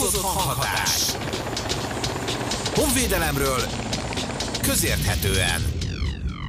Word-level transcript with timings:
Fokozott 0.00 0.42
hanghatás. 0.42 1.12
Honvédelemről 2.74 3.60
közérthetően. 4.62 5.60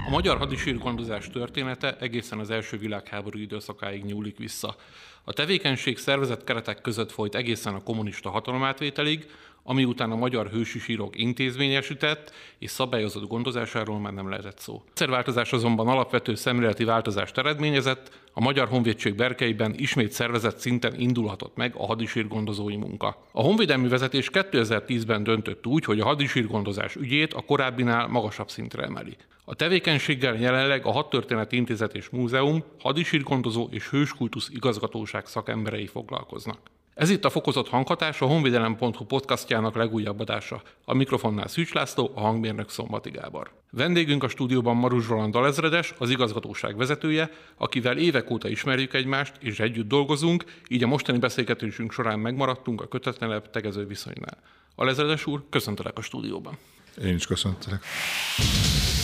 A 0.07 0.09
magyar 0.09 0.37
hadisírgondozás 0.37 1.29
története 1.29 1.97
egészen 1.99 2.39
az 2.39 2.49
első 2.49 2.77
világháború 2.77 3.39
időszakáig 3.39 4.03
nyúlik 4.03 4.37
vissza. 4.37 4.75
A 5.23 5.33
tevékenység 5.33 5.97
szervezett 5.97 6.43
keretek 6.43 6.81
között 6.81 7.11
folyt 7.11 7.35
egészen 7.35 7.73
a 7.73 7.83
kommunista 7.83 8.29
hatalomátvételig, 8.29 9.29
ami 9.63 9.83
után 9.83 10.11
a 10.11 10.15
magyar 10.15 10.47
hősi 10.47 10.79
sírok 10.79 11.17
intézményesített 11.17 12.33
és 12.59 12.71
szabályozott 12.71 13.27
gondozásáról 13.27 13.99
már 13.99 14.13
nem 14.13 14.29
lehetett 14.29 14.59
szó. 14.59 14.83
Szerváltozás 14.93 15.53
azonban 15.53 15.87
alapvető 15.87 16.35
szemléleti 16.35 16.83
változást 16.83 17.37
eredményezett, 17.37 18.19
a 18.33 18.41
Magyar 18.41 18.67
Honvédség 18.67 19.15
berkeiben 19.15 19.73
ismét 19.77 20.11
szervezett 20.11 20.57
szinten 20.57 20.99
indulhatott 20.99 21.55
meg 21.55 21.73
a 21.77 21.85
hadisírgondozói 21.85 22.75
munka. 22.75 23.25
A 23.31 23.41
honvédelmi 23.41 23.87
vezetés 23.87 24.29
2010-ben 24.33 25.23
döntött 25.23 25.67
úgy, 25.67 25.85
hogy 25.85 25.99
a 25.99 26.05
hadisírgondozás 26.05 26.95
ügyét 26.95 27.33
a 27.33 27.41
korábbinál 27.41 28.07
magasabb 28.07 28.49
szintre 28.49 28.83
emeli. 28.83 29.17
A 29.45 29.55
tevékenységgel 29.55 30.35
jelenleg 30.35 30.85
a 30.85 30.91
Hadtörténeti 30.91 31.55
Intézet 31.55 31.95
és 31.95 32.09
Múzeum, 32.09 32.63
hadisírgondozó 32.79 33.67
és 33.71 33.89
hőskultusz 33.89 34.49
igazgatóság 34.49 35.25
szakemberei 35.25 35.87
foglalkoznak. 35.87 36.59
Ez 36.93 37.09
itt 37.09 37.25
a 37.25 37.29
fokozott 37.29 37.69
hanghatás, 37.69 38.21
a 38.21 38.25
honvédelem.hu 38.25 39.05
podcastjának 39.05 39.75
legújabb 39.75 40.19
adása. 40.19 40.61
A 40.85 40.93
mikrofonnál 40.93 41.47
Szűcs 41.47 41.73
László, 41.73 42.11
a 42.15 42.19
hangmérnök 42.19 42.69
Szombati 42.69 43.09
Gábor. 43.09 43.51
Vendégünk 43.69 44.23
a 44.23 44.27
stúdióban 44.27 44.75
Maruzs 44.75 45.07
Roland 45.07 45.35
Alezredes, 45.35 45.93
az 45.97 46.09
igazgatóság 46.09 46.77
vezetője, 46.77 47.29
akivel 47.57 47.97
évek 47.97 48.29
óta 48.29 48.47
ismerjük 48.47 48.93
egymást 48.93 49.33
és 49.39 49.59
együtt 49.59 49.87
dolgozunk, 49.87 50.43
így 50.67 50.83
a 50.83 50.87
mostani 50.87 51.17
beszélgetésünk 51.17 51.91
során 51.91 52.19
megmaradtunk 52.19 52.81
a 52.81 52.87
kötetlenebb 52.87 53.49
tegező 53.49 53.85
viszonynál. 53.85 54.37
Alezredes 54.75 55.25
úr, 55.25 55.43
köszöntelek 55.49 55.97
a 55.97 56.01
stúdióban. 56.01 56.57
Én 57.03 57.15
is 57.15 57.25
köszöntelek. 57.25 57.83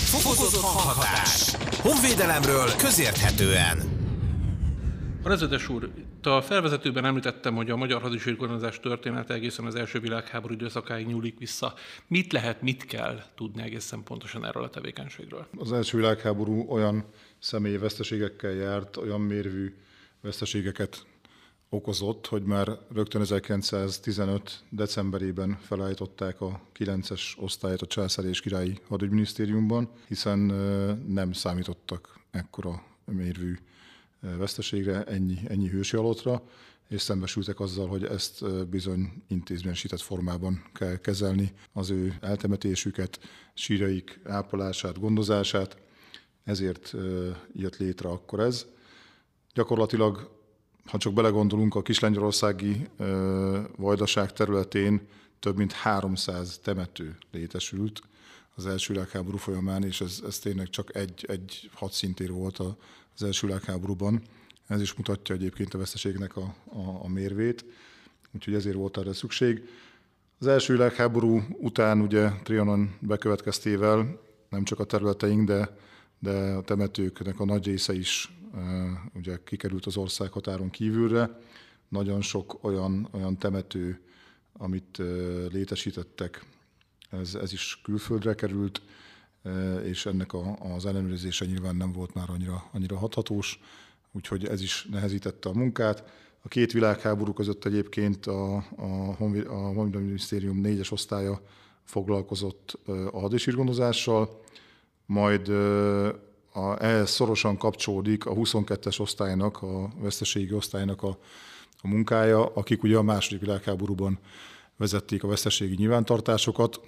Fokozott 0.05 0.61
hanghatás. 0.61 1.55
Honvédelemről 1.81 2.67
közérthetően. 2.77 3.96
Rezedes 5.27 5.69
úr, 5.69 5.89
itt 5.97 6.25
a 6.25 6.41
felvezetőben 6.41 7.05
említettem, 7.05 7.55
hogy 7.55 7.69
a 7.69 7.75
magyar 7.75 8.01
hadisírgondozás 8.01 8.79
története 8.79 9.33
egészen 9.33 9.65
az 9.65 9.75
első 9.75 9.99
világháború 9.99 10.53
időszakáig 10.53 11.07
nyúlik 11.07 11.39
vissza. 11.39 11.73
Mit 12.07 12.33
lehet, 12.33 12.61
mit 12.61 12.85
kell 12.85 13.21
tudni 13.35 13.61
egészen 13.61 14.03
pontosan 14.03 14.45
erről 14.45 14.63
a 14.63 14.69
tevékenységről? 14.69 15.47
Az 15.57 15.71
első 15.71 15.97
világháború 15.97 16.65
olyan 16.69 17.05
személyi 17.39 17.77
veszteségekkel 17.77 18.51
járt, 18.51 18.97
olyan 18.97 19.21
mérvű 19.21 19.75
veszteségeket 20.21 21.05
okozott, 21.69 22.27
hogy 22.27 22.43
már 22.43 22.67
rögtön 22.93 23.21
1915. 23.21 24.63
decemberében 24.69 25.57
felállították 25.61 26.41
a 26.41 26.61
9-es 26.79 27.21
osztályt 27.37 27.81
a 27.81 27.87
császári 27.87 28.29
és 28.29 28.41
királyi 28.41 28.79
hadügyminisztériumban, 28.87 29.89
hiszen 30.07 30.39
nem 31.07 31.31
számítottak 31.31 32.19
ekkora 32.31 32.83
mérvű 33.05 33.57
veszteségre, 34.37 35.03
ennyi, 35.03 35.37
ennyi 35.47 35.69
hősi 35.69 35.95
alottra, 35.97 36.43
és 36.89 37.01
szembesültek 37.01 37.59
azzal, 37.59 37.87
hogy 37.87 38.03
ezt 38.03 38.67
bizony 38.69 39.23
intézményesített 39.27 40.01
formában 40.01 40.63
kell 40.73 40.95
kezelni, 40.95 41.51
az 41.73 41.89
ő 41.89 42.17
eltemetésüket, 42.21 43.19
síreik 43.53 44.19
ápolását, 44.23 44.99
gondozását, 44.99 45.77
ezért 46.43 46.95
jött 47.53 47.77
létre 47.77 48.09
akkor 48.09 48.39
ez. 48.39 48.65
Gyakorlatilag, 49.53 50.35
ha 50.85 50.97
csak 50.97 51.13
belegondolunk, 51.13 51.75
a 51.75 51.81
kislengyarországi 51.81 52.87
vajdaság 53.75 54.33
területén 54.33 55.07
több 55.39 55.57
mint 55.57 55.71
300 55.71 56.59
temető 56.63 57.17
létesült 57.31 58.01
az 58.55 58.65
első 58.65 58.93
világháború 58.93 59.37
folyamán, 59.37 59.83
és 59.83 60.01
ez, 60.01 60.21
ez 60.25 60.39
tényleg 60.39 60.69
csak 60.69 60.95
egy, 60.95 61.25
egy 61.27 61.69
hadszintér 61.73 62.31
volt 62.31 62.59
a, 62.59 62.77
az 63.19 63.23
első 63.23 63.47
világháborúban. 63.47 64.21
Ez 64.67 64.81
is 64.81 64.93
mutatja 64.93 65.35
egyébként 65.35 65.73
a 65.73 65.77
veszteségnek 65.77 66.35
a, 66.35 66.55
a, 66.65 67.03
a 67.03 67.07
mérvét, 67.07 67.65
úgyhogy 68.35 68.53
ezért 68.53 68.75
volt 68.75 68.97
erre 68.97 69.13
szükség. 69.13 69.69
Az 70.39 70.47
első 70.47 70.73
világháború 70.73 71.41
után 71.59 72.01
ugye 72.01 72.29
Trianon 72.43 72.95
bekövetkeztével 72.99 74.19
nem 74.49 74.63
csak 74.63 74.79
a 74.79 74.83
területeink, 74.83 75.47
de, 75.47 75.77
de 76.19 76.31
a 76.31 76.61
temetőknek 76.61 77.39
a 77.39 77.45
nagy 77.45 77.65
része 77.65 77.93
is 77.93 78.31
ugye 79.13 79.37
kikerült 79.43 79.85
az 79.85 79.97
ország 79.97 80.31
határon 80.31 80.69
kívülre. 80.69 81.39
Nagyon 81.89 82.21
sok 82.21 82.63
olyan, 82.63 83.07
olyan 83.11 83.37
temető, 83.37 84.01
amit 84.53 85.01
létesítettek, 85.51 86.45
ez, 87.09 87.35
ez 87.35 87.53
is 87.53 87.79
külföldre 87.83 88.35
került, 88.35 88.81
és 89.83 90.05
ennek 90.05 90.33
a, 90.33 90.57
az 90.75 90.85
ellenőrzése 90.85 91.45
nyilván 91.45 91.75
nem 91.75 91.91
volt 91.91 92.13
már 92.13 92.29
annyira, 92.29 92.69
annyira 92.71 92.97
hathatós, 92.97 93.59
úgyhogy 94.11 94.45
ez 94.45 94.61
is 94.61 94.87
nehezítette 94.91 95.49
a 95.49 95.53
munkát. 95.53 96.03
A 96.41 96.47
két 96.47 96.71
világháború 96.71 97.33
között 97.33 97.65
egyébként 97.65 98.25
a, 98.25 98.55
a, 98.55 98.63
a 98.77 99.55
Honvédelmi 99.73 100.05
Minisztérium 100.05 100.61
négyes 100.61 100.91
osztálya 100.91 101.41
foglalkozott 101.83 102.79
a 103.11 103.19
hadisírgondozással, 103.19 104.41
majd 105.05 105.49
a, 106.51 106.83
ehhez 106.83 107.09
szorosan 107.09 107.57
kapcsolódik 107.57 108.25
a 108.25 108.33
22-es 108.33 108.99
osztálynak, 108.99 109.61
a 109.61 109.89
veszteségi 109.99 110.53
osztálynak 110.53 111.03
a, 111.03 111.17
a 111.81 111.87
munkája, 111.87 112.45
akik 112.45 112.83
ugye 112.83 112.97
a 112.97 113.01
második 113.01 113.39
világháborúban 113.39 114.19
vezették 114.77 115.23
a 115.23 115.27
veszteségi 115.27 115.75
nyilvántartásokat. 115.75 116.79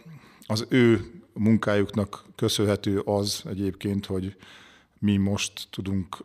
Az 0.48 0.66
ő 0.70 1.12
munkájuknak 1.40 2.24
köszönhető 2.36 3.00
az 3.00 3.44
egyébként, 3.46 4.06
hogy 4.06 4.36
mi 5.00 5.18
most 5.18 5.68
tudunk 5.70 6.18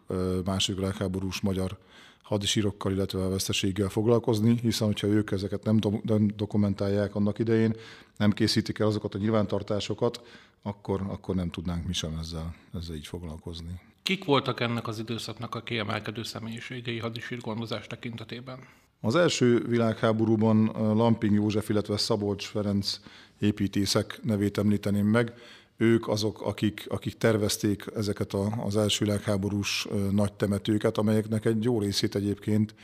második 0.45 0.79
világháborús 0.79 1.41
magyar 1.41 1.79
hadisírokkal, 2.23 2.93
illetve 2.93 3.25
a 3.25 3.29
veszteséggel 3.29 3.89
foglalkozni, 3.89 4.59
hiszen 4.63 4.87
hogyha 4.87 5.07
ők 5.07 5.31
ezeket 5.31 5.65
nem, 5.65 5.77
do- 5.77 6.05
nem 6.05 6.31
dokumentálják 6.37 7.15
annak 7.15 7.39
idején, 7.39 7.77
nem 8.17 8.31
készítik 8.31 8.79
el 8.79 8.87
azokat 8.87 9.15
a 9.15 9.19
nyilvántartásokat, 9.19 10.21
akkor, 10.63 11.01
akkor 11.09 11.35
nem 11.35 11.51
tudnánk 11.51 11.87
mi 11.87 11.93
sem 11.93 12.19
ezzel, 12.21 12.55
ezzel 12.75 12.95
így 12.95 13.07
foglalkozni. 13.07 13.81
Kik 14.03 14.25
voltak 14.25 14.61
ennek 14.61 14.87
az 14.87 14.99
időszaknak 14.99 15.55
a 15.55 15.63
kiemelkedő 15.63 16.23
személyiségei 16.23 16.99
hadisírgondozás 16.99 17.87
tekintetében? 17.87 18.59
Az 19.01 19.15
első 19.15 19.65
világháborúban 19.67 20.65
Lamping 20.97 21.35
József, 21.35 21.69
illetve 21.69 21.97
Szabolcs 21.97 22.47
Ferenc 22.47 23.01
építészek 23.39 24.21
nevét 24.23 24.59
említeném 24.59 25.07
meg. 25.07 25.33
Ők 25.77 26.09
azok, 26.09 26.43
akik, 26.43 26.85
akik 26.89 27.19
tervezték 27.19 27.85
ezeket 27.95 28.33
a, 28.33 28.65
az 28.65 28.77
első 28.77 29.05
világháborús 29.05 29.87
nagy 30.11 30.33
temetőket, 30.33 30.99
amelyeknek 30.99 31.45
egy 31.45 31.65
jó 31.65 31.81
részét 31.81 32.15
egyébként 32.15 32.75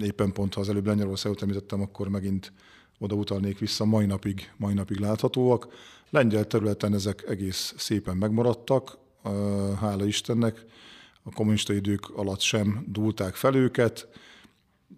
éppen 0.00 0.32
pont, 0.32 0.54
ha 0.54 0.60
az 0.60 0.68
előbb 0.68 0.86
Lengyelországot 0.86 1.42
említettem, 1.42 1.80
akkor 1.80 2.08
megint 2.08 2.52
oda 2.98 3.14
utalnék 3.14 3.58
vissza, 3.58 3.84
mai 3.84 4.06
napig, 4.06 4.52
mai 4.56 4.74
napig 4.74 4.98
láthatóak. 4.98 5.68
Lengyel 6.10 6.46
területen 6.46 6.94
ezek 6.94 7.24
egész 7.28 7.74
szépen 7.76 8.16
megmaradtak, 8.16 8.98
hála 9.80 10.04
Istennek, 10.04 10.64
a 11.22 11.32
kommunista 11.32 11.72
idők 11.72 12.10
alatt 12.10 12.40
sem 12.40 12.84
dúlták 12.88 13.34
fel 13.34 13.54
őket, 13.54 14.08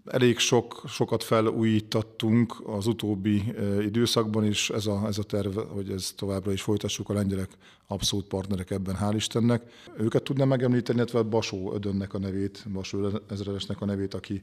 Elég 0.05 0.39
sok, 0.39 0.83
sokat 0.89 1.25
felújítottunk 1.25 2.55
az 2.67 2.87
utóbbi 2.87 3.55
időszakban, 3.81 4.45
és 4.45 4.71
ez 4.71 4.87
a, 4.87 5.07
ez 5.07 5.19
a 5.19 5.23
terv, 5.23 5.59
hogy 5.59 5.91
ez 5.91 6.13
továbbra 6.17 6.53
is 6.53 6.63
folytassuk, 6.63 7.09
a 7.09 7.13
lengyelek 7.13 7.51
abszolút 7.87 8.27
partnerek 8.27 8.71
ebben, 8.71 8.97
hál' 9.01 9.13
Istennek. 9.15 9.63
Őket 9.99 10.23
tudnám 10.23 10.49
megemlíteni, 10.49 10.99
illetve 10.99 11.23
Basó 11.23 11.73
Ödönnek 11.75 12.15
a 12.15 12.19
nevét, 12.19 12.67
Basó 12.73 13.09
ezredesnek 13.29 13.81
a 13.81 13.85
nevét, 13.85 14.15
aki 14.15 14.43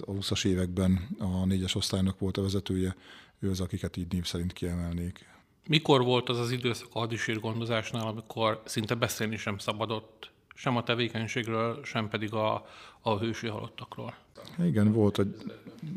a 0.00 0.12
20-as 0.12 0.46
években 0.46 1.08
a 1.18 1.44
négyes 1.44 1.74
osztálynak 1.74 2.18
volt 2.18 2.36
a 2.36 2.42
vezetője, 2.42 2.96
ő 3.38 3.50
az, 3.50 3.60
akiket 3.60 3.96
így 3.96 4.12
név 4.12 4.24
szerint 4.24 4.52
kiemelnék. 4.52 5.26
Mikor 5.66 6.04
volt 6.04 6.28
az 6.28 6.38
az 6.38 6.50
időszak 6.50 6.88
a 6.92 6.98
hadisírgondozásnál, 6.98 8.06
amikor 8.06 8.62
szinte 8.64 8.94
beszélni 8.94 9.36
sem 9.36 9.58
szabadott 9.58 10.30
sem 10.54 10.76
a 10.76 10.82
tevékenységről, 10.82 11.84
sem 11.84 12.08
pedig 12.08 12.32
a, 12.32 12.66
a 13.00 13.18
hősi 13.18 13.46
halottakról. 13.46 14.14
Igen, 14.58 14.92
volt 14.92 15.18
egy 15.18 15.34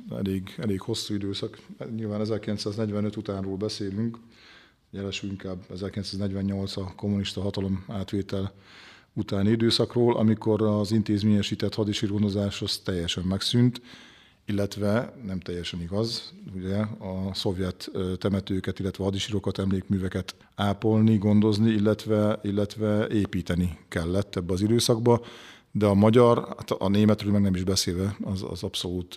elég, 0.10 0.56
elég 0.58 0.82
hosszú 0.82 1.14
időszak. 1.14 1.60
Nyilván 1.96 2.22
1945 2.22 3.16
utánról 3.16 3.58
beszélünk, 3.58 4.18
jelesül 4.92 5.30
inkább 5.30 5.64
1948 5.72 6.78
a 6.78 6.94
kommunista 6.96 7.42
hatalom 7.42 7.86
átvétel 7.88 8.54
utáni 9.14 9.50
időszakról, 9.50 10.18
amikor 10.18 10.62
az 10.62 10.92
intézményesített 10.92 11.76
hadisírgondozás 11.76 12.62
az 12.62 12.78
teljesen 12.78 13.24
megszűnt, 13.24 13.82
illetve 14.46 15.14
nem 15.26 15.40
teljesen 15.40 15.82
igaz, 15.82 16.34
ugye 16.56 16.78
a 16.80 17.34
szovjet 17.34 17.92
temetőket, 18.18 18.80
illetve 18.80 19.04
hadisírokat, 19.04 19.60
emlékműveket 19.60 20.36
ápolni, 20.56 21.18
gondozni, 21.18 21.72
illetve, 21.72 22.40
illetve 22.44 23.08
építeni 23.08 23.78
kellett 23.88 24.36
ebbe 24.36 24.54
az 24.54 24.62
időszakba, 24.62 25.22
de 25.78 25.86
a 25.86 25.94
magyar, 25.94 26.48
hát 26.58 26.72
a 26.72 26.90
németről 26.90 27.32
meg 27.32 27.42
nem 27.42 27.56
is 27.56 27.64
beszélve, 27.64 28.16
az, 28.24 28.44
az 28.50 28.64
abszolút 28.64 29.16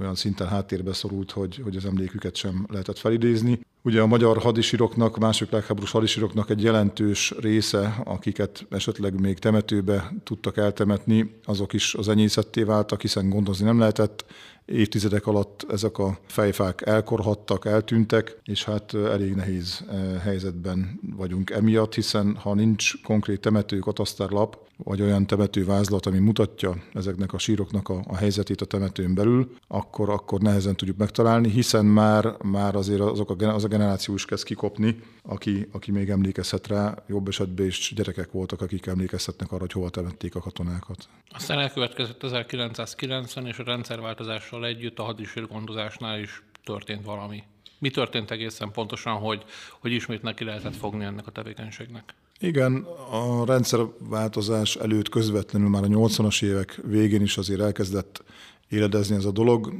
olyan 0.00 0.14
szinten 0.14 0.48
háttérbe 0.48 0.92
szorult, 0.92 1.30
hogy, 1.30 1.60
hogy 1.64 1.76
az 1.76 1.84
emléküket 1.84 2.36
sem 2.36 2.66
lehetett 2.70 2.98
felidézni. 2.98 3.60
Ugye 3.86 4.00
a 4.00 4.06
magyar 4.06 4.38
hadisiroknak, 4.38 5.16
a 5.16 5.20
második 5.20 5.52
legháborús 5.52 5.90
hadisiroknak 5.90 6.50
egy 6.50 6.62
jelentős 6.62 7.34
része, 7.40 8.02
akiket 8.04 8.66
esetleg 8.70 9.20
még 9.20 9.38
temetőbe 9.38 10.12
tudtak 10.24 10.56
eltemetni, 10.56 11.30
azok 11.44 11.72
is 11.72 11.94
az 11.94 12.08
enyészetté 12.08 12.62
váltak, 12.62 13.00
hiszen 13.00 13.28
gondozni 13.28 13.64
nem 13.64 13.78
lehetett. 13.78 14.24
Évtizedek 14.64 15.26
alatt 15.26 15.66
ezek 15.70 15.98
a 15.98 16.18
fejfák 16.26 16.86
elkorhattak, 16.86 17.64
eltűntek, 17.64 18.40
és 18.44 18.64
hát 18.64 18.94
elég 18.94 19.34
nehéz 19.34 19.84
helyzetben 20.22 21.00
vagyunk 21.16 21.50
emiatt, 21.50 21.94
hiszen 21.94 22.36
ha 22.36 22.54
nincs 22.54 23.02
konkrét 23.02 23.40
temető 23.40 23.78
katasztárlap, 23.78 24.66
vagy 24.76 25.02
olyan 25.02 25.26
temetővázlat, 25.26 26.06
ami 26.06 26.18
mutatja 26.18 26.74
ezeknek 26.92 27.32
a 27.32 27.38
síroknak 27.38 27.88
a, 27.88 28.00
a 28.06 28.16
helyzetét 28.16 28.60
a 28.60 28.64
temetőn 28.64 29.14
belül, 29.14 29.50
akkor, 29.68 30.10
akkor 30.10 30.40
nehezen 30.40 30.76
tudjuk 30.76 30.96
megtalálni, 30.96 31.50
hiszen 31.50 31.84
már, 31.84 32.36
már 32.42 32.74
azért 32.74 33.00
azok 33.00 33.30
a, 33.30 33.54
az 33.54 33.64
a 33.64 33.68
generáció 33.76 34.14
is 34.14 34.24
kezd 34.24 34.44
kikopni, 34.44 34.98
aki, 35.22 35.68
aki 35.72 35.90
még 35.90 36.08
emlékezhet 36.08 36.66
rá, 36.66 36.94
jobb 37.08 37.28
esetben 37.28 37.66
is 37.66 37.92
gyerekek 37.94 38.32
voltak, 38.32 38.60
akik 38.60 38.86
emlékezhetnek 38.86 39.52
arra, 39.52 39.60
hogy 39.60 39.72
hova 39.72 39.90
temették 39.90 40.34
a 40.34 40.40
katonákat. 40.40 41.08
Aztán 41.30 41.58
elkövetkezett 41.58 42.22
1990, 42.22 43.46
és 43.46 43.58
a 43.58 43.64
rendszerváltozással 43.64 44.66
együtt 44.66 44.98
a 44.98 45.02
hadisírgondozásnál 45.02 46.20
is 46.20 46.42
történt 46.64 47.04
valami. 47.04 47.42
Mi 47.78 47.90
történt 47.90 48.30
egészen 48.30 48.70
pontosan, 48.72 49.16
hogy, 49.16 49.44
hogy 49.80 49.92
ismét 49.92 50.22
neki 50.22 50.44
lehetett 50.44 50.76
fogni 50.76 51.04
ennek 51.04 51.26
a 51.26 51.30
tevékenységnek? 51.30 52.14
Igen, 52.38 52.86
a 53.10 53.44
rendszerváltozás 53.44 54.76
előtt 54.76 55.08
közvetlenül 55.08 55.68
már 55.68 55.82
a 55.82 55.86
80-as 55.86 56.44
évek 56.44 56.80
végén 56.84 57.22
is 57.22 57.36
azért 57.36 57.60
elkezdett 57.60 58.22
éledezni 58.68 59.16
ez 59.16 59.24
a 59.24 59.30
dolog, 59.30 59.72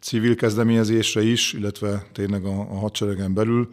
civil 0.00 0.34
kezdeményezésre 0.34 1.22
is, 1.22 1.52
illetve 1.52 2.06
tényleg 2.12 2.44
a, 2.44 2.60
a 2.60 2.78
hadseregen 2.78 3.34
belül, 3.34 3.68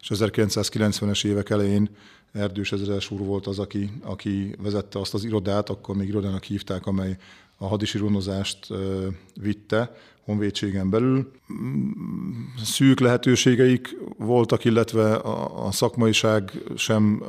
és 0.00 0.10
1990-es 0.14 1.24
évek 1.24 1.50
elején 1.50 1.90
Erdős 2.32 2.72
Ezeres 2.72 3.10
úr 3.10 3.20
volt 3.20 3.46
az, 3.46 3.58
aki, 3.58 3.90
aki 4.02 4.54
vezette 4.62 4.98
azt 4.98 5.14
az 5.14 5.24
irodát, 5.24 5.68
akkor 5.68 5.96
még 5.96 6.08
irodának 6.08 6.44
hívták, 6.44 6.86
amely 6.86 7.16
a 7.56 7.66
hadisironozást 7.66 8.68
vitte 9.40 9.96
honvédségen 10.24 10.90
belül. 10.90 11.30
Szűk 12.62 13.00
lehetőségeik 13.00 13.96
voltak, 14.18 14.64
illetve 14.64 15.14
a, 15.14 15.66
a 15.66 15.72
szakmaiság 15.72 16.62
sem 16.76 17.22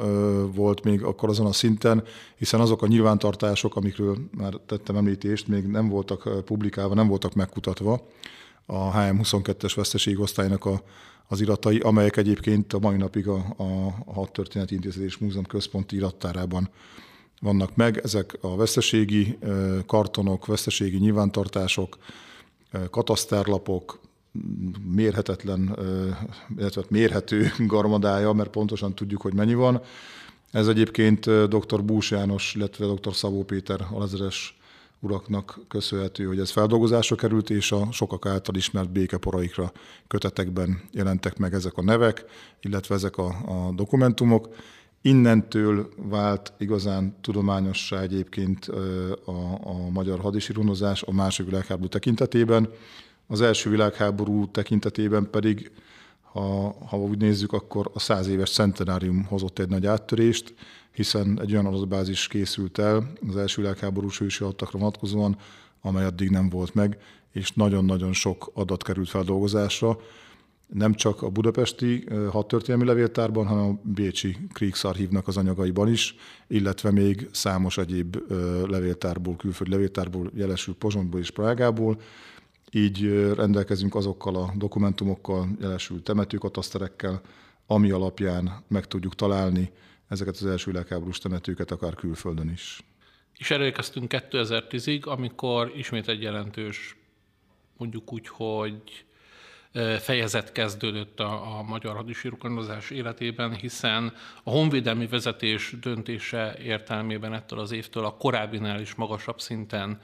volt 0.53 0.83
még 0.83 1.03
akkor 1.03 1.30
azon 1.30 1.45
a 1.45 1.53
szinten, 1.53 2.03
hiszen 2.38 2.59
azok 2.59 2.81
a 2.81 2.88
nyilvántartások, 2.88 3.75
amikről 3.75 4.18
már 4.38 4.53
tettem 4.65 4.95
említést, 4.95 5.48
még 5.48 5.65
nem 5.65 5.89
voltak 5.89 6.45
publikálva, 6.45 6.94
nem 6.94 7.07
voltak 7.07 7.33
megkutatva 7.33 8.07
a 8.66 8.92
HM22-es 8.92 9.74
veszteségosztálynak 9.75 10.66
a, 10.66 10.81
az 11.28 11.42
iratai, 11.42 11.80
amelyek 11.80 12.18
egyébként 12.18 12.74
a 12.74 12.80
mai 12.80 12.98
napig 12.98 13.28
a, 13.28 13.46
a, 13.58 13.63
Hadtörténeti 14.13 14.74
Intézet 14.74 15.19
Múzeum 15.19 15.46
központi 15.46 15.96
irattárában 15.96 16.69
vannak 17.42 17.75
meg. 17.75 17.98
Ezek 18.04 18.38
a 18.42 18.56
veszteségi 18.56 19.38
kartonok, 19.86 20.46
veszteségi 20.46 20.98
nyilvántartások, 20.98 21.98
katasztárlapok, 22.90 24.00
mérhetetlen, 24.94 25.78
illetve 26.58 26.84
mérhető 26.90 27.52
garmadája, 27.68 28.34
mert 28.34 28.50
pontosan 28.50 28.96
tudjuk, 28.96 29.22
hogy 29.22 29.34
mennyi 29.34 29.54
van. 29.54 29.81
Ez 30.52 30.68
egyébként 30.68 31.48
dr. 31.48 31.84
Bús 31.84 32.12
János, 32.12 32.56
illetve 32.56 32.86
dr. 32.86 33.16
Szabó 33.16 33.44
Péter 33.44 33.88
alazeres 33.92 34.60
uraknak 35.01 35.59
köszönhető, 35.68 36.25
hogy 36.25 36.39
ez 36.39 36.50
feldolgozásra 36.50 37.15
került, 37.15 37.50
és 37.50 37.71
a 37.71 37.92
sokak 37.92 38.25
által 38.25 38.56
ismert 38.56 38.92
békeporaikra 38.92 39.71
kötetekben 40.07 40.81
jelentek 40.92 41.38
meg 41.38 41.53
ezek 41.53 41.77
a 41.77 41.83
nevek, 41.83 42.25
illetve 42.62 42.95
ezek 42.95 43.18
a, 43.18 43.27
a 43.27 43.71
dokumentumok. 43.75 44.56
Innentől 45.01 45.89
vált 45.95 46.53
igazán 46.57 47.15
tudományossá 47.21 48.01
egyébként 48.01 48.65
a, 49.25 49.59
a 49.63 49.89
magyar 49.89 50.19
hadisíronozás 50.19 51.03
a 51.03 51.12
második 51.12 51.51
világháború 51.51 51.88
tekintetében. 51.88 52.69
Az 53.27 53.42
első 53.42 53.69
világháború 53.69 54.51
tekintetében 54.51 55.30
pedig, 55.30 55.71
ha, 56.21 56.75
ha 56.88 56.98
úgy 56.98 57.18
nézzük, 57.18 57.53
akkor 57.53 57.92
a 57.94 58.00
száz 58.00 58.27
éves 58.27 58.51
centenárium 58.51 59.24
hozott 59.24 59.59
egy 59.59 59.69
nagy 59.69 59.86
áttörést, 59.86 60.53
hiszen 60.92 61.40
egy 61.42 61.52
olyan 61.52 61.66
adatbázis 61.66 62.28
készült 62.28 62.80
el 62.80 63.12
az 63.30 63.38
első 63.38 63.62
világháborús 63.62 64.20
ősi 64.20 64.44
adatokra 64.44 64.80
vonatkozóan, 64.80 65.38
amely 65.82 66.06
addig 66.06 66.30
nem 66.30 66.50
volt 66.50 66.74
meg, 66.74 66.98
és 67.32 67.52
nagyon-nagyon 67.52 68.14
sok 68.14 68.52
adat 68.54 68.84
került 68.84 69.10
feldolgozásra, 69.10 69.98
nem 70.74 70.94
csak 70.94 71.22
a 71.22 71.30
budapesti 71.30 72.06
hadtörténelmi 72.32 72.86
levéltárban, 72.86 73.48
hanem 73.48 73.64
a 73.64 73.80
bécsi 73.84 74.38
Kriegsarchívnak 74.54 75.28
az 75.28 75.38
anyagaiban 75.38 75.88
is, 75.88 76.16
illetve 76.48 76.92
még 76.92 77.30
számos 77.32 77.78
egyéb 77.78 78.18
levéltárból, 78.68 79.36
külföldi 79.36 79.72
levéltárból, 79.72 80.32
jelesült 80.36 80.78
Pozsontból 80.78 81.20
és 81.20 81.32
Prágából. 81.32 82.00
Így 82.72 83.32
rendelkezünk 83.36 83.96
azokkal 83.96 84.36
a 84.36 84.54
dokumentumokkal, 84.56 85.48
jelesült 85.60 86.04
temetőkataszterekkel, 86.04 87.22
ami 87.68 87.92
alapján 87.92 88.64
meg 88.68 88.88
tudjuk 88.88 89.16
találni 89.16 89.72
ezeket 90.12 90.36
az 90.36 90.46
első 90.46 90.72
világháborús 90.72 91.18
temetőket, 91.18 91.72
akár 91.72 91.94
külföldön 91.94 92.50
is. 92.50 92.80
És 93.38 93.52
elérkeztünk 93.52 94.13
2010-ig, 94.16 95.04
amikor 95.04 95.72
ismét 95.75 96.08
egy 96.08 96.22
jelentős, 96.22 96.96
mondjuk 97.78 98.13
úgy, 98.13 98.28
hogy 98.28 99.06
fejezet 100.00 100.52
kezdődött 100.52 101.19
a, 101.19 101.58
a 101.58 101.62
magyar 101.62 101.96
hadisírokondozás 101.96 102.90
életében, 102.90 103.56
hiszen 103.56 104.13
a 104.44 104.50
honvédelmi 104.50 105.08
vezetés 105.08 105.75
döntése 105.81 106.56
értelmében 106.60 107.34
ettől 107.34 107.60
az 107.60 107.72
évtől 107.72 108.06
a 108.06 108.18
korábbinál 108.18 108.80
is 108.80 108.96
magasabb 108.96 109.40
szinten 109.40 110.02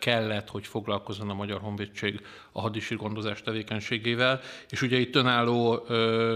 kellett, 0.00 0.48
hogy 0.48 0.66
foglalkozzon 0.66 1.30
a 1.30 1.34
Magyar 1.34 1.60
Honvédség 1.60 2.20
a 2.52 2.60
hadisírgondozás 2.60 3.42
tevékenységével, 3.42 4.40
és 4.70 4.82
ugye 4.82 4.98
itt 4.98 5.14
önálló 5.14 5.84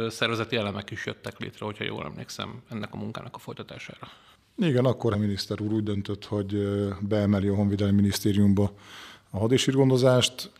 szervezeti 0.08 0.56
elemek 0.56 0.90
is 0.90 1.06
jöttek 1.06 1.38
létre, 1.38 1.64
hogyha 1.64 1.84
jól 1.84 2.04
emlékszem, 2.04 2.62
ennek 2.70 2.92
a 2.92 2.96
munkának 2.96 3.34
a 3.34 3.38
folytatására. 3.38 4.08
Igen, 4.56 4.84
akkor 4.84 5.12
a 5.12 5.16
miniszter 5.16 5.60
úr 5.60 5.72
úgy 5.72 5.82
döntött, 5.82 6.24
hogy 6.24 6.68
beemeli 7.00 7.48
a 7.48 7.54
Honvédelmi 7.54 7.94
Minisztériumba 7.94 8.74
a 9.30 9.38
hadisírgondozást, 9.38 10.50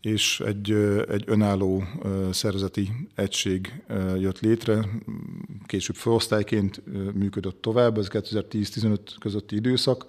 és 0.00 0.40
egy, 0.40 0.70
egy 1.08 1.24
önálló 1.26 1.84
szervezeti 2.30 2.90
egység 3.14 3.82
jött 4.18 4.40
létre, 4.40 4.84
később 5.66 5.96
főosztályként 5.96 6.82
működött 7.14 7.62
tovább, 7.62 7.98
ez 7.98 8.08
2010-15 8.10 8.98
közötti 9.18 9.56
időszak. 9.56 10.06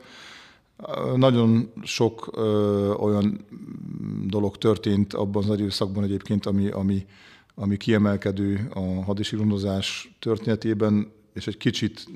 Nagyon 1.16 1.72
sok 1.84 2.38
olyan 3.00 3.46
dolog 4.26 4.58
történt 4.58 5.14
abban 5.14 5.50
az 5.50 5.60
időszakban 5.60 6.04
egyébként, 6.04 6.46
ami, 6.46 6.70
ami, 6.70 7.06
ami 7.56 7.78
kiemelkedő 7.78 8.70
a 8.74 9.04
hadisírundozás 9.04 10.16
történetében, 10.20 11.12
és 11.34 11.48
egy 11.48 11.58
kicsit 11.58 12.08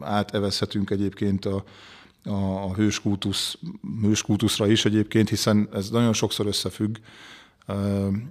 átevezhetünk 0.00 0.90
egyébként 0.90 1.44
a, 1.44 1.64
a, 2.24 2.64
a 2.64 2.74
hőskultusz, 2.74 3.58
hőskultuszra 4.02 4.66
is 4.66 4.84
egyébként, 4.84 5.28
hiszen 5.28 5.68
ez 5.72 5.90
nagyon 5.90 6.12
sokszor 6.12 6.46
összefügg, 6.46 6.96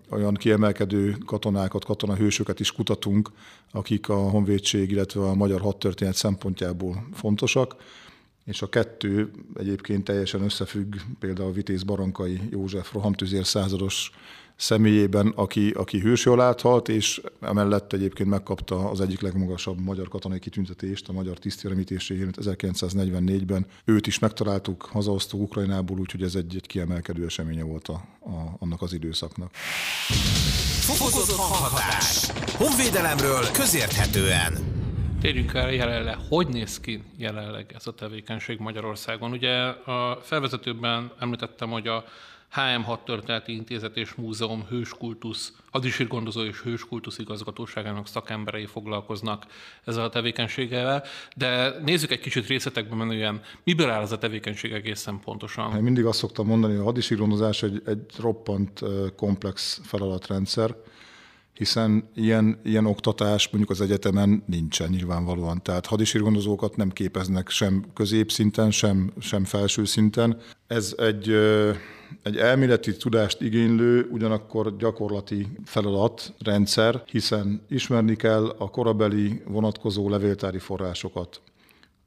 olyan 0.10 0.34
kiemelkedő 0.34 1.18
katonákat, 1.26 1.86
katonahősöket 1.86 2.60
is 2.60 2.72
kutatunk, 2.72 3.32
akik 3.72 4.10
a 4.10 4.16
honvédség, 4.16 4.92
illetve 4.92 5.22
a 5.22 5.34
magyar 5.34 5.62
hadtörténet 5.62 6.16
szempontjából 6.16 7.08
fontosak, 7.14 7.76
és 8.52 8.62
a 8.62 8.70
kettő 8.70 9.32
egyébként 9.56 10.04
teljesen 10.04 10.42
összefügg, 10.42 10.96
például 11.20 11.52
Vitéz 11.52 11.84
Barankai 11.84 12.40
József 12.50 12.94
rohamtüzér 12.94 13.46
százados 13.46 14.12
személyében, 14.56 15.34
aki, 15.36 15.70
aki 15.70 16.00
hősjól 16.00 16.42
áthalt, 16.42 16.90
és 16.90 17.22
emellett 17.42 17.94
egyébként 17.94 18.30
megkapta 18.30 18.90
az 18.90 19.02
egyik 19.02 19.22
legmagasabb 19.22 19.80
magyar 19.80 20.08
katonai 20.08 20.40
kitüntetést, 20.40 21.10
a 21.10 21.12
magyar 21.12 21.38
tisztéremítésére 21.38 22.28
1944-ben. 22.42 23.66
Őt 23.86 24.08
is 24.08 24.20
megtaláltuk, 24.20 24.82
hazahoztuk 24.92 25.42
Ukrajnából, 25.42 26.00
úgyhogy 26.00 26.24
ez 26.24 26.36
egy, 26.36 26.56
egy 26.56 26.68
kiemelkedő 26.68 27.26
eseménye 27.26 27.64
volt 27.64 27.88
a, 27.88 28.04
a, 28.20 28.56
annak 28.60 28.82
az 28.82 28.94
időszaknak. 28.94 29.52
Fokozott 30.82 31.36
hanghatás. 31.36 32.32
Honvédelemről 32.58 33.44
közérthetően. 33.52 34.81
Térjünk 35.22 35.54
el 35.54 35.72
jelenleg, 35.72 36.18
hogy 36.30 36.48
néz 36.48 36.80
ki 36.80 37.04
jelenleg 37.18 37.72
ez 37.76 37.88
a 37.88 37.94
tevékenység 37.94 38.60
Magyarországon. 38.60 39.32
Ugye 39.32 39.54
a 39.68 40.20
felvezetőben 40.22 41.12
említettem, 41.20 41.70
hogy 41.70 41.88
a 41.88 42.04
HM 42.52 42.82
Hadtörténeti 42.82 43.54
Intézet 43.54 43.98
és 43.98 44.14
Múzeum 44.14 44.66
Hőskultusz, 44.70 45.54
hadisírgondozó 45.72 46.44
és 46.44 46.62
Hőskultusz 46.62 47.18
igazgatóságának 47.18 48.08
szakemberei 48.08 48.66
foglalkoznak 48.66 49.46
ezzel 49.86 50.04
a 50.04 50.10
tevékenységgel, 50.10 51.04
de 51.36 51.76
nézzük 51.86 52.12
egy 52.12 52.20
kicsit 52.20 52.48
részletekbe 52.48 52.96
menően, 52.96 53.42
miből 53.64 53.90
áll 53.90 54.02
ez 54.02 54.12
a 54.12 54.18
tevékenység 54.18 54.72
egészen 54.72 55.20
pontosan? 55.20 55.76
Én 55.76 55.84
mindig 55.84 56.06
azt 56.06 56.20
szoktam 56.20 56.48
mondani, 56.48 56.74
hogy 56.74 56.82
a 56.82 56.86
hadisírgondozás 56.86 57.64
egy, 57.64 57.82
egy 57.86 58.06
roppant 58.20 58.80
komplex 59.16 59.82
feladatrendszer, 59.84 60.76
hiszen 61.54 62.10
ilyen, 62.16 62.60
ilyen 62.64 62.86
oktatás 62.86 63.50
mondjuk 63.50 63.72
az 63.72 63.82
egyetemen 63.82 64.44
nincsen 64.46 64.90
nyilvánvalóan. 64.90 65.62
Tehát 65.64 65.86
hadisírgondozókat 65.86 66.76
nem 66.76 66.90
képeznek 66.90 67.50
sem 67.50 67.86
középszinten, 67.94 68.72
sem, 68.72 69.12
sem 69.20 69.46
felső 69.46 69.86
szinten. 69.86 70.38
Ez 70.68 70.96
egy, 70.98 71.30
egy 72.24 72.38
elméleti 72.38 72.98
tudást 72.98 73.42
igénylő, 73.42 74.08
ugyanakkor 74.12 74.78
gyakorlati 74.78 75.48
feladat, 75.66 76.34
rendszer, 76.40 77.04
hiszen 77.06 77.62
ismerni 77.70 78.16
kell 78.16 78.56
a 78.58 78.70
korabeli 78.70 79.42
vonatkozó 79.48 80.10
levéltári 80.10 80.60
forrásokat, 80.60 81.42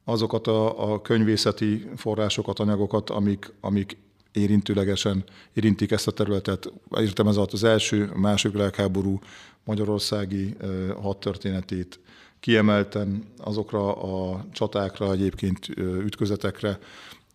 azokat 0.04 0.46
a, 0.46 0.92
a 0.92 1.00
könyvészeti 1.00 1.88
forrásokat, 1.96 2.58
anyagokat, 2.58 3.10
amik, 3.10 3.52
amik 3.60 3.96
érintőlegesen 4.34 5.24
érintik 5.52 5.90
ezt 5.90 6.06
a 6.06 6.10
területet. 6.10 6.72
Értem 6.96 7.28
ez 7.28 7.36
alatt 7.36 7.52
az 7.52 7.64
első, 7.64 8.10
a 8.14 8.18
második 8.18 8.56
világháború 8.56 9.18
magyarországi 9.64 10.56
hadtörténetét, 11.00 12.00
kiemelten 12.40 13.24
azokra 13.38 13.94
a 13.94 14.44
csatákra, 14.52 15.12
egyébként 15.12 15.68
ütközetekre, 15.78 16.78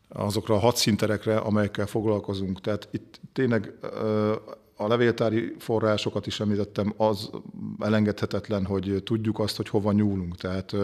azokra 0.10 0.56
a 0.56 0.60
hadszínterekre, 0.60 1.38
amelyekkel 1.38 1.86
foglalkozunk. 1.86 2.62
Tehát 2.62 2.88
itt 2.92 3.20
tényleg 3.34 3.74
a 4.76 4.88
levéltári 4.88 5.56
forrásokat 5.58 6.28
is 6.28 6.40
említettem, 6.40 6.94
az 6.98 7.30
elengedhetetlen, 7.80 8.66
hogy 8.66 9.02
tudjuk 9.04 9.40
azt, 9.40 9.58
hogy 9.58 9.70
hova 9.70 9.92
nyúlunk. 9.92 10.36
Tehát 10.36 10.76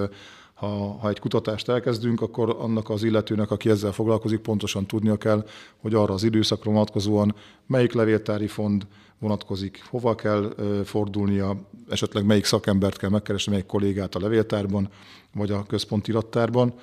ha, 0.55 0.97
ha 0.99 1.09
egy 1.09 1.19
kutatást 1.19 1.69
elkezdünk, 1.69 2.21
akkor 2.21 2.55
annak 2.59 2.89
az 2.89 3.03
illetőnek, 3.03 3.51
aki 3.51 3.69
ezzel 3.69 3.91
foglalkozik, 3.91 4.39
pontosan 4.39 4.85
tudnia 4.85 5.17
kell, 5.17 5.45
hogy 5.77 5.93
arra 5.93 6.13
az 6.13 6.23
időszakra 6.23 6.71
vonatkozóan 6.71 7.35
melyik 7.67 7.93
levéltári 7.93 8.47
fond 8.47 8.87
vonatkozik, 9.19 9.83
hova 9.89 10.15
kell 10.15 10.55
fordulnia, 10.83 11.69
esetleg 11.89 12.25
melyik 12.25 12.45
szakembert 12.45 12.97
kell 12.97 13.09
megkeresni, 13.09 13.51
melyik 13.51 13.65
kollégát 13.65 14.15
a 14.15 14.19
levéltárban, 14.19 14.89
vagy 15.33 15.51
a 15.51 15.63
központi 15.63 16.11
irattárban. 16.11 16.73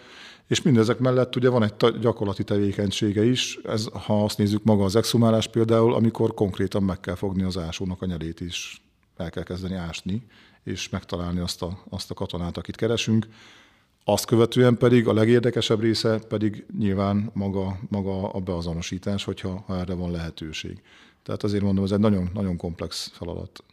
És 0.47 0.63
mindezek 0.63 0.99
mellett 0.99 1.37
ugye 1.37 1.49
van 1.49 1.63
egy 1.63 1.99
gyakorlati 2.01 2.45
tevékenysége 2.45 3.25
is, 3.25 3.59
ez, 3.65 3.87
ha 4.07 4.25
azt 4.25 4.39
nézzük 4.39 4.65
maga 4.65 4.85
az 4.85 4.97
exhumálás 4.97 5.49
például, 5.49 5.95
amikor 5.95 6.35
konkrétan 6.35 6.83
meg 6.83 7.01
kell 7.01 7.15
fogni 7.15 7.43
az 7.43 7.59
ásónak 7.59 8.03
a 8.03 8.07
nyelét 8.07 8.41
is, 8.41 8.83
el 9.17 9.31
kell 9.31 9.43
kezdeni 9.43 9.75
ásni, 9.75 10.27
és 10.65 10.89
megtalálni 10.89 11.41
azt 11.41 11.63
a, 11.63 11.79
azt 11.89 12.11
a 12.11 12.15
katonát, 12.15 12.57
akit 12.57 12.77
keresünk. 12.77 13.27
Azt 14.05 14.25
követően 14.25 14.77
pedig 14.77 15.09
a 15.09 15.13
legérdekesebb 15.13 15.81
része 15.81 16.19
pedig 16.29 16.65
nyilván 16.79 17.31
maga, 17.35 17.79
maga 17.89 18.29
a 18.29 18.41
beazonosítás, 18.41 19.25
hogyha 19.25 19.65
ha 19.67 19.79
erre 19.79 19.95
van 19.95 20.11
lehetőség. 20.11 20.83
Tehát 21.23 21.43
azért 21.43 21.63
mondom, 21.63 21.85
ez 21.85 21.91
egy 21.91 21.99
nagyon, 21.99 22.31
nagyon 22.35 22.57
komplex 22.57 23.11
feladat. 23.15 23.65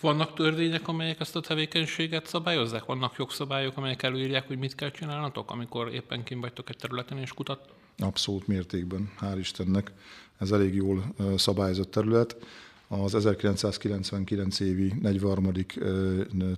Vannak 0.00 0.34
törvények, 0.34 0.88
amelyek 0.88 1.20
ezt 1.20 1.36
a 1.36 1.40
tevékenységet 1.40 2.26
szabályozzák? 2.26 2.84
Vannak 2.84 3.14
jogszabályok, 3.18 3.76
amelyek 3.76 4.02
előírják, 4.02 4.46
hogy 4.46 4.58
mit 4.58 4.74
kell 4.74 4.90
csinálnatok, 4.90 5.50
amikor 5.50 5.94
éppen 5.94 6.24
kim 6.24 6.40
vagytok 6.40 6.68
egy 6.68 6.76
területen 6.76 7.18
és 7.18 7.32
kutat? 7.32 7.68
Abszolút 7.98 8.46
mértékben, 8.46 9.12
hál' 9.20 9.36
Istennek. 9.38 9.92
Ez 10.38 10.50
elég 10.50 10.74
jól 10.74 11.14
szabályozott 11.36 11.90
terület 11.90 12.36
az 12.92 13.14
1999 13.14 14.60
évi 14.60 14.92
43. 15.00 15.52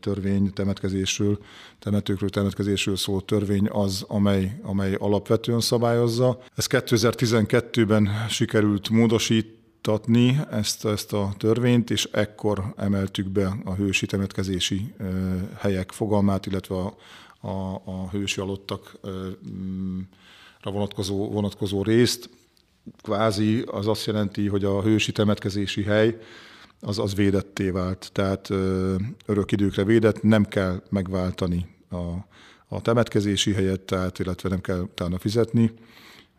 törvény 0.00 0.52
temetkezésről, 0.52 1.38
temetőkről 1.78 2.30
temetkezésről 2.30 2.96
szóló 2.96 3.20
törvény 3.20 3.68
az, 3.68 4.04
amely, 4.08 4.58
amely 4.62 4.94
alapvetően 4.94 5.60
szabályozza. 5.60 6.42
Ez 6.56 6.66
2012-ben 6.68 8.08
sikerült 8.28 8.88
módosítatni 8.88 10.40
ezt, 10.50 10.84
ezt 10.84 11.12
a 11.12 11.34
törvényt, 11.36 11.90
és 11.90 12.08
ekkor 12.12 12.74
emeltük 12.76 13.28
be 13.28 13.56
a 13.64 13.74
hősi 13.74 14.06
temetkezési 14.06 14.94
helyek 15.58 15.90
fogalmát, 15.90 16.46
illetve 16.46 16.74
a, 16.74 16.96
a, 17.40 17.82
a 17.84 18.08
hősi 18.10 18.40
alottakra 18.40 19.00
vonatkozó, 20.62 21.30
vonatkozó 21.30 21.82
részt 21.82 22.30
kvázi 23.02 23.62
az 23.66 23.86
azt 23.86 24.06
jelenti, 24.06 24.48
hogy 24.48 24.64
a 24.64 24.82
hősi 24.82 25.12
temetkezési 25.12 25.82
hely 25.82 26.18
az, 26.80 26.98
az 26.98 27.14
védetté 27.14 27.70
vált, 27.70 28.10
tehát 28.12 28.50
örök 29.26 29.52
időkre 29.52 29.84
védett, 29.84 30.22
nem 30.22 30.44
kell 30.44 30.82
megváltani 30.90 31.66
a, 31.90 32.26
a 32.68 32.80
temetkezési 32.80 33.52
helyet, 33.52 33.80
tehát, 33.80 34.18
illetve 34.18 34.48
nem 34.48 34.60
kell 34.60 34.80
utána 34.80 35.18
fizetni. 35.18 35.72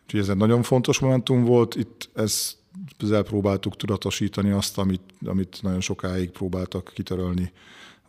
Úgyhogy 0.04 0.20
ez 0.20 0.30
egy 0.30 0.38
nagyon 0.38 0.64
fontos 0.64 1.00
momentum 1.00 1.44
volt. 1.44 1.76
Itt 1.76 2.10
ez, 2.14 2.56
ezzel 3.00 3.24
próbáltuk 3.24 3.76
tudatosítani 3.76 4.52
azt, 4.52 4.78
amit, 4.78 5.02
amit 5.26 5.60
nagyon 5.62 5.82
sokáig 5.82 6.30
próbáltak 6.30 6.92
kitörölni, 6.94 7.52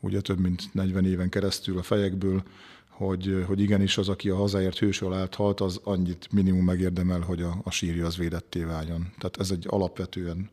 ugye 0.00 0.20
több 0.20 0.38
mint 0.38 0.62
40 0.72 1.06
éven 1.06 1.28
keresztül 1.28 1.78
a 1.78 1.82
fejekből, 1.82 2.42
hogy, 2.96 3.44
hogy 3.46 3.60
igenis 3.60 3.98
az, 3.98 4.08
aki 4.08 4.28
a 4.28 4.36
hazáért 4.36 4.78
hősöl 4.78 5.12
állt 5.12 5.34
halt, 5.34 5.60
az 5.60 5.80
annyit 5.84 6.28
minimum 6.32 6.64
megérdemel, 6.64 7.20
hogy 7.20 7.42
a, 7.42 7.60
a 7.62 7.70
sírja 7.70 8.06
az 8.06 8.16
védetté 8.16 8.62
váljon. 8.62 9.12
Tehát 9.18 9.36
ez 9.38 9.50
egy 9.50 9.64
alapvetően 9.68 10.50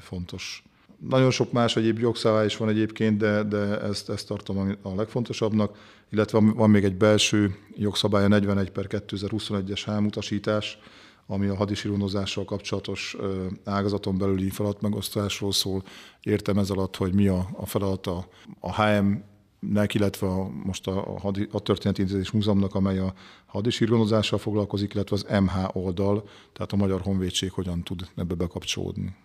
fontos. 0.00 0.62
Nagyon 1.08 1.30
sok 1.30 1.52
más 1.52 1.76
egyéb 1.76 1.98
jogszabály 1.98 2.46
is 2.46 2.56
van 2.56 2.68
egyébként, 2.68 3.18
de, 3.18 3.42
de 3.42 3.80
ezt, 3.80 4.10
ezt 4.10 4.26
tartom 4.26 4.76
a 4.82 4.94
legfontosabbnak, 4.94 5.76
illetve 6.10 6.38
van 6.54 6.70
még 6.70 6.84
egy 6.84 6.96
belső 6.96 7.56
jogszabály, 7.76 8.24
a 8.24 8.28
41 8.28 8.70
per 8.70 8.86
2021-es 8.88 9.82
hámutasítás, 9.84 10.78
ami 11.26 11.46
a 11.46 11.56
hadisíronozással 11.56 12.44
kapcsolatos 12.44 13.16
ágazaton 13.64 14.18
belüli 14.18 14.50
feladatmegosztásról 14.50 15.52
szól. 15.52 15.82
Értem 16.22 16.58
ez 16.58 16.70
alatt, 16.70 16.96
hogy 16.96 17.12
mi 17.12 17.28
a, 17.28 17.48
a 17.52 17.66
feladata 17.66 18.28
a 18.60 18.82
HM 18.82 19.12
nek, 19.58 19.94
illetve 19.94 20.26
a, 20.26 20.48
most 20.64 20.86
a, 20.86 21.14
a, 21.14 21.20
hadi, 21.20 21.48
a 21.52 21.60
Történeti 21.60 22.00
Intézés 22.00 22.30
Múzeumnak, 22.30 22.74
amely 22.74 22.98
a 22.98 23.12
hadisírgonozással 23.46 24.38
foglalkozik, 24.38 24.94
illetve 24.94 25.16
az 25.16 25.40
MH 25.40 25.76
oldal, 25.76 26.28
tehát 26.52 26.72
a 26.72 26.76
Magyar 26.76 27.00
Honvédség 27.00 27.52
hogyan 27.52 27.82
tud 27.82 28.08
ebbe 28.16 28.34
bekapcsolódni. 28.34 29.16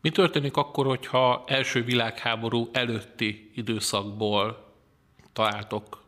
Mi 0.00 0.10
történik 0.10 0.56
akkor, 0.56 0.86
hogyha 0.86 1.44
első 1.46 1.84
világháború 1.84 2.68
előtti 2.72 3.50
időszakból 3.54 4.72
találtok 5.32 6.02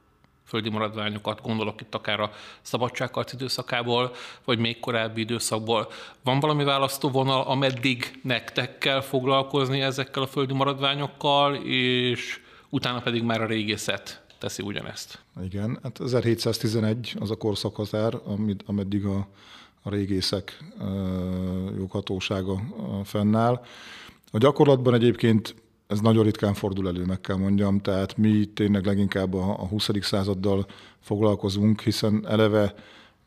földi 0.46 0.68
maradványokat, 0.68 1.42
gondolok 1.42 1.80
itt 1.80 1.94
akár 1.94 2.20
a 2.20 2.30
szabadságharc 2.60 3.32
időszakából, 3.32 4.12
vagy 4.44 4.58
még 4.58 4.80
korábbi 4.80 5.20
időszakból. 5.20 5.88
Van 6.22 6.40
valami 6.40 6.64
választóvonal, 6.64 7.42
ameddig 7.42 8.20
nektek 8.22 8.78
kell 8.78 9.00
foglalkozni 9.00 9.80
ezekkel 9.80 10.22
a 10.22 10.26
földi 10.26 10.52
maradványokkal, 10.52 11.54
és 11.64 12.40
utána 12.68 13.00
pedig 13.00 13.22
már 13.22 13.42
a 13.42 13.46
régészet 13.46 14.24
teszi 14.38 14.62
ugyanezt. 14.62 15.18
Igen, 15.42 15.78
hát 15.82 16.00
1711 16.00 17.16
az 17.20 17.30
a 17.30 17.36
korszakhatár, 17.36 18.14
ameddig 18.66 19.04
a, 19.04 19.28
a 19.82 19.90
régészek 19.90 20.58
joghatósága 21.76 22.60
fennáll. 23.04 23.64
A 24.30 24.38
gyakorlatban 24.38 24.94
egyébként 24.94 25.54
ez 25.86 26.00
nagyon 26.00 26.24
ritkán 26.24 26.54
fordul 26.54 26.88
elő, 26.88 27.04
meg 27.04 27.20
kell 27.20 27.36
mondjam, 27.36 27.80
tehát 27.80 28.16
mi 28.16 28.44
tényleg 28.44 28.86
leginkább 28.86 29.34
a, 29.34 29.50
a 29.50 29.66
20. 29.66 29.88
századdal 30.00 30.66
foglalkozunk, 31.00 31.80
hiszen 31.80 32.26
eleve 32.28 32.74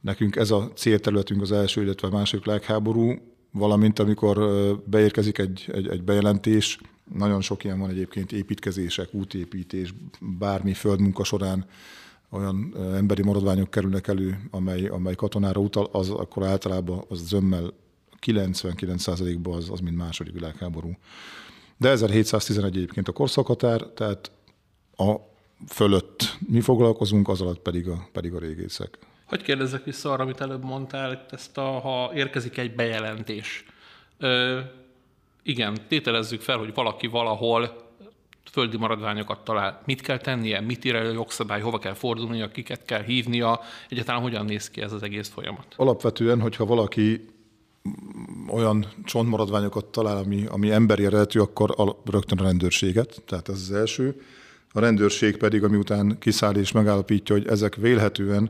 nekünk 0.01 0.35
ez 0.35 0.51
a 0.51 0.71
célterületünk 0.75 1.41
az 1.41 1.51
első, 1.51 1.81
illetve 1.81 2.07
a 2.07 2.11
második 2.11 2.45
legháború, 2.45 3.13
valamint 3.51 3.99
amikor 3.99 4.37
beérkezik 4.85 5.37
egy, 5.37 5.69
egy, 5.73 5.87
egy 5.87 6.03
bejelentés, 6.03 6.79
nagyon 7.13 7.41
sok 7.41 7.63
ilyen 7.63 7.79
van 7.79 7.89
egyébként 7.89 8.31
építkezések, 8.31 9.13
útépítés, 9.13 9.93
bármi 10.19 10.73
földmunka 10.73 11.23
során 11.23 11.65
olyan 12.29 12.75
emberi 12.95 13.23
maradványok 13.23 13.69
kerülnek 13.69 14.07
elő, 14.07 14.39
amely, 14.51 14.87
amely 14.87 15.15
katonára 15.15 15.61
utal, 15.61 15.89
az 15.91 16.09
akkor 16.09 16.43
általában 16.45 17.05
az 17.09 17.27
zömmel 17.27 17.73
99%-ban 18.25 19.55
az, 19.55 19.69
az 19.69 19.79
mind 19.79 19.95
második 19.95 20.33
világháború. 20.33 20.97
De 21.77 21.89
1711 21.89 22.75
egyébként 22.75 23.07
a 23.07 23.11
korszakhatár, 23.11 23.81
tehát 23.81 24.31
a 24.97 25.15
fölött 25.67 26.37
mi 26.47 26.61
foglalkozunk, 26.61 27.27
az 27.27 27.41
alatt 27.41 27.59
pedig 27.59 27.87
a, 27.87 28.07
pedig 28.11 28.33
a 28.33 28.39
régészek. 28.39 28.97
Hogy 29.25 29.41
kérdezzek 29.41 29.83
vissza 29.83 30.11
arra, 30.11 30.23
amit 30.23 30.41
előbb 30.41 30.63
mondtál, 30.63 31.25
ezt 31.29 31.57
a, 31.57 31.79
ha 31.79 32.11
érkezik 32.13 32.57
egy 32.57 32.75
bejelentés. 32.75 33.65
Ö, 34.17 34.59
igen, 35.49 35.77
tételezzük 35.87 36.41
fel, 36.41 36.57
hogy 36.57 36.73
valaki 36.73 37.07
valahol 37.07 37.87
földi 38.51 38.77
maradványokat 38.77 39.43
talál. 39.43 39.81
Mit 39.85 40.01
kell 40.01 40.17
tennie, 40.17 40.61
mit 40.61 40.85
ír 40.85 40.95
elő 40.95 41.09
a 41.09 41.13
jogszabály, 41.13 41.61
hova 41.61 41.77
kell 41.77 41.93
fordulnia, 41.93 42.47
kiket 42.47 42.85
kell 42.85 43.03
hívnia, 43.03 43.59
egyáltalán 43.89 44.21
hogyan 44.21 44.45
néz 44.45 44.69
ki 44.69 44.81
ez 44.81 44.91
az 44.91 45.03
egész 45.03 45.29
folyamat? 45.29 45.65
Alapvetően, 45.75 46.41
hogyha 46.41 46.65
valaki 46.65 47.25
olyan 48.47 48.85
csontmaradványokat 49.05 49.85
talál, 49.85 50.17
ami, 50.17 50.45
ami 50.45 50.71
emberi 50.71 51.05
eredetű, 51.05 51.39
akkor 51.39 51.73
a, 51.77 52.11
rögtön 52.11 52.39
a 52.39 52.43
rendőrséget, 52.43 53.21
tehát 53.25 53.49
ez 53.49 53.55
az 53.55 53.71
első. 53.71 54.21
A 54.71 54.79
rendőrség 54.79 55.37
pedig, 55.37 55.63
ami 55.63 55.77
után 55.77 56.17
kiszáll 56.19 56.55
és 56.55 56.71
megállapítja, 56.71 57.35
hogy 57.35 57.47
ezek 57.47 57.75
vélhetően 57.75 58.49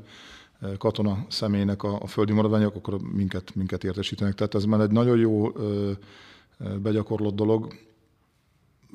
eh, 0.61 0.69
katona 0.77 1.25
személynek 1.29 1.83
a, 1.83 1.97
a 2.01 2.07
földi 2.07 2.33
maradványok, 2.33 2.75
akkor 2.75 2.99
minket, 3.13 3.55
minket 3.55 3.83
értesítenek. 3.83 4.35
Tehát 4.35 4.55
ez 4.55 4.63
már 4.63 4.79
egy 4.79 4.91
nagyon 4.91 5.17
jó 5.17 5.57
ö, 5.57 5.91
begyakorlott 6.81 7.35
dolog. 7.35 7.73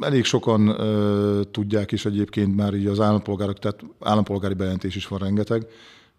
Elég 0.00 0.24
sokan 0.24 0.68
ö, 0.68 1.40
tudják 1.50 1.92
is 1.92 2.04
egyébként 2.04 2.56
már 2.56 2.74
így 2.74 2.86
az 2.86 3.00
állampolgárok, 3.00 3.58
tehát 3.58 3.84
állampolgári 4.00 4.54
bejelentés 4.54 4.96
is 4.96 5.08
van 5.08 5.18
rengeteg, 5.18 5.66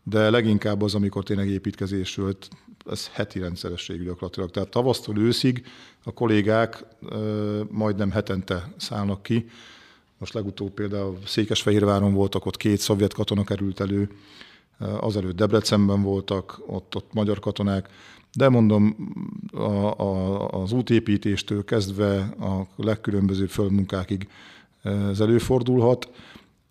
de 0.04 0.30
leginkább 0.30 0.82
az, 0.82 0.96
amikor 0.96 1.24
tényleg 1.24 1.48
építkezésről, 1.48 2.38
ez 2.86 3.08
heti 3.08 3.40
rendszeresség 3.40 4.04
gyakorlatilag. 4.04 4.52
Tehát 4.52 4.70
tavasztól 4.70 5.18
őszig 5.18 5.66
a 6.04 6.14
kollégák 6.14 6.86
ö, 7.10 7.62
majdnem 7.70 8.12
hetente 8.12 8.74
szállnak 8.78 9.24
ki. 9.24 9.50
Most 10.18 10.34
legutóbb 10.34 10.72
például 10.72 11.18
Székesfehérváron 11.26 12.14
voltak, 12.14 12.46
ott 12.46 12.58
két 12.58 12.80
szovjet 12.80 13.14
katona 13.14 13.44
került 13.44 13.80
elő, 13.80 14.10
azelőtt 14.80 15.36
Debrecenben 15.36 16.02
voltak, 16.02 16.62
ott, 16.68 16.96
ott 16.96 17.14
magyar 17.14 17.40
katonák, 17.40 17.90
de 18.36 18.50
mondom, 18.50 18.96
a, 19.52 20.00
a, 20.00 20.48
az 20.50 20.72
útépítéstől 20.72 21.64
kezdve 21.64 22.18
a 22.40 22.68
legkülönbözőbb 22.76 23.50
földmunkákig 23.50 24.28
ez 24.84 25.20
előfordulhat, 25.20 26.10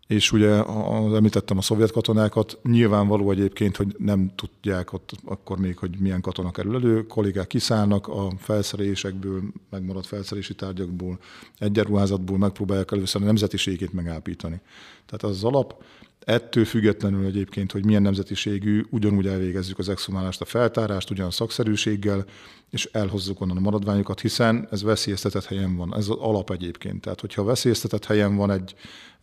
és 0.07 0.33
ugye, 0.33 0.51
az 0.63 1.13
említettem 1.13 1.59
a 1.59 1.63
szovjet 1.63 1.93
katonákat, 1.93 2.59
nyilvánvaló 2.63 3.31
egyébként, 3.31 3.77
hogy 3.77 3.97
nem 3.99 4.31
tudják 4.35 4.93
ott 4.93 5.11
akkor 5.25 5.59
még, 5.59 5.77
hogy 5.77 5.97
milyen 5.99 6.21
katona 6.21 6.51
kerül 6.51 6.75
elő, 6.75 7.07
kollégák 7.07 7.47
kiszállnak 7.47 8.09
a 8.09 8.33
felszerelésekből, 8.39 9.43
megmaradt 9.71 10.07
felszerelési 10.07 10.55
tárgyakból, 10.55 11.19
egyenruházatból 11.59 12.39
megpróbálják 12.39 12.93
először 12.93 13.23
a 13.23 13.25
nemzetiségét 13.25 13.93
megállapítani. 13.93 14.61
Tehát 15.07 15.23
az, 15.23 15.31
az 15.31 15.45
alap, 15.45 15.83
Ettől 16.25 16.65
függetlenül 16.65 17.27
egyébként, 17.27 17.73
hogy 17.73 17.85
milyen 17.85 18.03
nemzetiségű, 18.03 18.85
ugyanúgy 18.91 19.27
elvégezzük 19.27 19.79
az 19.79 19.89
exhumálást, 19.89 20.41
a 20.41 20.45
feltárást, 20.45 21.11
ugyan 21.11 21.31
szakszerűséggel, 21.31 22.25
és 22.71 22.89
elhozzuk 22.93 23.41
onnan 23.41 23.57
a 23.57 23.61
maradványokat, 23.61 24.21
hiszen 24.21 24.69
ez 24.71 24.83
veszélyeztetett 24.83 25.45
helyen 25.45 25.77
van. 25.77 25.97
Ez 25.97 26.09
az 26.09 26.17
alap 26.19 26.51
egyébként. 26.51 27.01
Tehát, 27.01 27.21
hogyha 27.21 27.45
veszélyeztetett 27.45 28.05
helyen 28.05 28.37
van 28.37 28.51
egy, 28.51 28.75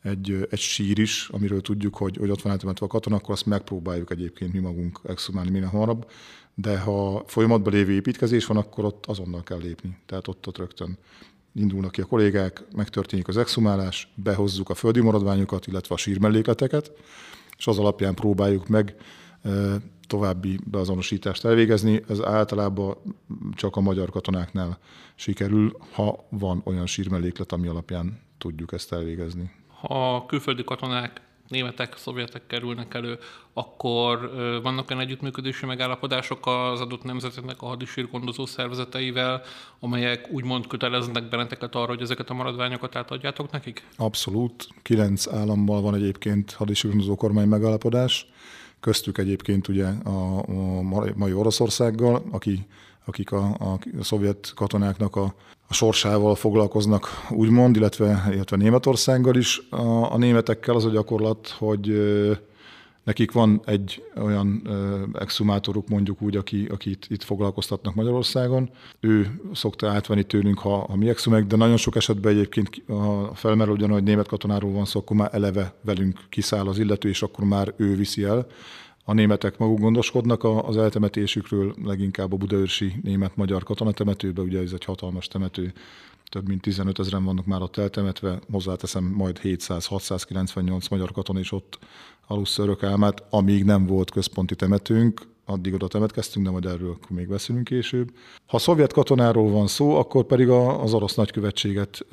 egy, 0.02 0.48
egy 0.50 0.60
sír 0.60 1.00
is, 1.00 1.30
amiről 1.32 1.62
tudjuk, 1.62 1.96
hogy, 1.96 2.18
hogy 2.18 2.30
ott 2.30 2.42
van 2.42 2.52
eltemetve 2.52 2.86
a 2.86 2.90
katona, 2.90 3.16
akkor 3.16 3.34
azt 3.34 3.46
megpróbáljuk 3.46 4.12
egyébként 4.12 4.54
mi 4.54 4.60
magunk 4.60 5.00
exhumálni 5.04 5.50
minél 5.50 5.68
hamarabb. 5.68 6.12
De 6.56 6.80
ha 6.80 7.24
folyamatban 7.28 7.74
lévő 7.74 7.92
építkezés 7.92 8.46
van, 8.46 8.58
akkor 8.58 8.86
ott 8.86 9.06
azonnal 9.06 9.44
kell 9.44 9.60
lépni. 9.60 9.98
Tehát 10.06 10.28
ott, 10.28 10.48
ott 10.48 10.58
rögtön 10.58 10.98
indulnak 11.54 11.92
ki 11.92 12.02
a 12.02 12.06
kollégák, 12.06 12.64
megtörténik 12.76 13.28
az 13.28 13.38
exhumálás, 13.38 14.12
behozzuk 14.16 14.70
a 14.70 14.74
földi 14.74 15.02
maradványokat, 15.02 15.68
illetve 15.68 15.96
a 15.96 15.98
sírmellékleteket, 15.98 16.92
és 17.58 17.68
az 17.68 17.80
alapján 17.80 18.16
próbáljuk 18.16 18.68
meg 18.68 18.96
további 20.08 20.60
beazonosítást 20.66 21.46
elvégezni. 21.46 22.02
Ez 22.10 22.22
általában 22.22 22.98
csak 23.56 23.76
a 23.76 23.82
magyar 23.82 24.10
katonáknál 24.10 24.80
sikerül, 25.16 25.78
ha 25.92 26.26
van 26.30 26.62
olyan 26.66 26.86
sírmelléklet, 26.86 27.52
ami 27.52 27.68
alapján 27.68 28.20
tudjuk 28.38 28.74
ezt 28.74 28.94
elvégezni. 28.94 29.52
Ha 29.68 30.16
a 30.16 30.26
külföldi 30.26 30.64
katonák 30.64 31.22
németek, 31.52 31.98
szovjetek 31.98 32.48
kerülnek 32.48 32.94
elő, 32.94 33.18
akkor 33.54 34.32
vannak 34.64 34.90
olyan 34.90 35.02
együttműködési 35.02 35.66
megállapodások 35.66 36.48
az 36.48 36.82
adott 36.82 37.04
nemzeteknek 37.04 37.62
a 37.62 37.66
hadisírgondozó 37.66 38.46
szervezeteivel, 38.46 39.42
amelyek 39.80 40.28
úgymond 40.32 40.68
köteleznek 40.68 41.30
benneteket 41.30 41.76
arra, 41.76 41.88
hogy 41.88 42.02
ezeket 42.02 42.30
a 42.30 42.34
maradványokat 42.34 42.96
átadjátok 42.96 43.52
nekik? 43.52 43.84
Abszolút. 43.98 44.68
Kilenc 44.82 45.28
állammal 45.28 45.82
van 45.82 45.96
egyébként 45.96 46.52
hadisírgondozó 46.52 47.16
kormány 47.16 47.48
megállapodás, 47.48 48.26
köztük 48.80 49.18
egyébként 49.18 49.68
ugye 49.68 49.86
a, 50.04 50.38
a 50.38 50.82
mai 51.16 51.34
Oroszországgal, 51.34 52.24
aki 52.32 52.66
akik 53.06 53.32
a, 53.32 53.56
a, 53.60 53.80
a 54.00 54.04
szovjet 54.04 54.52
katonáknak 54.56 55.16
a, 55.16 55.34
a 55.68 55.74
sorsával 55.74 56.36
foglalkoznak, 56.36 57.08
úgymond, 57.30 57.76
illetve, 57.76 58.30
illetve 58.32 58.58
Németországgal 58.58 59.36
is. 59.36 59.62
A, 59.70 60.14
a 60.14 60.18
németekkel 60.18 60.76
az 60.76 60.86
a 60.86 60.90
gyakorlat, 60.90 61.56
hogy 61.58 61.92
nekik 63.04 63.32
van 63.32 63.62
egy 63.66 64.04
olyan 64.16 64.68
exhumátoruk, 65.14 65.88
mondjuk 65.88 66.22
úgy, 66.22 66.36
aki, 66.36 66.68
akit 66.72 67.06
itt 67.10 67.24
foglalkoztatnak 67.24 67.96
Magyarországon. 67.96 68.70
Ő 69.00 69.40
szokta 69.54 69.90
átvenni 69.90 70.24
tőlünk, 70.24 70.60
ha, 70.60 70.86
ha 70.90 70.96
mi 70.96 71.10
exhumek, 71.10 71.46
de 71.46 71.56
nagyon 71.56 71.78
sok 71.78 71.96
esetben 71.96 72.32
egyébként 72.32 72.70
a 72.88 73.36
felmerül 73.36 73.74
ugyan, 73.74 73.90
hogy 73.90 74.04
német 74.04 74.28
katonáról 74.28 74.72
van 74.72 74.86
szó, 74.86 75.00
akkor 75.00 75.16
már 75.16 75.30
eleve 75.34 75.74
velünk 75.82 76.20
kiszáll 76.30 76.68
az 76.68 76.80
illető, 76.80 77.10
és 77.10 77.22
akkor 77.22 77.46
már 77.46 77.74
ő 77.78 77.96
viszi 77.96 78.24
el 78.24 78.48
a 79.06 79.14
németek 79.14 79.58
maguk 79.58 79.80
gondoskodnak 79.80 80.44
az 80.44 80.78
eltemetésükről, 80.78 81.74
leginkább 81.84 82.34
a 82.34 82.38
budaörsi 82.38 82.94
német-magyar 83.04 83.64
katonatemetőbe, 83.64 84.42
ugye 84.42 84.62
ez 84.62 84.72
egy 84.74 84.86
hatalmas 84.86 85.28
temető, 85.28 85.74
több 86.30 86.48
mint 86.48 86.62
15 86.62 87.00
ezeren 87.00 87.24
vannak 87.24 87.46
már 87.46 87.62
ott 87.62 87.78
eltemetve, 87.78 88.40
hozzáteszem 88.52 89.04
majd 89.04 89.40
700-698 89.44 90.90
magyar 90.90 91.12
katona 91.12 91.40
is 91.40 91.52
ott 91.52 91.80
alussza 92.28 92.64
örök 92.64 92.84
álmát, 92.84 93.24
amíg 93.30 93.64
nem 93.64 93.86
volt 93.86 94.12
központi 94.12 94.56
temetőnk, 94.56 95.22
addig 95.46 95.74
oda 95.74 95.88
temetkeztünk, 95.88 96.46
de 96.46 96.52
majd 96.52 96.66
erről 96.66 96.98
még 97.10 97.28
beszélünk 97.28 97.66
később. 97.66 98.12
Ha 98.46 98.58
szovjet 98.58 98.94
katonáról 98.94 99.50
van 99.50 99.68
szó, 99.68 99.96
akkor 99.96 100.24
pedig 100.24 100.50
az 100.50 100.94
orosz 100.94 101.16
nagykövetséget 101.16 102.06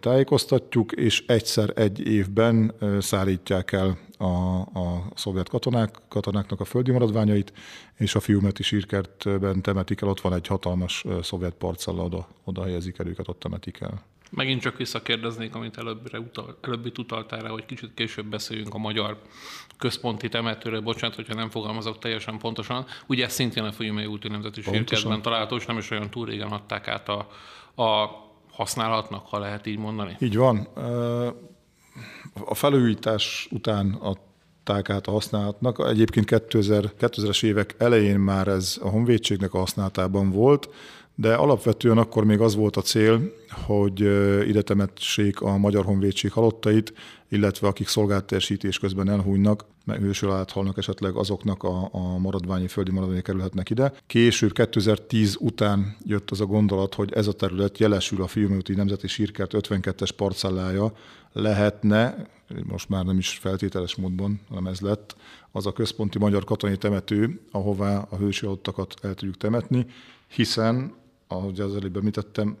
tájékoztatjuk, 0.00 0.92
és 0.92 1.24
egyszer 1.26 1.72
egy 1.74 2.06
évben 2.06 2.74
szállítják 2.98 3.72
el 3.72 3.98
a, 4.24 4.60
a 4.60 5.04
szovjet 5.14 5.48
katonák, 5.48 5.98
katonáknak 6.08 6.60
a 6.60 6.64
földi 6.64 6.90
maradványait, 6.90 7.52
és 7.94 8.14
a 8.14 8.20
fiúmeti 8.20 8.62
sírkertben 8.62 9.62
temetik 9.62 10.00
el, 10.00 10.08
ott 10.08 10.20
van 10.20 10.34
egy 10.34 10.46
hatalmas 10.46 11.04
szovjet 11.22 11.54
parcella, 11.54 12.02
oda, 12.02 12.28
oda 12.44 12.62
helyezik 12.62 12.98
el 12.98 13.06
őket, 13.06 13.28
ott 13.28 13.38
temetik 13.38 13.80
el. 13.80 14.02
Megint 14.30 14.60
csak 14.60 14.76
visszakérdeznék, 14.76 15.54
amit 15.54 15.76
előbbre 15.76 16.18
utal, 16.18 16.58
előbbit 16.60 16.98
utaltál 16.98 17.40
rá, 17.40 17.48
hogy 17.48 17.66
kicsit 17.66 17.94
később 17.94 18.26
beszéljünk 18.26 18.74
a 18.74 18.78
magyar 18.78 19.22
központi 19.78 20.28
temetőről, 20.28 20.80
bocsánat, 20.80 21.16
hogyha 21.16 21.34
nem 21.34 21.50
fogalmazok 21.50 21.98
teljesen 21.98 22.38
pontosan. 22.38 22.86
Ugye 23.06 23.24
ez 23.24 23.32
szintén 23.32 23.64
a 23.64 23.72
Fiumei 23.72 24.06
úti 24.06 24.28
nemzeti 24.28 24.62
sírkertben 24.62 25.22
található, 25.22 25.56
és 25.56 25.66
nem 25.66 25.78
is 25.78 25.90
olyan 25.90 26.10
túl 26.10 26.26
régen 26.26 26.50
adták 26.50 26.88
át 26.88 27.08
a, 27.08 27.28
a 27.82 28.10
használatnak, 28.50 29.26
ha 29.26 29.38
lehet 29.38 29.66
így 29.66 29.78
mondani. 29.78 30.16
Így 30.20 30.36
van. 30.36 30.68
A 32.44 32.54
felújítás 32.54 33.48
után 33.50 33.98
adták 34.00 34.90
át 34.90 35.06
a 35.06 35.10
használatnak. 35.10 35.88
Egyébként 35.88 36.26
2000, 36.26 36.92
2000-es 37.00 37.44
évek 37.44 37.74
elején 37.78 38.18
már 38.18 38.48
ez 38.48 38.78
a 38.80 38.88
honvédségnek 38.88 39.54
a 39.54 39.58
használatában 39.58 40.30
volt, 40.30 40.68
de 41.14 41.34
alapvetően 41.34 41.98
akkor 41.98 42.24
még 42.24 42.40
az 42.40 42.54
volt 42.54 42.76
a 42.76 42.80
cél, 42.80 43.32
hogy 43.48 44.00
ide 44.48 44.62
temetsék 44.62 45.40
a 45.40 45.56
Magyar 45.56 45.84
Honvédség 45.84 46.32
halottait, 46.32 46.92
illetve 47.28 47.66
akik 47.66 47.88
szolgáltesítés 47.88 48.78
közben 48.78 49.10
elhújnak, 49.10 49.64
mert 49.84 50.00
hősül 50.00 50.30
áthalnak 50.30 50.78
esetleg 50.78 51.14
azoknak 51.14 51.62
a, 51.62 51.88
a 51.92 52.18
maradványi, 52.18 52.68
földi 52.68 52.90
maradványi 52.90 53.22
kerülhetnek 53.22 53.70
ide. 53.70 53.92
Később 54.06 54.52
2010 54.52 55.36
után 55.40 55.96
jött 56.02 56.30
az 56.30 56.40
a 56.40 56.46
gondolat, 56.46 56.94
hogy 56.94 57.12
ez 57.12 57.26
a 57.26 57.32
terület 57.32 57.78
jelesül 57.78 58.22
a 58.22 58.26
Fiumőti 58.26 58.74
Nemzeti 58.74 59.06
Sírkert 59.06 59.52
52-es 59.54 60.10
parcellája 60.16 60.92
lehetne, 61.32 62.26
most 62.64 62.88
már 62.88 63.04
nem 63.04 63.18
is 63.18 63.28
feltételes 63.28 63.94
módban, 63.94 64.40
hanem 64.48 64.66
ez 64.66 64.80
lett, 64.80 65.16
az 65.52 65.66
a 65.66 65.72
központi 65.72 66.18
magyar 66.18 66.44
katonai 66.44 66.76
temető, 66.76 67.40
ahová 67.50 68.06
a 68.10 68.16
hősi 68.16 68.44
halottakat 68.44 68.94
el 69.02 69.14
tudjuk 69.14 69.36
temetni, 69.36 69.86
hiszen 70.28 70.94
ahogy 71.26 71.60
az 71.60 71.76
előbb 71.76 71.96
említettem, 71.96 72.56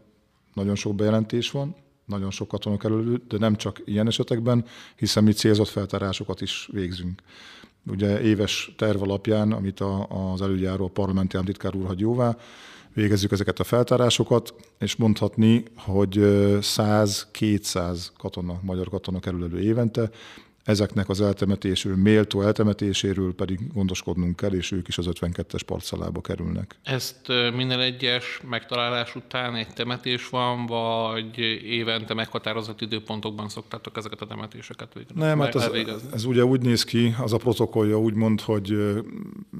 nagyon 0.54 0.74
sok 0.74 0.94
bejelentés 0.94 1.50
van, 1.50 1.74
nagyon 2.04 2.30
sok 2.30 2.48
katona 2.48 2.76
kerül, 2.76 3.22
de 3.28 3.38
nem 3.38 3.56
csak 3.56 3.82
ilyen 3.84 4.06
esetekben, 4.06 4.64
hiszen 4.96 5.24
mi 5.24 5.32
célzott 5.32 5.68
feltárásokat 5.68 6.40
is 6.40 6.68
végzünk. 6.72 7.22
Ugye 7.86 8.20
éves 8.20 8.74
terv 8.76 9.02
alapján, 9.02 9.52
amit 9.52 9.80
a, 9.80 10.06
az 10.32 10.42
előjáró 10.42 10.84
a 10.84 10.88
parlamenti 10.88 11.34
államtitkár 11.34 11.74
úr 11.74 11.86
hagy 11.86 12.00
jóvá, 12.00 12.36
végezzük 12.94 13.32
ezeket 13.32 13.58
a 13.60 13.64
feltárásokat, 13.64 14.54
és 14.78 14.96
mondhatni, 14.96 15.64
hogy 15.76 16.14
100-200 16.60 18.06
katona, 18.18 18.58
magyar 18.62 18.88
katona 18.88 19.20
kerül 19.20 19.44
elő 19.44 19.60
évente. 19.60 20.10
Ezeknek 20.64 21.08
az 21.08 21.20
eltemetésről, 21.20 21.96
méltó 21.96 22.42
eltemetéséről 22.42 23.34
pedig 23.34 23.72
gondoskodnunk 23.72 24.36
kell, 24.36 24.52
és 24.52 24.72
ők 24.72 24.88
is 24.88 24.98
az 24.98 25.06
52-es 25.10 25.60
parcellába 25.66 26.20
kerülnek. 26.20 26.76
Ezt 26.82 27.28
minden 27.54 27.80
egyes 27.80 28.40
megtalálás 28.48 29.14
után 29.14 29.54
egy 29.54 29.72
temetés 29.74 30.28
van, 30.28 30.66
vagy 30.66 31.38
évente 31.64 32.14
meghatározott 32.14 32.80
időpontokban 32.80 33.48
szoktátok 33.48 33.96
ezeket 33.96 34.20
a 34.20 34.26
temetéseket 34.26 34.92
végezni? 34.94 35.20
Nem, 35.20 35.40
hát 35.40 35.54
ez, 35.54 35.70
ez 36.12 36.24
ugye 36.24 36.44
úgy 36.44 36.60
néz 36.60 36.84
ki, 36.84 37.14
az 37.18 37.32
a 37.32 37.36
protokollja 37.36 37.98
úgy 37.98 38.14
mond, 38.14 38.40
hogy 38.40 38.76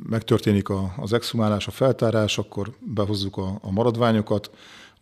megtörténik 0.09 0.69
az 0.97 1.13
exhumálás, 1.13 1.67
a 1.67 1.71
feltárás, 1.71 2.39
akkor 2.39 2.73
behozzuk 2.79 3.37
a, 3.37 3.59
a 3.63 3.71
maradványokat, 3.71 4.51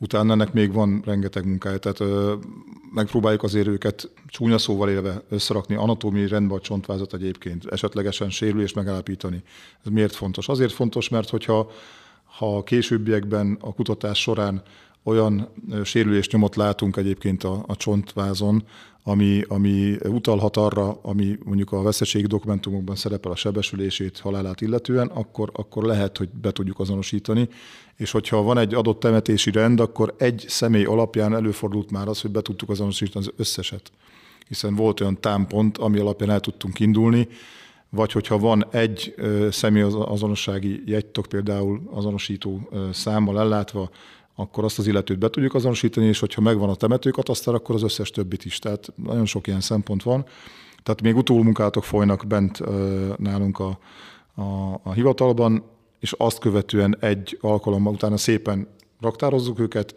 utána 0.03 0.33
ennek 0.33 0.53
még 0.53 0.73
van 0.73 1.03
rengeteg 1.05 1.47
munkája, 1.47 1.79
tehát 1.79 2.01
ö, 2.01 2.35
megpróbáljuk 2.93 3.43
azért 3.43 3.67
őket 3.67 4.11
csúnya 4.27 4.59
szóval 4.59 4.91
élve 4.91 5.23
összerakni, 5.29 5.75
anatómiai 5.75 6.29
rendben 6.29 6.59
a 6.59 6.61
csontvázat 6.61 7.15
egyébként, 7.15 7.67
esetlegesen 7.67 8.31
sérülést 8.31 8.75
megállapítani. 8.75 9.43
Ez 9.85 9.93
miért 9.93 10.15
fontos? 10.15 10.49
Azért 10.49 10.73
fontos, 10.73 11.09
mert 11.09 11.31
hogyha 11.31 11.71
ha 12.25 12.63
későbbiekben 12.63 13.59
a 13.61 13.75
kutatás 13.75 14.21
során 14.21 14.63
olyan 15.03 15.49
sérülés 15.85 16.29
nyomot 16.29 16.57
látunk 16.57 16.97
egyébként 16.97 17.45
a, 17.45 17.65
a 17.67 17.77
csontvázon, 17.77 18.63
ami, 19.03 19.45
ami 19.49 19.97
utalhat 20.05 20.57
arra, 20.57 20.99
ami 21.03 21.39
mondjuk 21.45 21.73
a 21.73 21.83
veszteségi 21.83 22.27
dokumentumokban 22.27 22.97
szerepel 22.97 23.33
a 23.33 23.37
sebesülését, 23.37 24.19
halálát 24.19 24.61
illetően, 24.61 25.07
akkor, 25.07 25.51
akkor 25.53 25.85
lehet, 25.85 26.17
hogy 26.17 26.29
be 26.29 26.51
tudjuk 26.51 26.79
azonosítani. 26.81 27.49
És 27.97 28.11
hogyha 28.11 28.43
van 28.43 28.59
egy 28.59 28.75
adott 28.75 29.01
temetési 29.01 29.51
rend, 29.51 29.81
akkor 29.81 30.15
egy 30.19 30.45
személy 30.49 30.85
alapján 30.85 31.35
előfordult 31.35 31.91
már 31.91 32.09
az, 32.09 32.21
hogy 32.21 32.31
be 32.31 32.41
tudtuk 32.41 32.71
azonosítani 32.71 33.25
az 33.27 33.33
összeset. 33.37 33.91
Hiszen 34.49 34.75
volt 34.75 35.01
olyan 35.01 35.21
támpont, 35.21 35.79
ami 35.79 35.99
alapján 35.99 36.31
el 36.31 36.41
tudtunk 36.41 36.81
indulni, 36.81 37.29
vagy 37.91 38.13
hogyha 38.13 38.39
van 38.39 38.67
egy 38.71 39.15
személy 39.51 39.83
azonossági 39.83 40.83
jegytok 40.87 41.27
például 41.27 41.83
azonosító 41.91 42.69
számmal 42.93 43.41
ellátva, 43.41 43.91
akkor 44.35 44.65
azt 44.65 44.79
az 44.79 44.87
illetőt 44.87 45.19
be 45.19 45.29
tudjuk 45.29 45.55
azonosítani, 45.55 46.07
és 46.07 46.19
hogyha 46.19 46.41
megvan 46.41 46.69
a 46.69 46.75
temetőkataszter, 46.75 47.55
akkor 47.55 47.75
az 47.75 47.83
összes 47.83 48.11
többit 48.11 48.45
is. 48.45 48.59
Tehát 48.59 48.93
nagyon 48.97 49.27
sok 49.27 49.47
ilyen 49.47 49.61
szempont 49.61 50.03
van. 50.03 50.25
Tehát 50.83 51.03
még 51.03 51.17
utólmunkálatok 51.17 51.85
folynak 51.85 52.27
bent 52.27 52.61
nálunk 53.19 53.59
a, 53.59 53.79
a, 54.35 54.81
a 54.83 54.93
hivatalban, 54.93 55.65
és 56.01 56.13
azt 56.13 56.39
követően 56.39 56.97
egy 57.01 57.39
alkalommal 57.41 57.93
utána 57.93 58.17
szépen 58.17 58.69
raktározzuk 59.01 59.59
őket, 59.59 59.95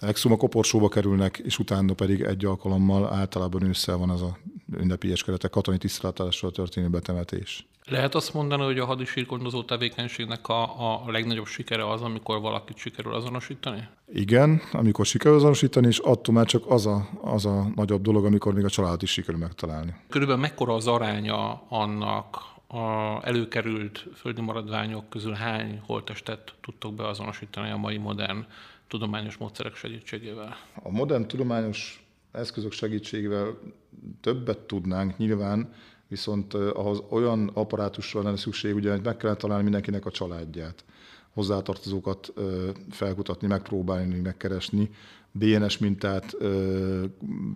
exuma 0.00 0.36
koporsóba 0.36 0.88
kerülnek, 0.88 1.38
és 1.44 1.58
utána 1.58 1.94
pedig 1.94 2.20
egy 2.20 2.44
alkalommal 2.44 3.12
általában 3.12 3.62
ősszel 3.62 3.96
van 3.96 4.10
az 4.10 4.22
a 4.22 4.38
ünnepies 4.76 5.22
keretek 5.22 5.50
katonai 5.50 5.78
tiszteletással 5.78 6.50
történő 6.50 6.88
betemetés. 6.88 7.66
Lehet 7.88 8.14
azt 8.14 8.34
mondani, 8.34 8.62
hogy 8.62 8.78
a 8.78 8.84
hadisírgondozó 8.84 9.62
tevékenységnek 9.62 10.48
a, 10.48 10.62
a 11.04 11.10
legnagyobb 11.10 11.46
sikere 11.46 11.90
az, 11.90 12.02
amikor 12.02 12.40
valakit 12.40 12.76
sikerül 12.76 13.14
azonosítani? 13.14 13.88
Igen, 14.12 14.60
amikor 14.72 15.06
sikerül 15.06 15.36
azonosítani, 15.36 15.86
és 15.86 15.98
attól 15.98 16.34
már 16.34 16.46
csak 16.46 16.70
az 16.70 16.86
a, 16.86 17.08
az 17.22 17.46
a 17.46 17.66
nagyobb 17.74 18.02
dolog, 18.02 18.24
amikor 18.24 18.54
még 18.54 18.64
a 18.64 18.70
család 18.70 19.02
is 19.02 19.10
sikerül 19.10 19.40
megtalálni. 19.40 19.94
Körülbelül 20.08 20.42
mekkora 20.42 20.74
az 20.74 20.86
aránya 20.86 21.62
annak 21.68 22.36
a 22.66 23.20
előkerült 23.22 24.06
földi 24.14 24.40
maradványok 24.40 25.08
közül 25.08 25.32
hány 25.32 25.80
holtestet 25.86 26.54
tudtok 26.60 26.94
beazonosítani 26.94 27.70
a 27.70 27.76
mai 27.76 27.96
modern 27.96 28.46
tudományos 28.88 29.36
módszerek 29.36 29.74
segítségével? 29.74 30.56
A 30.82 30.90
modern 30.90 31.26
tudományos 31.26 32.04
eszközök 32.32 32.72
segítségével 32.72 33.58
többet 34.20 34.58
tudnánk 34.58 35.16
nyilván, 35.16 35.72
viszont 36.08 36.54
ahhoz 36.54 37.02
olyan 37.08 37.50
apparátusra 37.54 38.22
lenne 38.22 38.36
szükség, 38.36 38.74
ugye, 38.74 39.00
meg 39.04 39.16
kellene 39.16 39.38
találni 39.38 39.62
mindenkinek 39.62 40.06
a 40.06 40.10
családját, 40.10 40.84
hozzátartozókat 41.32 42.32
felkutatni, 42.90 43.46
megpróbálni, 43.46 44.20
megkeresni, 44.20 44.90
DNS 45.32 45.78
mintát 45.78 46.36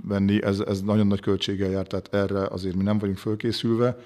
venni, 0.02 0.42
ez, 0.42 0.60
ez 0.60 0.82
nagyon 0.82 1.06
nagy 1.06 1.20
költséggel 1.20 1.70
jár, 1.70 1.86
tehát 1.86 2.14
erre 2.14 2.46
azért 2.46 2.76
mi 2.76 2.82
nem 2.82 2.98
vagyunk 2.98 3.18
fölkészülve. 3.18 3.98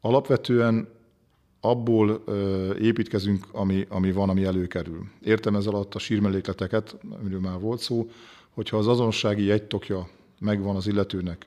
Alapvetően 0.00 0.88
abból 1.60 2.22
építkezünk, 2.80 3.46
ami, 3.52 3.86
ami 3.88 4.12
van, 4.12 4.28
ami 4.28 4.44
előkerül. 4.44 5.04
Értem 5.22 5.54
ez 5.54 5.66
alatt 5.66 5.94
a 5.94 5.98
sírmellékleteket, 5.98 6.96
amiről 7.20 7.40
már 7.40 7.60
volt 7.60 7.80
szó, 7.80 8.10
hogyha 8.50 8.76
az 8.76 8.88
azonossági 8.88 9.44
jegytokja 9.44 10.08
megvan 10.40 10.76
az 10.76 10.86
illetőnek, 10.86 11.46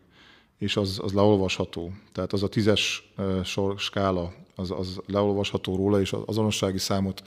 és 0.57 0.77
az, 0.77 0.99
az 1.03 1.13
leolvasható, 1.13 1.91
tehát 2.11 2.33
az 2.33 2.43
a 2.43 2.47
tízes 2.47 3.13
sor 3.43 3.79
skála, 3.79 4.33
az, 4.55 4.71
az 4.71 4.99
leolvasható 5.05 5.75
róla, 5.75 6.01
és 6.01 6.13
az 6.13 6.21
azonossági 6.25 6.77
számot 6.77 7.23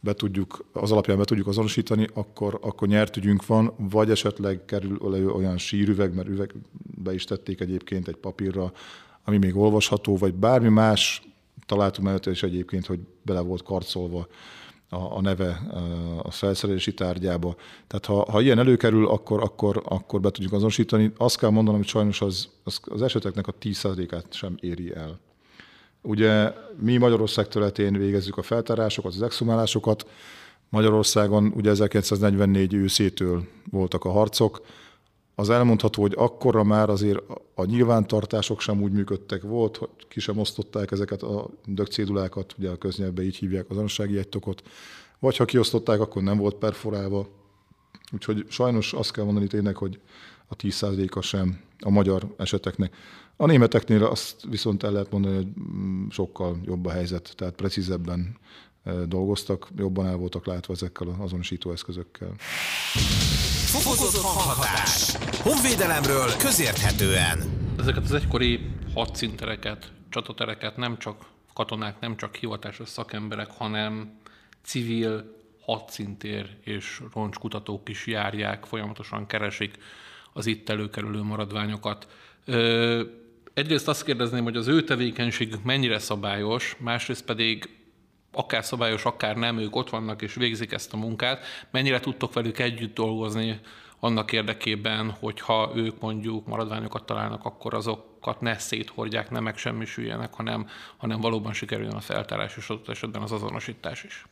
be 0.00 0.14
tudjuk, 0.14 0.64
az 0.72 0.92
alapján 0.92 1.18
be 1.18 1.24
tudjuk 1.24 1.46
azonosítani, 1.46 2.08
akkor, 2.14 2.58
akkor 2.62 2.88
nyert 2.88 3.16
ügyünk 3.16 3.46
van, 3.46 3.72
vagy 3.76 4.10
esetleg 4.10 4.64
kerül 4.64 4.98
elő 5.04 5.30
olyan 5.30 5.58
sírüveg, 5.58 6.14
mert 6.14 6.28
üvegbe 6.28 7.14
is 7.14 7.24
tették 7.24 7.60
egyébként 7.60 8.08
egy 8.08 8.16
papírra, 8.16 8.72
ami 9.24 9.38
még 9.38 9.56
olvasható, 9.56 10.16
vagy 10.16 10.34
bármi 10.34 10.68
más 10.68 11.22
találtunk 11.66 12.06
mellett 12.06 12.26
is 12.26 12.42
egyébként, 12.42 12.86
hogy 12.86 13.00
bele 13.22 13.40
volt 13.40 13.62
karcolva 13.62 14.26
a, 14.94 15.16
a 15.16 15.20
neve 15.20 15.62
a 16.22 16.30
felszerelési 16.30 16.94
tárgyába. 16.94 17.54
Tehát 17.86 18.06
ha, 18.06 18.32
ha 18.32 18.40
ilyen 18.40 18.58
előkerül, 18.58 19.08
akkor, 19.08 19.42
akkor, 19.42 19.82
akkor 19.88 20.20
be 20.20 20.30
tudjuk 20.30 20.52
azonosítani. 20.52 21.12
Azt 21.16 21.38
kell 21.38 21.50
mondanom, 21.50 21.80
hogy 21.80 21.88
sajnos 21.88 22.20
az, 22.20 22.48
az, 22.64 22.80
az 22.82 23.02
eseteknek 23.02 23.46
a 23.46 23.54
10%-át 23.62 24.26
sem 24.30 24.56
éri 24.60 24.94
el. 24.94 25.18
Ugye 26.02 26.52
mi 26.80 26.96
Magyarország 26.96 27.48
területén 27.48 27.98
végezzük 27.98 28.36
a 28.36 28.42
feltárásokat, 28.42 29.12
az 29.14 29.22
exhumálásokat. 29.22 30.06
Magyarországon 30.68 31.52
ugye 31.56 31.70
1944 31.70 32.74
őszétől 32.74 33.44
voltak 33.70 34.04
a 34.04 34.10
harcok, 34.10 34.62
az 35.34 35.50
elmondható, 35.50 36.02
hogy 36.02 36.14
akkorra 36.16 36.62
már 36.64 36.90
azért 36.90 37.20
a 37.54 37.64
nyilvántartások 37.64 38.60
sem 38.60 38.82
úgy 38.82 38.92
működtek 38.92 39.42
volt, 39.42 39.76
hogy 39.76 39.88
ki 40.08 40.20
sem 40.20 40.38
osztották 40.38 40.90
ezeket 40.90 41.22
a 41.22 41.50
dögcédulákat, 41.66 42.54
ugye 42.58 42.70
a 42.70 42.76
köznyelvben 42.76 43.24
így 43.24 43.36
hívják 43.36 43.64
az 43.64 43.70
azonossági 43.70 44.18
egytokot, 44.18 44.62
vagy 45.18 45.36
ha 45.36 45.44
kiosztották, 45.44 46.00
akkor 46.00 46.22
nem 46.22 46.36
volt 46.36 46.54
perforálva. 46.54 47.28
Úgyhogy 48.12 48.44
sajnos 48.48 48.92
azt 48.92 49.12
kell 49.12 49.24
mondani 49.24 49.46
tényleg, 49.46 49.76
hogy 49.76 50.00
a 50.46 50.56
10%-a 50.56 51.20
sem 51.20 51.60
a 51.80 51.90
magyar 51.90 52.34
eseteknek. 52.36 52.96
A 53.36 53.46
németeknél 53.46 54.04
azt 54.04 54.44
viszont 54.48 54.82
el 54.82 54.92
lehet 54.92 55.10
mondani, 55.10 55.34
hogy 55.34 55.46
sokkal 56.10 56.60
jobb 56.64 56.86
a 56.86 56.90
helyzet, 56.90 57.32
tehát 57.36 57.54
precízebben 57.54 58.36
dolgoztak, 59.06 59.68
jobban 59.76 60.06
el 60.06 60.16
voltak 60.16 60.46
látva 60.46 60.72
ezekkel 60.72 61.08
az 61.08 61.14
azonosító 61.18 61.72
eszközökkel. 61.72 62.34
Fokozott 63.66 64.22
hanghatás. 64.22 65.16
Honvédelemről 65.42 66.28
közérthetően. 66.38 67.38
Ezeket 67.78 68.04
az 68.04 68.12
egykori 68.12 68.70
hadszíntereket, 68.94 69.92
csatatereket 70.08 70.76
nem 70.76 70.98
csak 70.98 71.24
katonák, 71.54 72.00
nem 72.00 72.16
csak 72.16 72.34
hivatásos 72.34 72.88
szakemberek, 72.88 73.50
hanem 73.50 74.18
civil 74.64 75.36
hadszintér 75.60 76.56
és 76.60 77.02
roncskutatók 77.14 77.88
is 77.88 78.06
járják, 78.06 78.64
folyamatosan 78.64 79.26
keresik 79.26 79.74
az 80.32 80.46
itt 80.46 80.68
előkerülő 80.68 81.22
maradványokat. 81.22 82.06
Ö, 82.44 83.02
egyrészt 83.54 83.88
azt 83.88 84.04
kérdezném, 84.04 84.42
hogy 84.42 84.56
az 84.56 84.66
ő 84.66 84.84
tevékenységük 84.84 85.62
mennyire 85.62 85.98
szabályos, 85.98 86.76
másrészt 86.78 87.24
pedig 87.24 87.68
akár 88.36 88.64
szabályos, 88.64 89.04
akár 89.04 89.36
nem, 89.36 89.58
ők 89.58 89.76
ott 89.76 89.90
vannak 89.90 90.22
és 90.22 90.34
végzik 90.34 90.72
ezt 90.72 90.92
a 90.92 90.96
munkát, 90.96 91.44
mennyire 91.70 92.00
tudtok 92.00 92.32
velük 92.32 92.58
együtt 92.58 92.94
dolgozni 92.94 93.60
annak 94.00 94.32
érdekében, 94.32 95.10
hogyha 95.10 95.72
ők 95.74 96.00
mondjuk 96.00 96.46
maradványokat 96.46 97.06
találnak, 97.06 97.44
akkor 97.44 97.74
azokat 97.74 98.40
ne 98.40 98.58
széthordják, 98.58 99.30
ne 99.30 99.40
megsemmisüljenek, 99.40 100.34
hanem, 100.34 100.66
hanem 100.96 101.20
valóban 101.20 101.52
sikerüljön 101.52 101.94
a 101.94 102.00
feltárás 102.00 102.56
és 102.56 102.68
adott 102.68 102.88
esetben 102.88 103.22
az 103.22 103.32
azonosítás 103.32 104.04
is. 104.04 104.26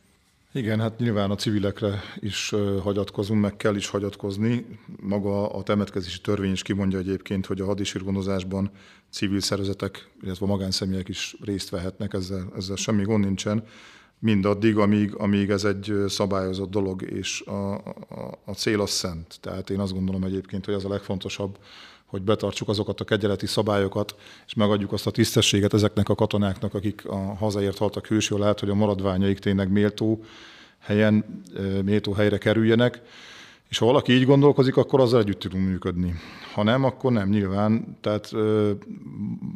Igen, 0.51 0.79
hát 0.79 0.97
nyilván 0.97 1.31
a 1.31 1.35
civilekre 1.35 2.01
is 2.19 2.53
hagyatkozunk, 2.83 3.41
meg 3.41 3.55
kell 3.55 3.75
is 3.75 3.87
hagyatkozni. 3.87 4.65
Maga 5.01 5.49
a 5.49 5.63
temetkezési 5.63 6.21
törvény 6.21 6.51
is 6.51 6.61
kimondja 6.61 6.99
egyébként, 6.99 7.45
hogy 7.45 7.61
a 7.61 7.65
hadisírgondozásban 7.65 8.71
civil 9.13 9.39
szervezetek, 9.39 10.09
illetve 10.21 10.45
magánszemélyek 10.45 11.09
is 11.09 11.35
részt 11.43 11.69
vehetnek, 11.69 12.13
ezzel, 12.13 12.51
ezzel 12.55 12.75
semmi 12.75 13.03
gond 13.03 13.23
nincsen 13.23 13.63
mindaddig, 14.19 14.77
amíg, 14.77 15.15
amíg 15.15 15.49
ez 15.49 15.63
egy 15.63 15.93
szabályozott 16.07 16.69
dolog, 16.69 17.01
és 17.01 17.41
a, 17.41 17.73
a, 17.73 18.39
a 18.45 18.51
cél 18.51 18.81
az 18.81 18.89
szent. 18.89 19.37
Tehát 19.41 19.69
én 19.69 19.79
azt 19.79 19.93
gondolom 19.93 20.23
egyébként, 20.23 20.65
hogy 20.65 20.73
ez 20.73 20.83
a 20.83 20.89
legfontosabb, 20.89 21.57
hogy 22.05 22.21
betartsuk 22.21 22.69
azokat 22.69 22.99
a 22.99 23.03
kegyeleti 23.03 23.45
szabályokat, 23.45 24.15
és 24.45 24.53
megadjuk 24.53 24.91
azt 24.91 25.07
a 25.07 25.11
tisztességet 25.11 25.73
ezeknek 25.73 26.09
a 26.09 26.15
katonáknak, 26.15 26.73
akik 26.73 27.05
a 27.05 27.35
hazaért 27.35 27.77
haltak 27.77 28.07
hősül, 28.07 28.39
lehet, 28.39 28.59
hogy 28.59 28.69
a 28.69 28.75
maradványaik 28.75 29.39
tényleg 29.39 29.71
méltó 29.71 30.23
helyen, 30.79 31.43
méltó 31.83 32.13
helyre 32.13 32.37
kerüljenek, 32.37 33.01
És 33.73 33.79
ha 33.79 33.85
valaki 33.85 34.13
így 34.13 34.25
gondolkozik, 34.25 34.77
akkor 34.77 34.99
azzal 34.99 35.19
együtt 35.19 35.39
tudunk 35.39 35.67
működni. 35.67 36.13
Ha 36.53 36.63
nem, 36.63 36.83
akkor 36.83 37.11
nem, 37.11 37.29
nyilván. 37.29 37.97
Tehát 38.01 38.31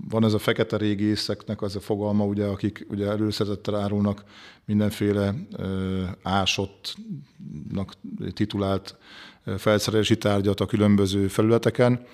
van 0.10 0.24
ez 0.24 0.34
a 0.34 0.40
fekete 0.40 0.78
régészeknek 0.78 1.62
az 1.62 1.76
a 1.76 1.80
fogalma, 1.80 2.26
ugye, 2.26 2.46
akik 2.46 2.86
ugye 2.90 3.08
előszeretettel 3.08 3.76
árulnak 3.76 4.24
mindenféle 4.66 5.36
ásottnak 6.24 7.94
titulált 8.34 8.98
felszerelési 9.58 10.18
tárgyat 10.18 10.60
a 10.60 10.66
különböző 10.66 11.28
felületeken. 11.28 12.06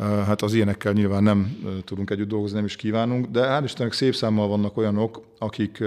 Hát 0.00 0.42
az 0.42 0.54
ilyenekkel 0.54 0.92
nyilván 0.92 1.22
nem 1.22 1.56
tudunk 1.84 2.10
együtt 2.10 2.28
dolgozni, 2.28 2.56
nem 2.56 2.64
is 2.64 2.76
kívánunk, 2.76 3.26
de 3.26 3.40
hál' 3.40 3.64
Istennek 3.64 3.92
szép 3.92 4.14
számmal 4.14 4.48
vannak 4.48 4.76
olyanok, 4.76 5.22
akik 5.38 5.84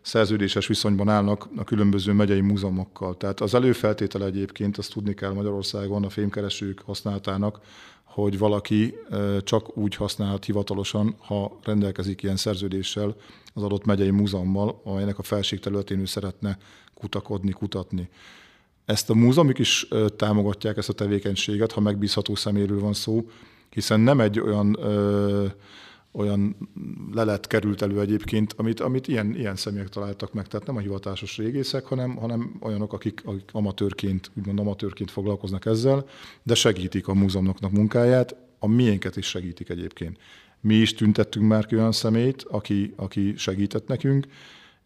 szerződéses 0.00 0.66
viszonyban 0.66 1.08
állnak 1.08 1.48
a 1.56 1.64
különböző 1.64 2.12
megyei 2.12 2.40
múzeumokkal. 2.40 3.16
Tehát 3.16 3.40
az 3.40 3.54
előfeltétele 3.54 4.24
egyébként, 4.24 4.78
azt 4.78 4.92
tudni 4.92 5.14
kell 5.14 5.32
Magyarországon 5.32 6.04
a 6.04 6.08
fémkeresők 6.08 6.82
használatának, 6.84 7.60
hogy 8.04 8.38
valaki 8.38 8.94
csak 9.42 9.76
úgy 9.76 9.94
használhat 9.94 10.44
hivatalosan, 10.44 11.14
ha 11.18 11.58
rendelkezik 11.64 12.22
ilyen 12.22 12.36
szerződéssel 12.36 13.16
az 13.54 13.62
adott 13.62 13.84
megyei 13.84 14.10
múzeummal, 14.10 14.80
amelynek 14.84 15.18
a 15.18 15.22
felség 15.22 15.60
területén 15.60 16.00
ő 16.00 16.04
szeretne 16.04 16.58
kutakodni, 16.94 17.50
kutatni. 17.50 18.08
Ezt 18.86 19.10
a 19.10 19.14
múzeumok 19.14 19.58
is 19.58 19.88
támogatják, 20.16 20.76
ezt 20.76 20.88
a 20.88 20.92
tevékenységet, 20.92 21.72
ha 21.72 21.80
megbízható 21.80 22.34
szeméről 22.34 22.80
van 22.80 22.92
szó, 22.92 23.30
hiszen 23.70 24.00
nem 24.00 24.20
egy 24.20 24.40
olyan 24.40 24.76
ö, 24.78 25.46
olyan 26.12 26.56
lelet 27.12 27.46
került 27.46 27.82
elő 27.82 28.00
egyébként, 28.00 28.52
amit, 28.56 28.80
amit 28.80 29.08
ilyen, 29.08 29.34
ilyen 29.36 29.56
személyek 29.56 29.88
találtak 29.88 30.32
meg, 30.32 30.46
tehát 30.46 30.66
nem 30.66 30.76
a 30.76 30.80
hivatásos 30.80 31.36
régészek, 31.36 31.84
hanem, 31.84 32.16
hanem 32.16 32.56
olyanok, 32.60 32.92
akik, 32.92 33.22
akik 33.24 33.48
amatőrként, 33.52 34.30
úgymond 34.38 34.58
amatőrként 34.58 35.10
foglalkoznak 35.10 35.66
ezzel, 35.66 36.06
de 36.42 36.54
segítik 36.54 37.08
a 37.08 37.14
múzeumoknak 37.14 37.70
munkáját, 37.70 38.36
a 38.58 38.66
miénket 38.66 39.16
is 39.16 39.26
segítik 39.26 39.68
egyébként. 39.68 40.18
Mi 40.60 40.74
is 40.74 40.94
tüntettünk 40.94 41.46
már 41.46 41.66
ki 41.66 41.76
olyan 41.76 41.92
szemét, 41.92 42.42
aki, 42.42 42.92
aki 42.96 43.34
segített 43.36 43.88
nekünk, 43.88 44.26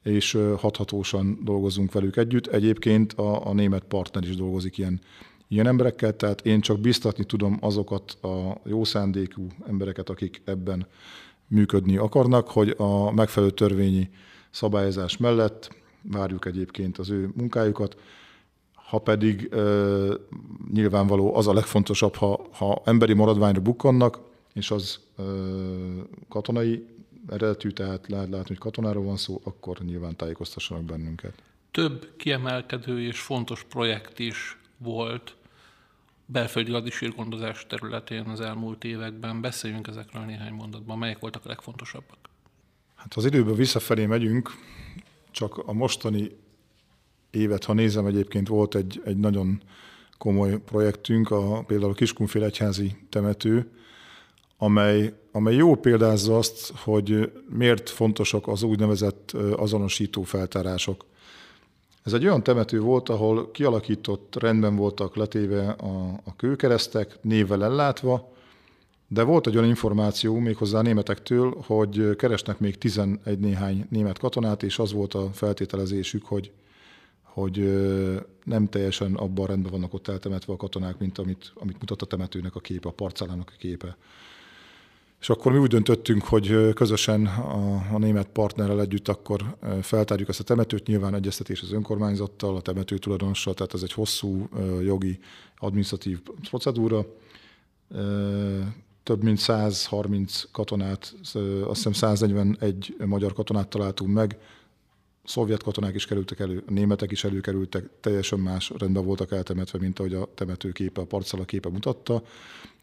és 0.03 0.39
hathatósan 0.57 1.39
dolgozunk 1.43 1.93
velük 1.93 2.17
együtt. 2.17 2.47
Egyébként 2.47 3.13
a, 3.13 3.47
a 3.47 3.53
német 3.53 3.85
partner 3.85 4.23
is 4.23 4.37
dolgozik 4.37 4.79
ilyen, 4.79 5.01
ilyen 5.49 5.67
emberekkel, 5.67 6.17
tehát 6.17 6.47
én 6.47 6.61
csak 6.61 6.81
biztatni 6.81 7.25
tudom 7.25 7.59
azokat 7.61 8.13
a 8.23 8.61
jó 8.65 8.85
szándékú 8.85 9.47
embereket, 9.69 10.09
akik 10.09 10.43
ebben 10.45 10.87
működni 11.47 11.97
akarnak, 11.97 12.49
hogy 12.49 12.75
a 12.77 13.13
megfelelő 13.13 13.53
törvényi 13.53 14.11
szabályozás 14.51 15.17
mellett 15.17 15.71
várjuk 16.03 16.47
egyébként 16.47 16.99
az 16.99 17.11
ő 17.11 17.31
munkájukat, 17.37 17.97
ha 18.73 18.99
pedig 18.99 19.49
e, 19.53 19.59
nyilvánvaló 20.73 21.35
az 21.35 21.47
a 21.47 21.53
legfontosabb, 21.53 22.15
ha, 22.15 22.47
ha 22.53 22.83
emberi 22.85 23.13
maradványra 23.13 23.61
bukkannak, 23.61 24.21
és 24.53 24.71
az 24.71 24.99
e, 25.17 25.23
katonai 26.29 26.87
eredetű, 27.29 27.69
tehát 27.69 28.09
lehet 28.09 28.29
látni, 28.29 28.49
hogy 28.49 28.59
katonáról 28.59 29.05
van 29.05 29.17
szó, 29.17 29.41
akkor 29.45 29.79
nyilván 29.79 30.17
tájékoztassanak 30.17 30.85
bennünket. 30.85 31.43
Több 31.71 32.13
kiemelkedő 32.17 33.03
és 33.03 33.21
fontos 33.21 33.65
projekt 33.65 34.19
is 34.19 34.59
volt 34.79 35.37
belföldi 36.27 36.73
hadisírgondozás 36.73 37.67
területén 37.67 38.25
az 38.25 38.41
elmúlt 38.41 38.85
években. 38.85 39.41
Beszéljünk 39.41 39.87
ezekről 39.87 40.23
néhány 40.23 40.53
mondatban. 40.53 40.99
Melyek 40.99 41.19
voltak 41.19 41.45
a 41.45 41.49
legfontosabbak? 41.49 42.19
Hát 42.95 43.15
az 43.15 43.25
időben 43.25 43.55
visszafelé 43.55 44.07
megyünk, 44.07 44.51
csak 45.31 45.57
a 45.59 45.73
mostani 45.73 46.31
évet, 47.31 47.65
ha 47.65 47.73
nézem, 47.73 48.07
egyébként 48.07 48.49
volt 48.49 48.75
egy, 48.75 49.03
egy 49.05 49.17
nagyon 49.17 49.63
komoly 50.19 50.61
projektünk, 50.61 51.31
a, 51.31 51.63
például 51.63 51.91
a 51.91 51.95
Kiskunfél 51.95 52.45
egyházi 52.45 52.97
temető, 53.09 53.71
amely, 54.63 55.13
amely 55.33 55.55
jól 55.55 55.77
példázza 55.77 56.37
azt, 56.37 56.73
hogy 56.77 57.33
miért 57.49 57.89
fontosak 57.89 58.49
az 58.49 58.63
úgynevezett 58.63 59.31
azonosító 59.57 60.23
feltárások. 60.23 61.05
Ez 62.03 62.13
egy 62.13 62.25
olyan 62.25 62.43
temető 62.43 62.81
volt, 62.81 63.09
ahol 63.09 63.51
kialakított, 63.51 64.37
rendben 64.39 64.77
voltak 64.77 65.17
letéve 65.17 65.69
a, 65.69 66.21
a 66.25 66.37
kőkeresztek, 66.37 67.19
névvel 67.23 67.65
ellátva, 67.65 68.33
de 69.09 69.23
volt 69.23 69.47
egy 69.47 69.57
olyan 69.57 69.69
információ 69.69 70.39
méghozzá 70.39 70.79
a 70.79 70.83
németektől, 70.83 71.57
hogy 71.67 72.17
keresnek 72.17 72.59
még 72.59 72.79
11 72.79 73.39
néhány 73.39 73.87
német 73.91 74.19
katonát, 74.19 74.63
és 74.63 74.79
az 74.79 74.93
volt 74.93 75.15
a 75.15 75.31
feltételezésük, 75.33 76.25
hogy, 76.25 76.53
hogy 77.23 77.57
nem 78.45 78.69
teljesen 78.69 79.15
abban 79.15 79.47
rendben 79.47 79.71
vannak 79.73 79.95
ott 79.95 80.09
eltemetve 80.09 80.53
a 80.53 80.57
katonák, 80.57 80.99
mint 80.99 81.19
amit, 81.19 81.53
amit 81.55 81.79
mutat 81.79 82.03
a 82.03 82.07
temetőnek 82.07 82.55
a 82.55 82.61
képe, 82.61 82.89
a 82.89 82.93
parcellának 82.93 83.53
a 83.55 83.59
képe. 83.59 83.97
És 85.21 85.31
akkor 85.31 85.53
mi 85.53 85.59
úgy 85.59 85.69
döntöttünk, 85.69 86.25
hogy 86.25 86.73
közösen 86.75 87.27
a, 87.27 87.87
a 87.93 87.99
német 87.99 88.29
partnerrel 88.29 88.81
együtt 88.81 89.09
akkor 89.09 89.57
feltárjuk 89.83 90.29
ezt 90.29 90.41
a 90.41 90.45
temetőt, 90.45 90.87
nyilván 90.87 91.15
egyeztetés 91.15 91.63
az 91.63 91.73
önkormányzattal, 91.73 92.57
a 92.57 92.61
temető 92.61 92.99
tulajdonossal, 92.99 93.55
tehát 93.55 93.75
ez 93.75 93.83
egy 93.83 93.93
hosszú 93.93 94.49
jogi, 94.83 95.19
administratív 95.59 96.21
procedúra. 96.49 97.07
Több 99.03 99.23
mint 99.23 99.39
130 99.39 100.43
katonát, 100.53 101.15
azt 101.65 101.85
hiszem 101.85 101.93
141 101.93 102.95
magyar 103.07 103.33
katonát 103.33 103.69
találtunk 103.69 104.13
meg, 104.15 104.39
szovjet 105.25 105.63
katonák 105.63 105.95
is 105.95 106.07
kerültek 106.07 106.41
elő, 106.41 106.63
a 106.67 106.71
németek 106.73 107.11
is 107.11 107.25
előkerültek, 107.25 107.89
teljesen 108.01 108.39
más 108.39 108.73
rendben 108.79 109.05
voltak 109.05 109.33
eltemetve, 109.33 109.79
mint 109.79 109.99
ahogy 109.99 110.15
a 110.15 110.29
temető 110.35 110.73
képe, 110.73 111.01
a 111.01 111.05
parcella 111.05 111.45
képe 111.45 111.69
mutatta. 111.69 112.23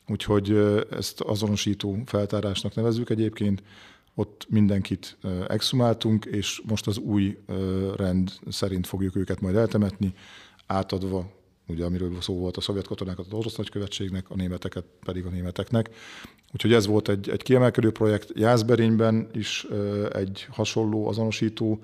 Úgyhogy 0.08 0.50
ezt 0.92 1.22
azonosító 1.22 1.98
feltárásnak 2.06 2.76
nevezzük 2.76 3.10
egyébként. 3.10 3.64
Ott 4.16 4.46
mindenkit 4.50 5.18
exhumáltunk, 5.48 6.26
és 6.26 6.62
most 6.68 6.88
az 6.88 6.98
új 6.98 7.38
rend 7.96 8.32
szerint 8.50 8.88
fogjuk 8.88 9.16
őket 9.16 9.42
majd 9.42 9.56
eltemetni, 9.56 10.14
átadva, 10.68 11.32
ugye 11.68 11.86
amiről 11.86 12.22
szó 12.22 12.38
volt 12.38 12.58
a 12.58 12.62
szovjet 12.62 12.88
katonákat 12.88 13.26
az 13.26 13.34
orosz 13.34 13.56
nagykövetségnek, 13.56 14.30
a 14.30 14.36
németeket 14.36 14.86
pedig 15.06 15.26
a 15.26 15.30
németeknek. 15.30 15.90
Úgyhogy 16.54 16.74
ez 16.74 16.86
volt 16.86 17.10
egy, 17.10 17.30
egy 17.30 17.44
kiemelkedő 17.44 17.92
projekt. 17.92 18.32
Jászberényben 18.36 19.30
is 19.34 19.68
egy 20.14 20.48
hasonló 20.50 21.08
azonosító 21.08 21.80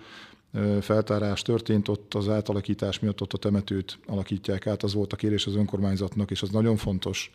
feltárás 0.82 1.42
történt, 1.42 1.88
ott 1.88 2.14
az 2.14 2.30
átalakítás 2.30 3.00
miatt 3.00 3.22
ott 3.22 3.34
a 3.34 3.38
temetőt 3.38 4.00
alakítják 4.06 4.68
át, 4.68 4.84
az 4.84 4.94
volt 4.94 5.14
a 5.14 5.16
kérés 5.16 5.46
az 5.46 5.56
önkormányzatnak, 5.56 6.32
és 6.32 6.42
az 6.42 6.50
nagyon 6.50 6.76
fontos, 6.76 7.32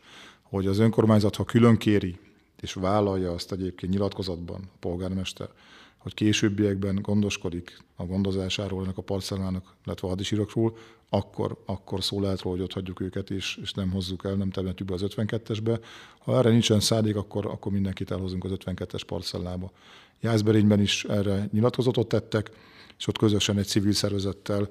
hogy 0.49 0.67
az 0.67 0.79
önkormányzat, 0.79 1.37
ha 1.37 1.45
külön 1.45 1.77
kéri, 1.77 2.19
és 2.61 2.73
vállalja 2.73 3.33
azt 3.33 3.53
egyébként 3.53 3.93
nyilatkozatban 3.93 4.61
a 4.65 4.77
polgármester, 4.81 5.49
hogy 5.97 6.15
későbbiekben 6.15 6.99
gondoskodik 7.03 7.79
a 7.97 8.05
gondozásáról 8.05 8.85
ennek 8.85 8.97
a 8.97 9.03
parcellának, 9.03 9.75
illetve 9.85 10.07
a 10.07 10.11
hadisírokról, 10.11 10.77
akkor, 11.09 11.63
akkor 11.67 12.05
szó 12.05 12.21
lehet 12.21 12.41
róla, 12.41 12.57
hogy 12.57 12.65
ott 12.65 12.73
hagyjuk 12.73 13.01
őket, 13.01 13.31
és, 13.31 13.59
és 13.63 13.73
nem 13.73 13.91
hozzuk 13.91 14.25
el, 14.25 14.35
nem 14.35 14.51
temetjük 14.51 14.89
be 14.89 14.95
az 14.95 15.05
52-esbe. 15.07 15.81
Ha 16.19 16.39
erre 16.39 16.51
nincsen 16.51 16.81
szádék, 16.81 17.17
akkor, 17.17 17.47
akkor 17.47 17.73
mindenkit 17.73 18.11
elhozunk 18.11 18.45
az 18.45 18.51
52-es 18.55 19.03
parcellába. 19.07 19.73
Jászberényben 20.21 20.81
is 20.81 21.05
erre 21.05 21.49
nyilatkozatot 21.53 22.09
tettek, 22.09 22.51
és 22.99 23.07
ott 23.07 23.19
közösen 23.19 23.59
egy 23.59 23.67
civil 23.67 23.93
szervezettel 23.93 24.69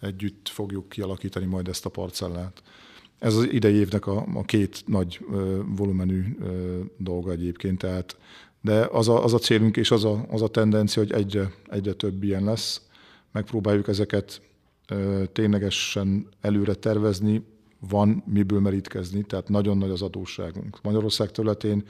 együtt 0.00 0.48
fogjuk 0.48 0.88
kialakítani 0.88 1.46
majd 1.46 1.68
ezt 1.68 1.86
a 1.86 1.90
parcellát. 1.90 2.62
Ez 3.18 3.36
az 3.36 3.52
idei 3.52 3.74
évnek 3.74 4.06
a, 4.06 4.26
a 4.34 4.42
két 4.44 4.82
nagy 4.86 5.20
ö, 5.32 5.60
volumenű 5.76 6.36
ö, 6.40 6.80
dolga 6.98 7.30
egyébként, 7.30 7.78
tehát 7.78 8.16
de 8.60 8.88
az 8.92 9.08
a, 9.08 9.24
az 9.24 9.34
a 9.34 9.38
célunk 9.38 9.76
és 9.76 9.90
az 9.90 10.04
a, 10.04 10.24
az 10.30 10.42
a 10.42 10.48
tendencia, 10.48 11.02
hogy 11.02 11.12
egyre, 11.12 11.52
egyre 11.70 11.92
több 11.92 12.22
ilyen 12.22 12.44
lesz. 12.44 12.82
Megpróbáljuk 13.32 13.88
ezeket 13.88 14.42
ö, 14.88 15.22
ténylegesen 15.32 16.28
előre 16.40 16.74
tervezni, 16.74 17.44
van 17.88 18.22
miből 18.26 18.60
merítkezni, 18.60 19.22
tehát 19.22 19.48
nagyon 19.48 19.78
nagy 19.78 19.90
az 19.90 20.02
adósságunk. 20.02 20.82
Magyarország 20.82 21.30
területén 21.30 21.82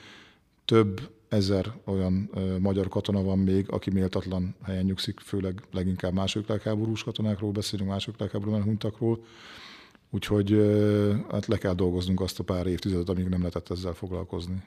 több 0.64 1.10
ezer 1.28 1.72
olyan 1.84 2.30
ö, 2.34 2.58
magyar 2.58 2.88
katona 2.88 3.22
van 3.22 3.38
még, 3.38 3.66
aki 3.70 3.90
méltatlan 3.90 4.54
helyen 4.62 4.84
nyugszik, 4.84 5.20
főleg 5.20 5.62
leginkább 5.72 6.12
második 6.12 6.46
világháborús 6.46 7.02
katonákról 7.02 7.50
beszélünk, 7.50 7.90
második 7.90 8.18
világháborúban 8.18 8.62
huntakról, 8.62 9.24
Úgyhogy 10.14 10.50
hát 11.30 11.46
le 11.46 11.56
kell 11.58 11.74
dolgoznunk 11.74 12.20
azt 12.20 12.38
a 12.38 12.42
pár 12.42 12.66
évtizedet, 12.66 13.08
amíg 13.08 13.28
nem 13.28 13.38
lehetett 13.38 13.70
ezzel 13.70 13.92
foglalkozni. 13.92 14.62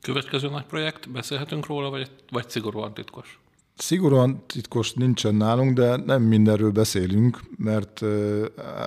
Következő 0.00 0.48
nagy 0.48 0.64
projekt, 0.64 1.10
beszélhetünk 1.10 1.66
róla, 1.66 1.90
vagy, 1.90 2.10
vagy 2.30 2.48
szigorúan 2.48 2.94
titkos? 2.94 3.40
Szigorúan 3.76 4.42
titkos 4.46 4.92
nincsen 4.92 5.34
nálunk, 5.34 5.72
de 5.72 5.96
nem 5.96 6.22
mindenről 6.22 6.70
beszélünk, 6.70 7.40
mert 7.56 8.02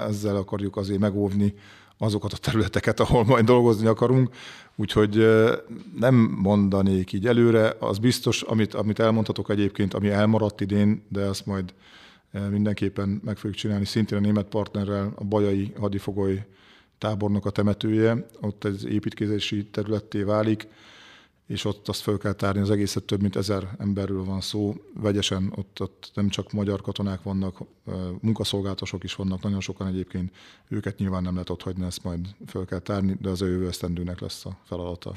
ezzel 0.08 0.36
akarjuk 0.36 0.78
azért 0.78 1.00
megóvni 1.00 1.54
azokat 1.98 2.34
a 2.34 2.38
területeket, 2.38 3.00
ahol 3.00 3.24
majd 3.24 3.46
dolgozni 3.46 3.88
akarunk, 3.88 4.30
úgyhogy 4.76 5.28
nem 6.00 6.16
mondanék 6.42 7.14
így 7.14 7.28
előre. 7.28 7.76
Az 7.80 7.98
biztos, 7.98 8.42
amit, 8.42 8.74
amit 8.74 9.00
elmondhatok 9.00 9.50
egyébként, 9.50 9.94
ami 9.94 10.10
elmaradt 10.10 10.62
idén, 10.62 11.04
de 11.10 11.22
azt 11.26 11.46
majd 11.46 11.74
mindenképpen 12.50 13.22
meg 13.24 13.38
fogjuk 13.38 13.56
csinálni, 13.56 13.86
szintén 13.86 14.18
a 14.18 14.22
német 14.22 14.46
partnerrel 14.46 15.14
a 15.16 15.24
Bajai 15.24 15.74
hadifogoly 15.80 16.46
tábornok 16.98 17.46
a 17.46 17.50
temetője, 17.50 18.26
ott 18.42 18.64
egy 18.64 18.92
építkezési 18.92 19.66
területté 19.66 20.22
válik, 20.22 20.68
és 21.48 21.66
ott 21.66 21.88
azt 21.88 22.02
fel 22.02 22.18
kell 22.18 22.34
tárni, 22.34 22.62
az 22.62 22.70
egészet 22.70 23.04
több 23.04 23.22
mint 23.22 23.36
ezer 23.36 23.76
emberről 23.78 24.24
van 24.24 24.42
szó, 24.42 24.76
vegyesen, 24.94 25.54
ott, 25.56 25.82
ott 25.82 26.12
nem 26.14 26.30
csak 26.30 26.52
magyar 26.52 26.82
katonák 26.82 27.24
vannak, 27.24 27.58
munkaszolgálatosok 28.22 29.04
is 29.04 29.16
vannak, 29.16 29.42
nagyon 29.42 29.60
sokan 29.60 29.88
egyébként, 29.88 30.36
őket 30.68 30.98
nyilván 30.98 31.24
nem 31.24 31.34
lehet 31.34 31.50
ott 31.50 31.62
hagyni, 31.62 31.86
ezt 31.86 32.04
majd 32.04 32.28
fel 32.46 32.66
kell 32.66 32.80
tárni, 32.80 33.18
de 33.22 33.30
az 33.30 33.42
ő 33.42 33.52
jövő 33.52 33.68
esztendőnek 33.68 34.20
lesz 34.20 34.46
a 34.46 34.58
feladata. 34.64 35.14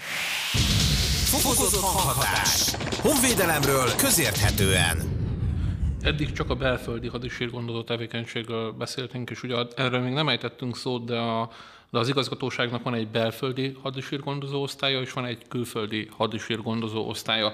Fokozott 1.25 1.81
hanghatás. 1.81 2.75
Honvédelemről 3.01 3.95
közérthetően. 3.97 5.18
Eddig 6.03 6.33
csak 6.33 6.51
a 6.51 6.55
belföldi 6.55 7.09
hadisírgondozó 7.09 7.83
tevékenységről 7.83 8.73
beszéltünk, 8.73 9.31
és 9.31 9.43
ugye 9.43 9.57
erről 9.77 10.01
még 10.01 10.13
nem 10.13 10.29
ejtettünk 10.29 10.77
szót, 10.77 11.05
de 11.05 11.19
a 11.19 11.51
de 11.91 11.99
az 11.99 12.09
igazgatóságnak 12.09 12.83
van 12.83 12.95
egy 12.95 13.09
belföldi 13.09 13.77
hadisírgondozó 13.83 14.63
osztálya, 14.63 15.01
és 15.01 15.13
van 15.13 15.25
egy 15.25 15.49
külföldi 15.49 16.09
hadisírgondozó 16.17 17.09
osztálya. 17.09 17.53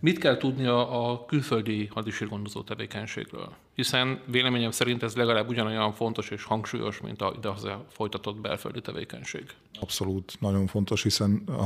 Mit 0.00 0.18
kell 0.18 0.36
tudni 0.36 0.66
a, 0.66 1.10
a 1.10 1.24
külföldi 1.24 1.86
hadisírgondozó 1.86 2.62
tevékenységről? 2.62 3.52
Hiszen 3.74 4.20
véleményem 4.26 4.70
szerint 4.70 5.02
ez 5.02 5.14
legalább 5.14 5.48
ugyanolyan 5.48 5.92
fontos 5.92 6.30
és 6.30 6.44
hangsúlyos, 6.44 7.00
mint 7.00 7.22
a 7.22 7.32
idehaza 7.36 7.84
folytatott 7.88 8.36
belföldi 8.36 8.80
tevékenység. 8.80 9.44
Abszolút, 9.80 10.36
nagyon 10.40 10.66
fontos, 10.66 11.02
hiszen 11.02 11.42
a 11.46 11.64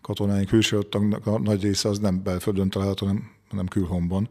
katonáink 0.00 0.48
hősöltagnak 0.48 1.42
nagy 1.42 1.62
része 1.62 1.88
az 1.88 1.98
nem 1.98 2.22
belföldön 2.22 2.70
található, 2.70 3.06
hanem, 3.06 3.30
hanem 3.50 3.66
külhomban. 3.66 4.28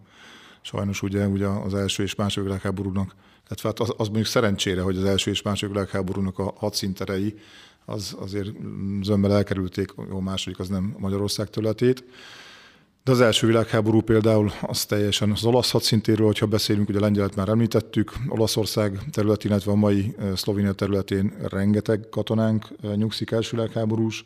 Sajnos 0.64 1.02
ugye, 1.02 1.28
ugye 1.28 1.48
az 1.48 1.74
első 1.74 2.04
és 2.04 2.16
második 2.16 2.48
világháborúnak 2.48 3.16
tehát 3.48 3.78
hát 3.78 3.90
az, 3.90 3.94
az 3.98 4.08
mondjuk 4.08 4.28
szerencsére, 4.28 4.82
hogy 4.82 4.98
az 4.98 5.04
első 5.04 5.32
és 5.32 5.42
második 5.42 5.74
világháborúnak 5.74 6.40
a 6.40 6.54
hadszínterei 6.58 7.36
az 7.86 8.16
azért 8.20 8.50
zömmel 9.02 9.34
elkerülték, 9.34 9.94
a 10.10 10.22
második 10.22 10.60
az 10.60 10.68
nem 10.68 10.96
Magyarország 10.98 11.50
területét. 11.50 12.04
De 13.04 13.12
az 13.12 13.22
első 13.22 13.48
világháború 13.48 14.02
például 14.02 14.52
az 14.62 14.86
teljesen 14.86 15.32
az 15.32 15.46
olasz 15.46 15.72
hadszintéről, 15.72 16.26
hogyha 16.26 16.46
beszélünk, 16.46 16.90
ugye 16.90 17.00
Lengyelt 17.00 17.36
már 17.36 17.50
említettük, 17.50 18.14
Olaszország 18.28 19.00
területén, 19.12 19.52
illetve 19.52 19.72
a 19.72 19.76
mai 19.76 20.16
Szlovénia 20.36 20.74
területén 20.74 21.34
rengeteg 21.50 22.08
katonánk 22.10 22.68
nyugszik 22.96 23.32
első 23.32 23.56
világháborús. 23.58 24.24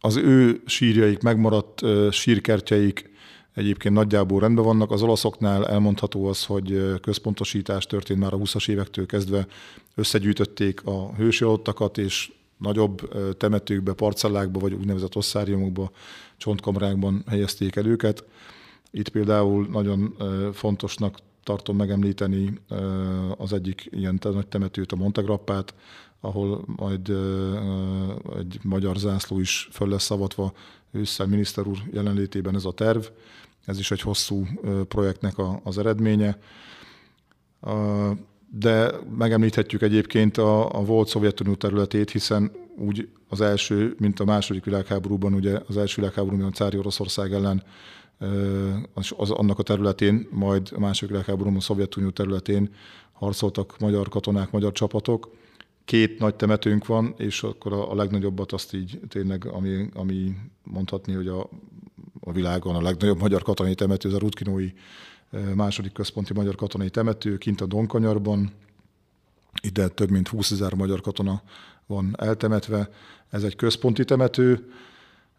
Az 0.00 0.16
ő 0.16 0.62
sírjaik, 0.66 1.22
megmaradt 1.22 1.82
sírkertjeik, 2.10 3.09
egyébként 3.54 3.94
nagyjából 3.94 4.40
rendben 4.40 4.64
vannak. 4.64 4.90
Az 4.90 5.02
olaszoknál 5.02 5.66
elmondható 5.66 6.26
az, 6.26 6.44
hogy 6.44 7.00
központosítás 7.00 7.86
történt 7.86 8.20
már 8.20 8.32
a 8.32 8.38
20-as 8.38 8.68
évektől 8.68 9.06
kezdve, 9.06 9.46
összegyűjtötték 9.94 10.84
a 10.84 11.14
hősi 11.14 11.44
alottakat, 11.44 11.98
és 11.98 12.32
nagyobb 12.56 13.12
temetőkbe, 13.36 13.92
parcellákba, 13.92 14.58
vagy 14.58 14.72
úgynevezett 14.72 15.16
osszáriumokba, 15.16 15.90
csontkamrákban 16.36 17.24
helyezték 17.26 17.76
el 17.76 17.86
őket. 17.86 18.24
Itt 18.90 19.08
például 19.08 19.66
nagyon 19.70 20.16
fontosnak 20.52 21.18
tartom 21.44 21.76
megemlíteni 21.76 22.58
az 23.36 23.52
egyik 23.52 23.88
ilyen 23.90 24.18
nagy 24.22 24.46
temetőt, 24.46 24.92
a 24.92 24.96
Montegrappát, 24.96 25.74
ahol 26.20 26.64
majd 26.66 27.12
egy 28.38 28.58
magyar 28.62 28.96
zászló 28.96 29.40
is 29.40 29.68
föl 29.72 29.88
lesz 29.88 30.04
szavatva 30.04 30.52
ősszel 30.92 31.26
miniszter 31.26 31.66
úr 31.66 31.78
jelenlétében 31.92 32.54
ez 32.54 32.64
a 32.64 32.72
terv. 32.72 33.04
Ez 33.64 33.78
is 33.78 33.90
egy 33.90 34.00
hosszú 34.00 34.46
projektnek 34.88 35.34
az 35.62 35.78
eredménye. 35.78 36.38
De 38.50 38.90
megemlíthetjük 39.16 39.82
egyébként 39.82 40.36
a, 40.36 40.78
a 40.78 40.84
volt 40.84 41.08
Szovjetunió 41.08 41.54
területét, 41.54 42.10
hiszen 42.10 42.52
úgy 42.76 43.08
az 43.28 43.40
első, 43.40 43.94
mint 43.98 44.20
a 44.20 44.24
második 44.24 44.64
világháborúban, 44.64 45.34
ugye 45.34 45.60
az 45.66 45.76
első 45.76 46.00
világháborúban 46.00 46.46
a 46.46 46.50
cári 46.50 46.78
Oroszország 46.78 47.32
ellen 47.32 47.62
az, 48.94 49.12
az, 49.16 49.30
annak 49.30 49.58
a 49.58 49.62
területén, 49.62 50.28
majd 50.30 50.68
a 50.74 50.78
második 50.78 51.10
világháborúban 51.10 51.56
a 51.58 51.60
Szovjetunió 51.60 52.10
területén 52.10 52.70
harcoltak 53.12 53.78
magyar 53.78 54.08
katonák, 54.08 54.50
magyar 54.50 54.72
csapatok. 54.72 55.30
Két 55.84 56.18
nagy 56.18 56.34
temetőnk 56.34 56.86
van, 56.86 57.14
és 57.16 57.42
akkor 57.42 57.72
a, 57.72 57.90
a 57.90 57.94
legnagyobbat 57.94 58.52
azt 58.52 58.74
így 58.74 59.00
tényleg, 59.08 59.46
ami, 59.46 59.88
ami 59.94 60.34
mondhatni, 60.62 61.12
hogy 61.12 61.28
a 61.28 61.48
a 62.30 62.32
világon 62.32 62.74
a 62.74 62.82
legnagyobb 62.82 63.20
magyar 63.20 63.42
katonai 63.42 63.74
temető, 63.74 64.08
ez 64.08 64.14
a 64.14 64.18
Rutkinói 64.18 64.72
második 65.54 65.92
központi 65.92 66.32
magyar 66.32 66.54
katonai 66.54 66.90
temető, 66.90 67.38
kint 67.38 67.60
a 67.60 67.66
Donkanyarban. 67.66 68.52
Ide 69.62 69.88
több 69.88 70.10
mint 70.10 70.28
20 70.28 70.50
ezer 70.50 70.74
magyar 70.74 71.00
katona 71.00 71.42
van 71.86 72.14
eltemetve. 72.18 72.90
Ez 73.30 73.42
egy 73.42 73.56
központi 73.56 74.04
temető, 74.04 74.72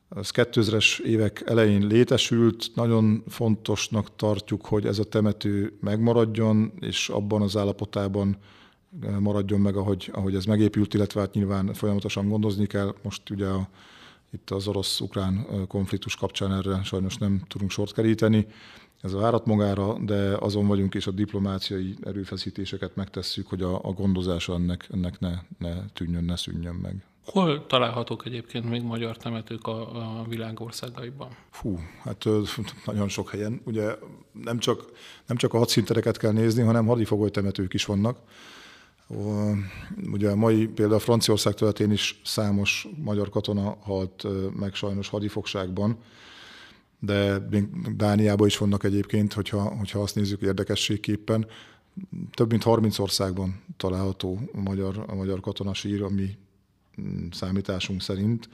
az 0.09 0.31
2000-es 0.33 0.99
évek 0.99 1.43
elején 1.45 1.87
létesült, 1.87 2.71
nagyon 2.75 3.23
fontosnak 3.27 4.15
tartjuk, 4.15 4.65
hogy 4.65 4.85
ez 4.85 4.99
a 4.99 5.03
temető 5.03 5.77
megmaradjon, 5.81 6.71
és 6.79 7.09
abban 7.09 7.41
az 7.41 7.57
állapotában 7.57 8.37
maradjon 9.19 9.59
meg, 9.59 9.75
ahogy, 9.75 10.09
ahogy 10.13 10.35
ez 10.35 10.45
megépült, 10.45 10.93
illetve 10.93 11.19
hát 11.19 11.33
nyilván 11.33 11.73
folyamatosan 11.73 12.29
gondozni 12.29 12.65
kell. 12.65 12.95
Most 13.03 13.29
ugye 13.29 13.47
a 13.47 13.69
itt 14.33 14.49
az 14.49 14.67
orosz-ukrán 14.67 15.47
konfliktus 15.67 16.15
kapcsán 16.15 16.53
erre 16.53 16.83
sajnos 16.83 17.17
nem 17.17 17.41
tudunk 17.47 17.71
sort 17.71 17.93
keríteni. 17.93 18.47
Ez 19.01 19.13
várat 19.13 19.45
magára, 19.45 19.97
de 19.99 20.35
azon 20.39 20.67
vagyunk, 20.67 20.95
és 20.95 21.07
a 21.07 21.11
diplomáciai 21.11 21.95
erőfeszítéseket 22.03 22.95
megtesszük, 22.95 23.47
hogy 23.47 23.61
a, 23.61 23.75
a 23.83 23.91
gondozása 23.91 24.53
ennek, 24.53 24.87
ennek 24.91 25.19
ne, 25.19 25.31
ne 25.57 25.85
tűnjön, 25.93 26.23
ne 26.23 26.35
szűnjön 26.35 26.75
meg. 26.75 27.03
Hol 27.25 27.65
találhatók 27.65 28.25
egyébként 28.25 28.69
még 28.69 28.83
magyar 28.83 29.17
temetők 29.17 29.67
a, 29.67 30.19
a 30.19 30.25
világ 30.27 30.59
országaiban? 30.59 31.29
Fú, 31.49 31.79
hát 32.03 32.25
nagyon 32.85 33.07
sok 33.07 33.29
helyen. 33.29 33.61
Ugye 33.63 33.95
nem 34.43 34.57
csak, 34.57 34.91
nem 35.25 35.37
csak 35.37 35.53
a 35.53 35.57
hadszintereket 35.57 36.17
kell 36.17 36.31
nézni, 36.31 36.63
hanem 36.63 36.85
hadifogoly 36.85 37.29
temetők 37.29 37.73
is 37.73 37.85
vannak. 37.85 38.17
Ugye 40.11 40.29
a 40.29 40.35
mai 40.35 40.67
például 40.67 40.99
Franciaország 40.99 41.53
területén 41.53 41.91
is 41.91 42.21
számos 42.23 42.87
magyar 42.97 43.29
katona 43.29 43.77
halt 43.81 44.27
meg 44.59 44.73
sajnos 44.73 45.09
hadifogságban, 45.09 45.97
de 46.99 47.47
Dániában 47.95 48.47
is 48.47 48.57
vannak 48.57 48.83
egyébként, 48.83 49.33
hogyha, 49.33 49.61
hogyha 49.61 49.99
azt 49.99 50.15
nézzük 50.15 50.41
érdekességképpen. 50.41 51.47
Több 52.31 52.49
mint 52.49 52.63
30 52.63 52.99
országban 52.99 53.61
található 53.77 54.39
a 54.53 54.59
magyar, 54.59 55.05
a 55.07 55.15
magyar 55.15 55.39
katonasír, 55.39 56.01
ami 56.01 56.37
mm, 57.01 57.27
számításunk 57.31 58.01
szerint 58.01 58.49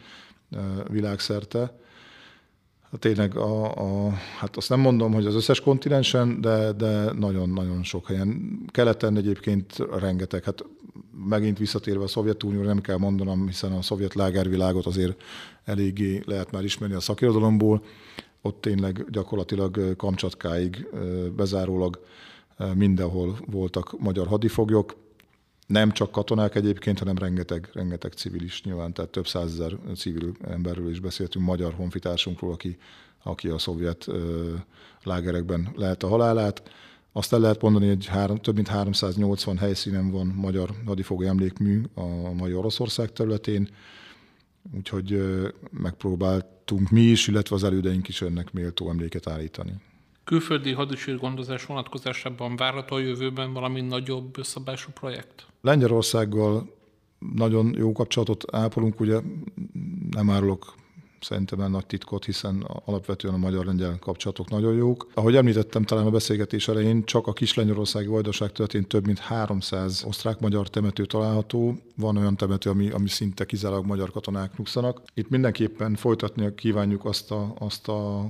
világszerte. 0.88 1.80
Hát 2.91 3.00
tényleg, 3.00 3.38
a, 3.38 3.73
a, 3.76 4.10
hát 4.39 4.58
azt 4.58 4.69
nem 4.69 4.80
mondom, 4.80 5.13
hogy 5.13 5.26
az 5.26 5.36
összes 5.36 5.62
kontinensen, 5.62 6.41
de, 6.41 6.71
de 6.71 7.12
nagyon-nagyon 7.13 7.84
sok 7.84 8.08
helyen. 8.08 8.60
Keleten 8.67 9.17
egyébként 9.17 9.78
rengeteg. 10.00 10.43
Hát 10.43 10.65
megint 11.30 11.58
visszatérve 11.58 12.04
a 12.04 12.08
Szovjetunió, 12.08 12.62
nem 12.62 12.82
kell 12.82 12.97
mondanom, 12.97 13.47
hiszen 13.47 13.71
a 13.71 13.82
szovjet 13.82 14.13
lágervilágot 14.13 14.86
azért 14.86 15.23
eléggé 15.63 16.21
lehet 16.26 16.52
már 16.52 16.63
ismerni 16.63 16.95
a 16.95 17.00
szakirodalomból. 17.00 17.84
Ott 18.41 18.62
tényleg 18.62 19.06
gyakorlatilag 19.10 19.95
Kamcsatkáig 19.95 20.88
bezárólag 21.36 22.00
mindenhol 22.73 23.38
voltak 23.45 24.00
magyar 24.00 24.28
hadifoglyok, 24.28 24.95
nem 25.67 25.91
csak 25.91 26.12
katonák 26.12 26.56
egyébként, 26.56 26.99
hanem 26.99 27.17
rengeteg, 27.17 27.69
rengeteg 27.73 28.13
civil 28.13 28.43
is 28.43 28.63
nyilván, 28.63 28.93
tehát 28.93 29.12
több 29.12 29.27
százezer 29.27 29.77
civil 29.95 30.32
emberről 30.47 30.89
is 30.89 30.99
beszéltünk, 30.99 31.45
magyar 31.45 31.73
honfitársunkról, 31.73 32.51
aki, 32.51 32.77
aki 33.23 33.47
a 33.47 33.58
szovjet 33.58 34.08
ö, 34.08 34.53
lágerekben 35.03 35.71
lehet 35.75 36.03
a 36.03 36.08
halálát. 36.08 36.69
Azt 37.12 37.34
el 37.34 37.39
lehet 37.39 37.62
mondani, 37.62 37.88
hogy 37.88 38.06
három, 38.06 38.38
több 38.38 38.56
mint 38.56 38.67
380 38.67 39.58
helyszínen 39.58 40.12
van 40.12 40.27
magyar 40.27 40.69
hadifogó 40.86 41.23
emlékmű 41.23 41.82
a 41.93 42.32
mai 42.34 42.53
Oroszország 42.53 43.12
területén, 43.12 43.69
úgyhogy 44.75 45.21
megpróbáltunk 45.71 46.89
mi 46.89 47.01
is, 47.01 47.27
illetve 47.27 47.56
az 47.56 47.63
elődeink 47.63 48.08
is 48.08 48.21
ennek 48.21 48.53
méltó 48.53 48.89
emléket 48.89 49.27
állítani. 49.27 49.73
Külföldi 50.27 50.71
hadisírgondozás 50.71 51.65
vonatkozásában 51.65 52.55
várható 52.55 52.95
a 52.95 52.99
jövőben 52.99 53.53
valami 53.53 53.81
nagyobb 53.81 54.35
szabású 54.41 54.91
projekt? 54.91 55.45
Lengyelországgal 55.61 56.73
nagyon 57.35 57.73
jó 57.77 57.91
kapcsolatot 57.91 58.55
ápolunk, 58.55 58.99
ugye 58.99 59.19
nem 60.09 60.29
árulok 60.29 60.75
szerintem 61.19 61.60
el 61.60 61.69
nagy 61.69 61.86
titkot, 61.86 62.25
hiszen 62.25 62.65
alapvetően 62.86 63.34
a 63.34 63.38
magyar-lengyel 63.38 63.97
kapcsolatok 63.99 64.49
nagyon 64.49 64.75
jók. 64.75 65.08
Ahogy 65.13 65.36
említettem 65.36 65.84
talán 65.84 66.06
a 66.06 66.10
beszélgetés 66.10 66.67
elején, 66.67 67.03
csak 67.03 67.27
a 67.27 67.34
Kislengyországi 67.34 68.08
Vajdaság 68.08 68.51
történt 68.51 68.88
több 68.88 69.06
mint 69.06 69.19
300 69.19 70.03
osztrák-magyar 70.08 70.69
temető 70.69 71.06
található. 71.06 71.77
Van 71.95 72.17
olyan 72.17 72.38
temető, 72.38 72.70
ami, 72.70 72.89
ami 72.89 73.09
szinte 73.09 73.45
kizárólag 73.45 73.86
magyar 73.86 74.11
katonák 74.11 74.57
nyugszanak. 74.57 75.01
Itt 75.13 75.30
mindenképpen 75.30 75.95
folytatni 75.95 76.55
kívánjuk 76.55 77.05
azt 77.05 77.32
a, 77.32 77.53
azt 77.59 77.88
a 77.88 78.30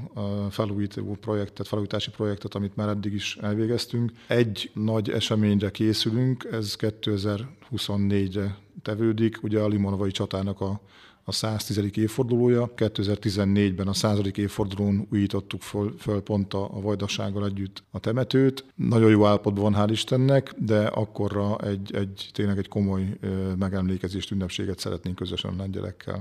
felújító 0.50 1.18
projektet, 1.22 1.68
felújítási 1.68 2.10
projektet, 2.10 2.56
amit 2.56 2.76
már 2.76 2.90
eddig 2.90 3.14
is 3.14 3.38
elvégeztünk. 3.42 4.12
Egy 4.28 4.72
nagy 4.74 5.10
eseményre 5.10 5.72
készülünk, 5.72 6.48
ez 6.52 6.76
2024-re 6.80 8.58
tevődik, 8.82 9.44
ugye 9.44 9.60
a 9.60 9.68
Limonovai 9.68 10.12
csatának 10.12 10.62
a 10.62 10.82
a 11.30 11.32
110. 11.32 11.98
évfordulója. 11.98 12.74
2014-ben 12.76 13.88
a 13.88 13.94
100. 13.94 14.20
évfordulón 14.34 15.08
újítottuk 15.12 15.62
föl, 15.62 15.96
föl 16.00 16.22
pont 16.22 16.54
a, 16.54 16.76
a 16.76 16.82
Vajdasággal 16.82 17.46
együtt 17.46 17.84
a 17.92 18.00
temetőt. 18.00 18.66
Nagyon 18.76 19.10
jó 19.10 19.26
állapotban 19.26 19.72
van, 19.72 19.88
hál' 19.88 19.92
Istennek, 19.92 20.54
de 20.58 20.86
akkorra 20.86 21.58
egy, 21.58 21.96
egy 21.96 22.30
tényleg 22.34 22.58
egy 22.58 22.68
komoly 22.68 23.18
megemlékezést, 23.58 24.32
ünnepséget 24.32 24.80
szeretnénk 24.80 25.16
közösen 25.16 25.54
a 25.54 25.56
lengyelekkel. 25.58 26.20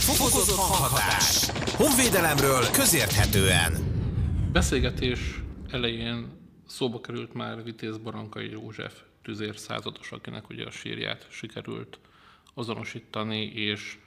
Fokozott 0.00 0.56
hanghatás. 0.56 1.50
Honvédelemről 1.76 2.62
közérthetően. 2.72 3.72
Beszélgetés 4.52 5.42
elején 5.70 6.26
szóba 6.66 7.00
került 7.00 7.34
már 7.34 7.64
Vitéz 7.64 7.96
Barankai 7.96 8.50
József 8.50 8.94
tüzér 9.22 9.56
százados, 9.56 10.12
akinek 10.12 10.48
ugye 10.48 10.64
a 10.64 10.70
sírját 10.70 11.26
sikerült 11.30 11.98
azonosítani, 12.58 13.42
és 13.44 13.98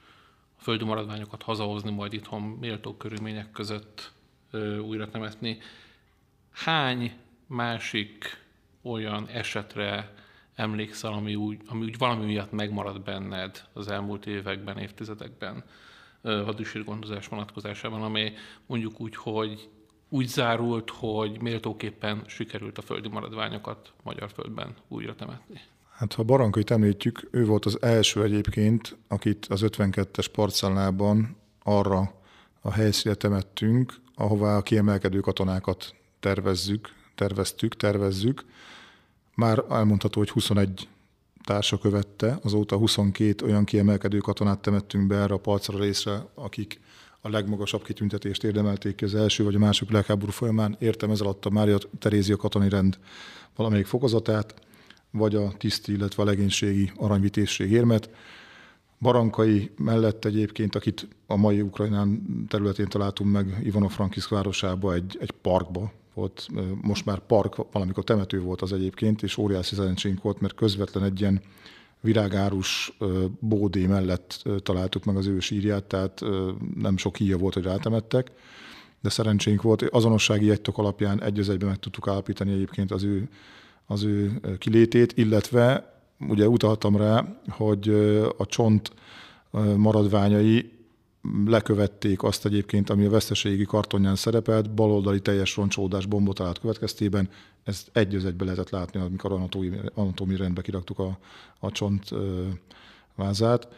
a 0.58 0.62
földi 0.62 0.84
maradványokat 0.84 1.42
hazahozni, 1.42 1.90
majd 1.90 2.12
itthon 2.12 2.42
méltó 2.42 2.96
körülmények 2.96 3.50
között 3.50 4.12
újra 4.82 5.08
temetni. 5.08 5.58
Hány 6.50 7.12
másik 7.46 8.40
olyan 8.82 9.28
esetre 9.28 10.14
emlékszel, 10.54 11.12
ami 11.12 11.34
úgy, 11.34 11.60
ami 11.66 11.84
úgy 11.84 11.98
valami 11.98 12.24
miatt 12.24 12.52
megmaradt 12.52 13.04
benned 13.04 13.68
az 13.72 13.88
elmúlt 13.88 14.26
években, 14.26 14.78
évtizedekben 14.78 15.64
hadisírgondozás 16.22 17.26
vonatkozásában, 17.28 18.02
amely 18.02 18.34
mondjuk 18.66 19.00
úgy, 19.00 19.16
hogy 19.16 19.68
úgy 20.08 20.26
zárult, 20.26 20.90
hogy 20.90 21.40
méltóképpen 21.40 22.22
sikerült 22.26 22.78
a 22.78 22.82
földi 22.82 23.08
maradványokat 23.08 23.92
magyar 24.02 24.30
földben 24.30 24.74
újra 24.88 25.14
temetni. 25.14 25.60
Hát 26.02 26.12
ha 26.12 26.22
Barankait 26.22 26.70
említjük, 26.70 27.28
ő 27.30 27.44
volt 27.44 27.64
az 27.64 27.82
első 27.82 28.22
egyébként, 28.22 28.96
akit 29.08 29.46
az 29.46 29.60
52-es 29.64 30.26
parcellában 30.32 31.36
arra 31.62 32.12
a 32.60 32.72
helyszínre 32.72 33.16
temettünk, 33.16 33.94
ahová 34.14 34.56
a 34.56 34.62
kiemelkedő 34.62 35.20
katonákat 35.20 35.94
tervezzük, 36.20 36.88
terveztük, 37.14 37.76
tervezzük. 37.76 38.44
Már 39.34 39.64
elmondható, 39.70 40.18
hogy 40.18 40.30
21 40.30 40.88
társa 41.44 41.78
követte, 41.78 42.38
azóta 42.42 42.76
22 42.76 43.46
olyan 43.46 43.64
kiemelkedő 43.64 44.18
katonát 44.18 44.58
temettünk 44.58 45.06
be 45.06 45.16
erre 45.16 45.34
a 45.34 45.38
parcra 45.38 45.78
részre, 45.78 46.26
akik 46.34 46.80
a 47.20 47.28
legmagasabb 47.28 47.82
kitüntetést 47.82 48.44
érdemelték 48.44 48.94
ki 48.94 49.04
az 49.04 49.14
első 49.14 49.44
vagy 49.44 49.54
a 49.54 49.58
második 49.58 49.88
világháború 49.88 50.32
folyamán. 50.32 50.76
Értem 50.78 51.10
ez 51.10 51.20
alatt 51.20 51.44
a 51.44 51.50
Mária 51.50 51.78
Terézia 51.98 52.36
katonai 52.36 52.68
rend 52.68 52.98
valamelyik 53.56 53.86
fokozatát 53.86 54.54
vagy 55.12 55.34
a 55.34 55.52
tiszti, 55.58 55.92
illetve 55.92 56.22
a 56.22 56.26
legénységi 56.26 56.92
aranyvitésség 56.96 57.70
érmet. 57.70 58.10
Barankai 59.00 59.70
mellett 59.76 60.24
egyébként, 60.24 60.74
akit 60.74 61.08
a 61.26 61.36
mai 61.36 61.60
Ukrajnán 61.60 62.22
területén 62.48 62.88
találtunk 62.88 63.32
meg, 63.32 63.60
Ivano-Frankiszk 63.64 64.28
városába, 64.28 64.94
egy, 64.94 65.16
egy 65.20 65.30
parkba 65.30 65.92
volt, 66.14 66.48
most 66.80 67.04
már 67.04 67.18
park, 67.18 67.72
valamikor 67.72 68.04
temető 68.04 68.40
volt 68.40 68.62
az 68.62 68.72
egyébként, 68.72 69.22
és 69.22 69.36
óriási 69.36 69.74
szerencsénk 69.74 70.22
volt, 70.22 70.40
mert 70.40 70.54
közvetlen 70.54 71.04
egy 71.04 71.20
ilyen 71.20 71.40
virágárus 72.00 72.98
bódé 73.38 73.86
mellett 73.86 74.44
találtuk 74.62 75.04
meg 75.04 75.16
az 75.16 75.26
ő 75.26 75.40
sírját, 75.40 75.84
tehát 75.84 76.20
nem 76.74 76.96
sok 76.96 77.16
híja 77.16 77.38
volt, 77.38 77.54
hogy 77.54 77.62
rátemettek, 77.62 78.30
de 79.00 79.08
szerencsénk 79.08 79.62
volt. 79.62 79.82
Azonossági 79.82 80.46
jegytok 80.46 80.78
alapján 80.78 81.22
egy 81.22 81.38
egyben 81.38 81.68
meg 81.68 81.78
tudtuk 81.78 82.08
állapítani 82.08 82.52
egyébként 82.52 82.90
az 82.90 83.02
ő 83.02 83.28
az 83.86 84.02
ő 84.02 84.40
kilétét, 84.58 85.12
illetve 85.16 85.96
ugye 86.28 86.48
utaltam 86.48 86.96
rá, 86.96 87.38
hogy 87.48 87.88
a 88.38 88.46
csont 88.46 88.92
maradványai 89.76 90.72
lekövették 91.46 92.22
azt 92.22 92.46
egyébként, 92.46 92.90
ami 92.90 93.04
a 93.04 93.10
veszteségi 93.10 93.64
kartonján 93.64 94.16
szerepelt, 94.16 94.74
baloldali 94.74 95.20
teljes 95.20 95.56
roncsódás 95.56 96.06
bombotalálat 96.06 96.58
következtében. 96.58 97.28
Ezt 97.64 97.90
egy 97.92 98.14
az 98.14 98.24
egybe 98.24 98.44
lehetett 98.44 98.70
látni, 98.70 99.00
amikor 99.00 99.48
anatómiai 99.94 100.38
rendbe 100.38 100.62
kiraktuk 100.62 100.98
a, 100.98 101.18
a 101.58 101.70
csont 101.70 102.10
vázát. 103.14 103.68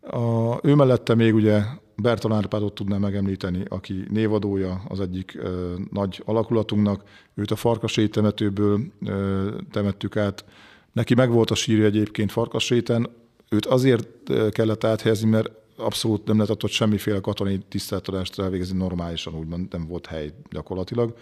A, 0.00 0.56
ő 0.62 0.74
mellette 0.74 1.14
még 1.14 1.34
ugye 1.34 1.62
Bertalan 2.02 2.36
Árpádot 2.36 2.74
tudnám 2.74 3.00
megemlíteni, 3.00 3.64
aki 3.68 4.04
névadója 4.10 4.82
az 4.88 5.00
egyik 5.00 5.34
ö, 5.34 5.74
nagy 5.90 6.22
alakulatunknak. 6.24 7.04
Őt 7.34 7.50
a 7.50 7.56
Farkasé 7.56 8.06
temetőből 8.06 8.80
ö, 9.06 9.48
temettük 9.70 10.16
át. 10.16 10.44
Neki 10.92 11.14
megvolt 11.14 11.50
a 11.50 11.54
sírja 11.54 11.84
egyébként 11.84 12.32
Farkasréten. 12.32 13.08
Őt 13.48 13.66
azért 13.66 14.08
kellett 14.50 14.84
áthelyezni, 14.84 15.30
mert 15.30 15.50
abszolút 15.76 16.26
nem 16.26 16.36
lehetett 16.36 16.64
ott 16.64 16.70
semmiféle 16.70 17.20
katonai 17.20 17.58
tiszteltadást 17.68 18.38
elvégezni 18.38 18.78
normálisan, 18.78 19.34
úgymond 19.34 19.66
nem 19.70 19.86
volt 19.86 20.06
hely 20.06 20.32
gyakorlatilag. 20.50 21.16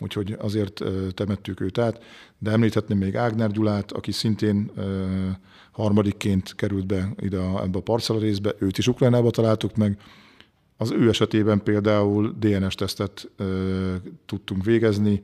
Úgyhogy 0.00 0.36
azért 0.38 0.82
temettük 1.14 1.60
őt 1.60 1.78
át. 1.78 2.02
De 2.38 2.50
említhetném 2.50 2.98
még 2.98 3.16
Ágner 3.16 3.50
Gyulát, 3.50 3.92
aki 3.92 4.12
szintén 4.12 4.70
harmadikként 5.70 6.54
került 6.54 6.86
be 6.86 7.12
ide 7.20 7.38
a, 7.38 7.62
ebbe 7.62 7.78
a 7.78 7.82
parcella 7.82 8.20
részbe, 8.20 8.54
őt 8.58 8.78
is 8.78 8.88
Ukrajnába 8.88 9.30
találtuk 9.30 9.76
meg. 9.76 9.98
Az 10.80 10.90
ő 10.90 11.08
esetében 11.08 11.62
például 11.62 12.34
DNS-tesztet 12.38 13.30
tudtunk 14.26 14.64
végezni, 14.64 15.22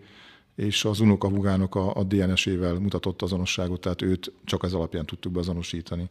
és 0.54 0.84
az 0.84 1.00
unokahugának 1.00 1.74
a, 1.74 1.94
a 1.94 2.04
DNS-ével 2.04 2.74
mutatott 2.74 3.22
azonosságot, 3.22 3.80
tehát 3.80 4.02
őt 4.02 4.32
csak 4.44 4.64
ez 4.64 4.72
alapján 4.72 5.06
tudtuk 5.06 5.32
beazonosítani. 5.32 6.10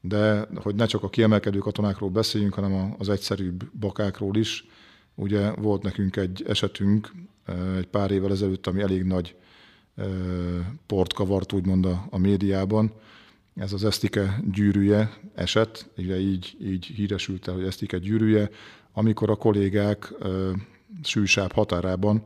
De 0.00 0.48
hogy 0.54 0.74
ne 0.74 0.86
csak 0.86 1.02
a 1.02 1.08
kiemelkedő 1.08 1.58
katonákról 1.58 2.10
beszéljünk, 2.10 2.54
hanem 2.54 2.94
az 2.98 3.08
egyszerűbb 3.08 3.70
bakákról 3.78 4.36
is, 4.36 4.66
ugye 5.14 5.50
volt 5.50 5.82
nekünk 5.82 6.16
egy 6.16 6.44
esetünk 6.48 7.12
egy 7.76 7.86
pár 7.86 8.10
évvel 8.10 8.30
ezelőtt, 8.30 8.66
ami 8.66 8.80
elég 8.80 9.02
nagy 9.02 9.34
port 10.86 11.12
kavart 11.12 11.52
úgymond 11.52 11.84
a, 11.86 12.06
a 12.10 12.18
médiában, 12.18 12.92
ez 13.54 13.72
az 13.72 13.84
esztike 13.84 14.42
gyűrűje 14.52 15.18
eset, 15.34 15.90
ugye 15.96 16.20
így, 16.20 16.56
így 16.62 16.86
híresült 16.86 17.48
el, 17.48 17.54
hogy 17.54 17.64
esztike 17.64 17.98
gyűrűje, 17.98 18.50
amikor 18.92 19.30
a 19.30 19.36
kollégák 19.36 20.12
sűsább 21.02 21.52
határában 21.52 22.24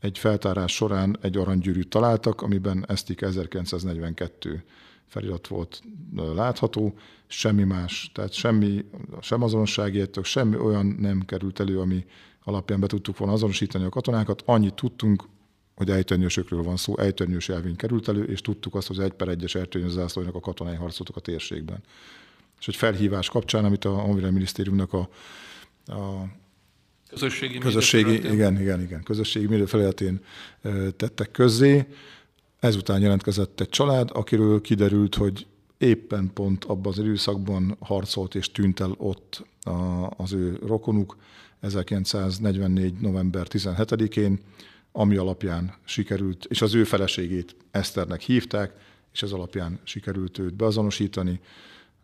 egy 0.00 0.18
feltárás 0.18 0.74
során 0.74 1.18
egy 1.20 1.36
aranygyűrűt 1.36 1.88
találtak, 1.88 2.42
amiben 2.42 2.84
esztik 2.88 3.20
1942 3.20 4.64
felirat 5.06 5.46
volt 5.46 5.82
látható, 6.34 6.94
semmi 7.26 7.64
más, 7.64 8.10
tehát 8.14 8.32
semmi, 8.32 8.84
sem 9.20 9.42
azonossági 9.42 9.98
értök, 9.98 10.24
semmi 10.24 10.56
olyan 10.56 10.86
nem 10.86 11.20
került 11.20 11.60
elő, 11.60 11.80
ami 11.80 12.04
alapján 12.44 12.80
be 12.80 12.86
tudtuk 12.86 13.16
volna 13.18 13.34
azonosítani 13.34 13.84
a 13.84 13.88
katonákat. 13.88 14.42
Annyit 14.44 14.74
tudtunk, 14.74 15.24
hogy 15.76 15.90
ejtőnyösökről 15.90 16.62
van 16.62 16.76
szó, 16.76 16.98
ejtőnyös 16.98 17.48
elvény 17.48 17.76
került 17.76 18.08
elő, 18.08 18.24
és 18.24 18.40
tudtuk 18.40 18.74
azt, 18.74 18.86
hogy 18.86 18.98
egy 18.98 19.12
per 19.12 19.28
egyes 19.28 19.54
ejtőnyös 19.54 19.90
zászlóinak 19.90 20.34
a 20.34 20.40
katonai 20.40 20.76
harcoltak 20.76 21.16
a 21.16 21.20
térségben. 21.20 21.78
És 22.58 22.68
egy 22.68 22.76
felhívás 22.76 23.28
kapcsán, 23.28 23.64
amit 23.64 23.84
a 23.84 23.90
Honvédelmi 23.90 24.34
Minisztériumnak 24.34 24.92
a, 24.92 25.08
a 25.86 26.26
közösségi, 27.08 27.58
közösségi 27.58 28.14
igen, 28.14 28.60
igen, 28.60 28.80
igen, 28.80 29.02
közösségi 29.02 29.46
média 29.46 29.66
felületén 29.66 30.20
tettek 30.96 31.30
közzé. 31.30 31.86
Ezután 32.60 33.00
jelentkezett 33.00 33.60
egy 33.60 33.68
család, 33.68 34.10
akiről 34.12 34.60
kiderült, 34.60 35.14
hogy 35.14 35.46
éppen 35.78 36.30
pont 36.34 36.64
abban 36.64 36.92
az 36.92 36.98
időszakban 36.98 37.76
harcolt 37.80 38.34
és 38.34 38.52
tűnt 38.52 38.80
el 38.80 38.94
ott 38.96 39.44
az 40.16 40.32
ő 40.32 40.58
rokonuk 40.66 41.16
1944. 41.60 42.94
november 43.00 43.46
17-én, 43.50 44.40
ami 44.98 45.16
alapján 45.16 45.74
sikerült, 45.84 46.44
és 46.44 46.62
az 46.62 46.74
ő 46.74 46.84
feleségét 46.84 47.56
Eszternek 47.70 48.20
hívták, 48.20 48.72
és 49.12 49.22
ez 49.22 49.32
alapján 49.32 49.80
sikerült 49.82 50.38
őt 50.38 50.54
beazonosítani, 50.54 51.40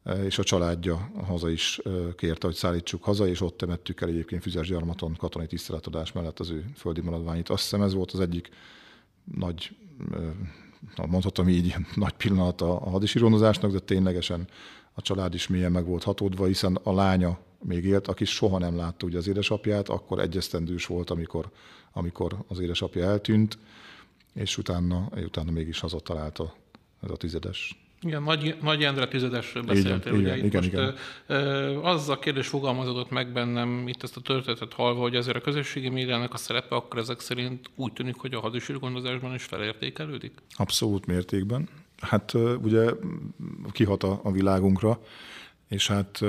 e, 0.05 0.25
és 0.25 0.39
a 0.39 0.43
családja 0.43 1.11
haza 1.27 1.51
is 1.51 1.79
e, 1.85 1.91
kérte, 2.17 2.47
hogy 2.47 2.57
szállítsuk 2.57 3.05
haza, 3.05 3.27
és 3.29 3.41
ott 3.41 3.57
temettük 3.57 4.01
el 4.01 4.09
egyébként 4.09 4.43
Füzes 4.43 4.69
gyarmaton 4.69 5.15
katonai 5.17 5.47
tiszteletadás 5.47 6.13
mellett 6.13 6.41
az 6.41 6.51
ő 6.51 6.65
földi 6.77 7.01
maradványit. 7.01 7.49
Azt 7.49 7.63
hiszem 7.63 7.83
ez 7.83 7.95
volt 7.95 8.11
az 8.11 8.21
egyik 8.21 8.49
nagy, 9.37 9.77
e, 10.97 11.07
mondhatom 11.07 11.49
így, 11.49 11.75
nagy 11.95 12.13
pillanat 12.13 12.61
a 12.61 12.91
hadisírónozásnak, 12.91 13.73
de 13.73 13.79
ténylegesen 13.79 14.49
a 14.93 15.03
család 15.03 15.35
is 15.35 15.49
mélyen 15.49 15.73
meg 15.73 15.87
volt 15.87 16.03
hatódva, 16.03 16.47
hiszen 16.47 16.79
a 16.83 16.93
lánya 16.95 17.39
még 17.63 17.85
élt, 17.85 18.09
aki 18.09 18.25
soha 18.25 18.59
nem 18.59 18.77
látta 18.77 19.07
ugye 19.07 19.19
az 19.19 19.29
édesapját, 19.29 19.89
akkor 19.89 20.19
egyesztendős 20.19 20.87
volt, 20.87 21.11
amikor, 21.11 21.51
amikor 21.93 22.37
az 22.49 22.59
édesapja 22.59 23.05
eltűnt, 23.05 23.59
és 24.35 24.59
utána, 24.59 25.09
utána 25.25 25.51
mégis 25.51 25.81
hazatalálta 25.81 26.55
ez 27.03 27.11
a 27.11 27.17
tizedes. 27.17 27.77
Igen, 28.05 28.23
Nagy, 28.23 28.57
Nagy 28.63 28.85
Endre 28.85 29.09
tizedesről 29.09 29.63
beszéltél. 29.63 30.13
Igen, 30.13 30.25
ugye, 30.25 30.37
igen, 30.37 30.47
igen, 30.47 30.61
most 30.63 30.97
igen. 31.27 31.77
az 31.77 32.09
a 32.09 32.19
kérdés 32.19 32.49
fogalmazódott 32.49 33.11
meg 33.11 33.33
bennem 33.33 33.89
itt 33.89 34.03
ezt 34.03 34.17
a 34.17 34.21
történetet 34.21 34.73
hallva, 34.73 35.01
hogy 35.01 35.17
azért 35.17 35.37
a 35.37 35.41
közösségi 35.41 35.89
médiának 35.89 36.35
a 36.35 36.37
szerepe 36.37 36.75
akkor 36.75 37.01
ezek 37.01 37.21
szerint 37.21 37.71
úgy 37.75 37.93
tűnik, 37.93 38.17
hogy 38.17 38.35
a 38.35 38.41
hadisírgondozásban 38.41 39.35
is 39.35 39.45
felértékelődik? 39.45 40.33
Abszolút 40.57 41.07
mértékben. 41.07 41.69
Hát 42.01 42.33
ugye 42.63 42.91
kihat 43.73 44.03
a, 44.03 44.21
a 44.23 44.33
világunkra, 44.33 45.01
és 45.73 45.87
hát 45.87 46.21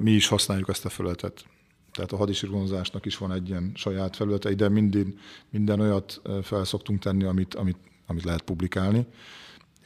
mi 0.00 0.10
is 0.10 0.28
használjuk 0.28 0.68
ezt 0.68 0.84
a 0.84 0.88
felületet. 0.88 1.44
Tehát 1.92 2.12
a 2.12 2.16
hadisírgondozásnak 2.16 3.06
is 3.06 3.16
van 3.16 3.32
egy 3.32 3.48
ilyen 3.48 3.72
saját 3.74 4.16
felülete, 4.16 4.54
de 4.54 4.68
minden, 4.68 5.18
minden 5.50 5.80
olyat 5.80 6.20
fel 6.42 6.64
szoktunk 6.64 6.98
tenni, 6.98 7.24
amit, 7.24 7.54
amit, 7.54 7.76
amit 8.06 8.24
lehet 8.24 8.42
publikálni 8.42 9.06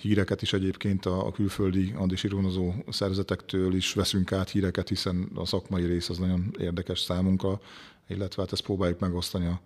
híreket 0.00 0.42
is 0.42 0.52
egyébként 0.52 1.06
a, 1.06 1.26
a 1.26 1.32
külföldi 1.32 1.92
andisíronozó 1.96 2.72
szerzetektől 2.88 3.74
is 3.74 3.92
veszünk 3.92 4.32
át 4.32 4.50
híreket, 4.50 4.88
hiszen 4.88 5.30
a 5.34 5.44
szakmai 5.44 5.84
rész 5.84 6.08
az 6.08 6.18
nagyon 6.18 6.54
érdekes 6.58 7.00
számunkra, 7.00 7.60
illetve 8.06 8.42
hát 8.42 8.52
ezt 8.52 8.62
próbáljuk 8.62 8.98
megosztani 8.98 9.46
a, 9.46 9.60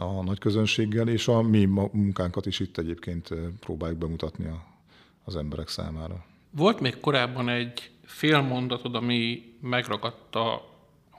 a 0.00 0.22
nagy 0.22 0.38
közönséggel, 0.38 1.08
és 1.08 1.28
a 1.28 1.42
mi 1.42 1.64
munkánkat 1.64 2.46
is 2.46 2.60
itt 2.60 2.78
egyébként 2.78 3.28
próbáljuk 3.60 3.98
bemutatni 3.98 4.46
a, 4.46 4.66
az 5.24 5.36
emberek 5.36 5.68
számára. 5.68 6.24
Volt 6.50 6.80
még 6.80 7.00
korábban 7.00 7.48
egy 7.48 7.90
fél 8.04 8.40
mondatod, 8.40 8.94
ami 8.94 9.42
megragadta 9.60 10.72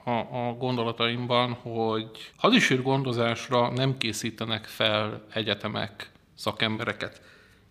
a, 0.04 0.10
a 0.10 0.56
gondolataimban, 0.58 1.52
hogy 1.52 2.32
hadisír 2.36 2.82
gondozásra 2.82 3.70
nem 3.70 3.98
készítenek 3.98 4.64
fel 4.64 5.24
egyetemek 5.32 6.10
szakembereket. 6.34 7.20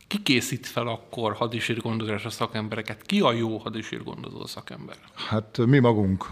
Ki 0.08 0.22
készít 0.24 0.66
fel 0.66 0.88
akkor 0.88 1.34
hadisírgondozásra 1.34 2.30
szakembereket? 2.30 3.02
Ki 3.02 3.20
a 3.20 3.32
jó 3.32 3.58
hadisírgondozó 3.58 4.46
szakember? 4.46 4.96
Hát 5.14 5.58
mi 5.58 5.80
magunk. 5.80 6.26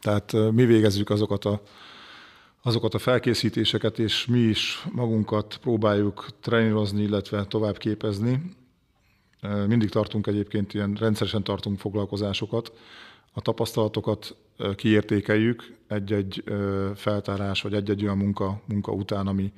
Tehát 0.00 0.32
mi 0.32 0.64
végezzük 0.64 1.10
azokat 1.10 1.44
a, 1.44 1.62
azokat 2.62 2.94
a 2.94 2.98
felkészítéseket, 2.98 3.98
és 3.98 4.26
mi 4.26 4.38
is 4.38 4.84
magunkat 4.92 5.58
próbáljuk 5.62 6.26
trénírozni, 6.40 7.02
illetve 7.02 7.44
tovább 7.44 7.78
képezni. 7.78 8.42
Mindig 9.66 9.88
tartunk 9.88 10.26
egyébként 10.26 10.74
ilyen, 10.74 10.96
rendszeresen 11.00 11.42
tartunk 11.42 11.78
foglalkozásokat. 11.78 12.72
A 13.32 13.40
tapasztalatokat 13.40 14.36
kiértékeljük 14.74 15.74
egy-egy 15.86 16.44
feltárás, 16.94 17.62
vagy 17.62 17.74
egy-egy 17.74 18.02
olyan 18.02 18.16
munka, 18.16 18.60
munka 18.64 18.92
után, 18.92 19.26
ami, 19.26 19.52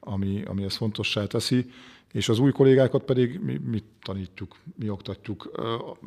ami, 0.00 0.42
ami 0.46 0.64
ezt 0.64 0.76
fontossá 0.76 1.26
teszi 1.26 1.70
és 2.12 2.28
az 2.28 2.38
új 2.38 2.50
kollégákat 2.50 3.02
pedig 3.02 3.40
mi, 3.40 3.60
mi 3.70 3.82
tanítjuk, 4.02 4.56
mi 4.78 4.88
oktatjuk. 4.88 5.50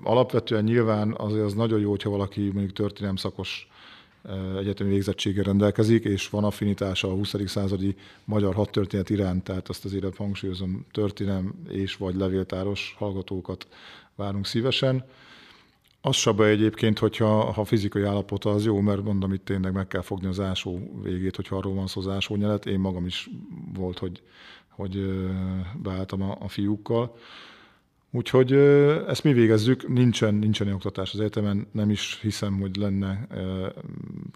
Alapvetően 0.03 0.63
nyilván 0.63 1.13
azért 1.17 1.45
az 1.45 1.53
nagyon 1.53 1.79
jó, 1.79 1.89
hogyha 1.89 2.09
valaki 2.09 2.41
mondjuk 2.41 2.73
történelem 2.73 3.15
szakos 3.15 3.69
egyetemi 4.57 4.89
végzettséggel 4.89 5.43
rendelkezik, 5.43 6.03
és 6.03 6.29
van 6.29 6.43
affinitása 6.43 7.07
a 7.07 7.13
20. 7.13 7.35
századi 7.45 7.95
magyar 8.25 8.53
hadtörténet 8.53 9.09
iránt, 9.09 9.43
tehát 9.43 9.69
azt 9.69 9.85
azért 9.85 10.15
hangsúlyozom, 10.15 10.85
történelem 10.91 11.53
és 11.69 11.95
vagy 11.95 12.15
levéltáros 12.15 12.95
hallgatókat 12.97 13.67
várunk 14.15 14.45
szívesen. 14.45 15.05
Az 16.01 16.25
baj 16.35 16.49
egyébként, 16.49 16.99
hogyha 16.99 17.51
ha 17.51 17.65
fizikai 17.65 18.03
állapota 18.03 18.49
az 18.49 18.65
jó, 18.65 18.79
mert 18.79 19.03
mondom, 19.03 19.33
itt 19.33 19.45
tényleg 19.45 19.73
meg 19.73 19.87
kell 19.87 20.01
fogni 20.01 20.27
az 20.27 20.39
ásó 20.39 20.99
végét, 21.03 21.35
hogyha 21.35 21.55
arról 21.55 21.73
van 21.73 21.87
szó 21.87 22.01
az 22.01 22.07
ásó 22.07 22.35
nyelet. 22.35 22.65
Én 22.65 22.79
magam 22.79 23.05
is 23.05 23.29
volt, 23.73 23.97
hogy 23.97 24.21
hogy 24.75 25.23
beálltam 25.75 26.21
a, 26.21 26.37
a 26.39 26.47
fiúkkal. 26.47 27.17
Úgyhogy 28.15 28.53
ezt 29.07 29.23
mi 29.23 29.33
végezzük, 29.33 29.87
nincsen, 29.87 30.35
nincsen 30.35 30.73
oktatás 30.73 31.13
az 31.13 31.19
egyetemen, 31.19 31.67
nem 31.71 31.89
is 31.89 32.19
hiszem, 32.21 32.59
hogy 32.59 32.75
lenne 32.75 33.27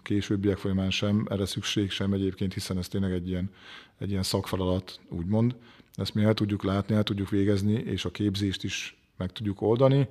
későbbiek 0.02 0.56
folyamán 0.56 0.90
sem, 0.90 1.26
erre 1.30 1.46
szükség 1.46 1.90
sem 1.90 2.12
egyébként, 2.12 2.54
hiszen 2.54 2.78
ez 2.78 2.88
tényleg 2.88 3.12
egy 3.12 3.28
ilyen, 3.28 3.50
egy 3.98 4.10
ilyen 4.10 4.22
szakfeladat, 4.22 5.00
úgymond. 5.08 5.56
Ezt 5.94 6.14
mi 6.14 6.22
el 6.22 6.34
tudjuk 6.34 6.62
látni, 6.62 6.94
el 6.94 7.02
tudjuk 7.02 7.30
végezni, 7.30 7.72
és 7.72 8.04
a 8.04 8.10
képzést 8.10 8.64
is 8.64 8.98
meg 9.16 9.32
tudjuk 9.32 9.60
oldani. 9.60 10.08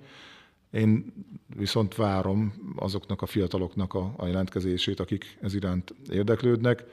Én 0.72 1.14
viszont 1.58 1.96
várom 1.96 2.54
azoknak 2.76 3.22
a 3.22 3.26
fiataloknak 3.26 3.94
a, 3.94 4.14
a 4.18 4.26
jelentkezését, 4.26 5.00
akik 5.00 5.38
ez 5.42 5.56
iránt 5.56 5.94
érdeklődnek, 6.12 6.86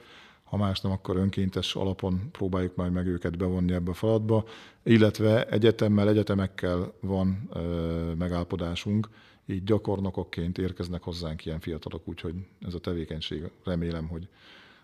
ha 0.49 0.57
más 0.57 0.81
nem, 0.81 0.91
akkor 0.91 1.17
önkéntes 1.17 1.75
alapon 1.75 2.31
próbáljuk 2.31 2.75
majd 2.75 2.91
meg 2.91 3.07
őket 3.07 3.37
bevonni 3.37 3.73
ebbe 3.73 3.91
a 3.91 3.93
falatba, 3.93 4.45
illetve 4.83 5.45
egyetemmel, 5.45 6.09
egyetemekkel 6.09 6.93
van 6.99 7.49
ö, 7.53 8.13
megállapodásunk, 8.17 9.09
így 9.45 9.63
gyakornokokként 9.63 10.57
érkeznek 10.57 11.03
hozzánk 11.03 11.45
ilyen 11.45 11.59
fiatalok, 11.59 12.07
úgyhogy 12.07 12.35
ez 12.65 12.73
a 12.73 12.79
tevékenység 12.79 13.49
remélem, 13.63 14.07
hogy, 14.07 14.27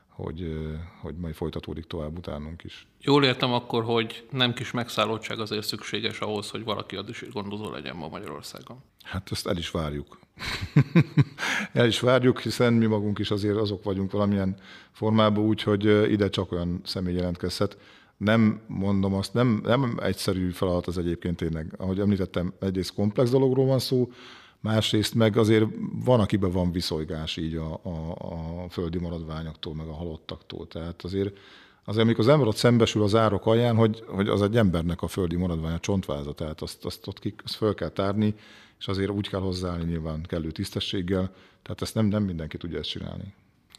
hogy, 0.08 0.54
hogy 1.02 1.16
majd 1.16 1.34
folytatódik 1.34 1.86
tovább 1.86 2.18
utánunk 2.18 2.64
is. 2.64 2.88
Jól 3.02 3.24
értem 3.24 3.54
akkor, 3.54 3.84
hogy 3.84 4.28
nem 4.32 4.54
kis 4.54 4.72
megszállottság 4.72 5.40
azért 5.40 5.66
szükséges 5.66 6.20
ahhoz, 6.20 6.50
hogy 6.50 6.64
valaki 6.64 6.98
is 7.08 7.26
gondozó 7.32 7.72
legyen 7.72 7.96
ma 7.96 8.08
Magyarországon. 8.08 8.78
Hát 9.04 9.32
ezt 9.32 9.48
el 9.48 9.58
is 9.58 9.72
várjuk. 9.72 10.20
el 11.74 11.88
is 11.88 12.00
várjuk, 12.00 12.40
hiszen 12.40 12.74
mi 12.74 12.86
magunk 12.86 13.20
is 13.20 13.32
azért 13.32 13.58
azok 13.58 13.84
vagyunk 13.84 14.12
valamilyen 14.12 14.56
formában 14.92 15.44
úgy, 15.44 15.64
hogy 15.64 16.12
ide 16.12 16.30
csak 16.30 16.52
olyan 16.52 16.82
személy 16.84 17.16
jelentkezhet. 17.16 17.78
Nem 18.18 18.62
mondom 18.68 19.14
azt, 19.14 19.34
nem, 19.34 19.62
nem 19.64 20.00
egyszerű 20.02 20.50
feladat 20.50 20.88
az 20.88 20.98
egyébként 20.98 21.38
tényleg. 21.38 21.74
Ahogy 21.78 22.00
említettem, 22.00 22.54
egyrészt 22.60 22.94
komplex 22.94 23.30
dologról 23.30 23.66
van 23.66 23.80
szó, 23.80 24.12
másrészt 24.60 25.16
meg 25.16 25.38
azért 25.38 25.66
van, 26.04 26.20
akiben 26.20 26.52
van 26.52 26.72
viszolygás 26.72 27.38
így 27.38 27.56
a, 27.56 27.80
a, 27.84 28.16
a 28.64 28.70
földi 28.70 28.98
maradványoktól, 28.98 29.74
meg 29.74 29.88
a 29.88 29.94
halottaktól. 29.94 30.68
Tehát 30.68 31.04
azért, 31.04 31.38
azért 31.86 32.04
amikor 32.06 32.24
az 32.24 32.32
ember 32.32 32.48
ott 32.48 32.56
szembesül 32.56 33.04
az 33.04 33.16
árok 33.16 33.46
alján, 33.46 33.76
hogy, 33.76 34.04
hogy 34.08 34.28
az 34.28 34.42
egy 34.42 34.58
embernek 34.58 35.02
a 35.02 35.08
földi 35.08 35.36
maradványa 35.36 35.80
csontváza, 35.80 36.34
tehát 36.34 36.62
azt, 36.62 36.86
azt 36.86 37.08
ott 37.08 37.20
ki, 37.20 37.34
azt 37.44 37.56
föl 37.56 37.74
kell 37.74 37.90
tárni, 37.90 38.36
és 38.84 38.90
azért 38.90 39.10
úgy 39.10 39.30
kell 39.30 39.40
hozzáállni 39.40 39.84
nyilván 39.84 40.24
kellő 40.24 40.52
tisztességgel, 40.52 41.34
tehát 41.62 41.82
ezt 41.82 41.96
nem, 41.96 42.06
nem 42.06 42.24
mindenki 42.24 42.58
tudja 42.58 42.80
ezt 42.80 42.90
csinálni. 42.90 43.34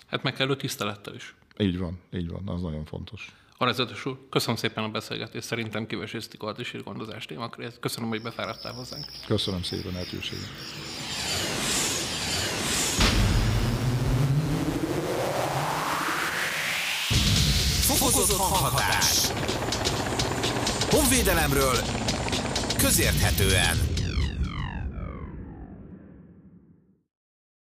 Hát 0.07 0.23
meg 0.23 0.33
kellő 0.33 0.57
tisztelettel 0.57 1.15
is. 1.15 1.35
Így 1.59 1.79
van, 1.79 1.99
így 2.13 2.29
van, 2.29 2.49
az 2.49 2.63
nagyon 2.63 2.85
fontos. 2.85 3.35
Arezetes 3.59 4.07
úr, 4.07 4.19
köszönöm 4.31 4.57
szépen 4.57 4.85
a 4.85 4.89
beszélgetést, 4.89 5.47
szerintem 5.47 5.87
kiveséztük 5.87 6.43
a 6.43 6.55
gondozás 6.85 7.27
témakörét. 7.27 7.79
Köszönöm, 7.81 8.09
hogy 8.09 8.23
befáradtál 8.23 8.73
hozzánk. 8.73 9.05
Köszönöm 9.27 9.63
szépen 9.63 9.91
a 9.91 9.93
lehetőséget. 9.93 10.45
Fokozott 17.81 18.37
hanghatás. 18.37 19.29
Honvédelemről 20.91 21.77
közérthetően. 22.79 23.94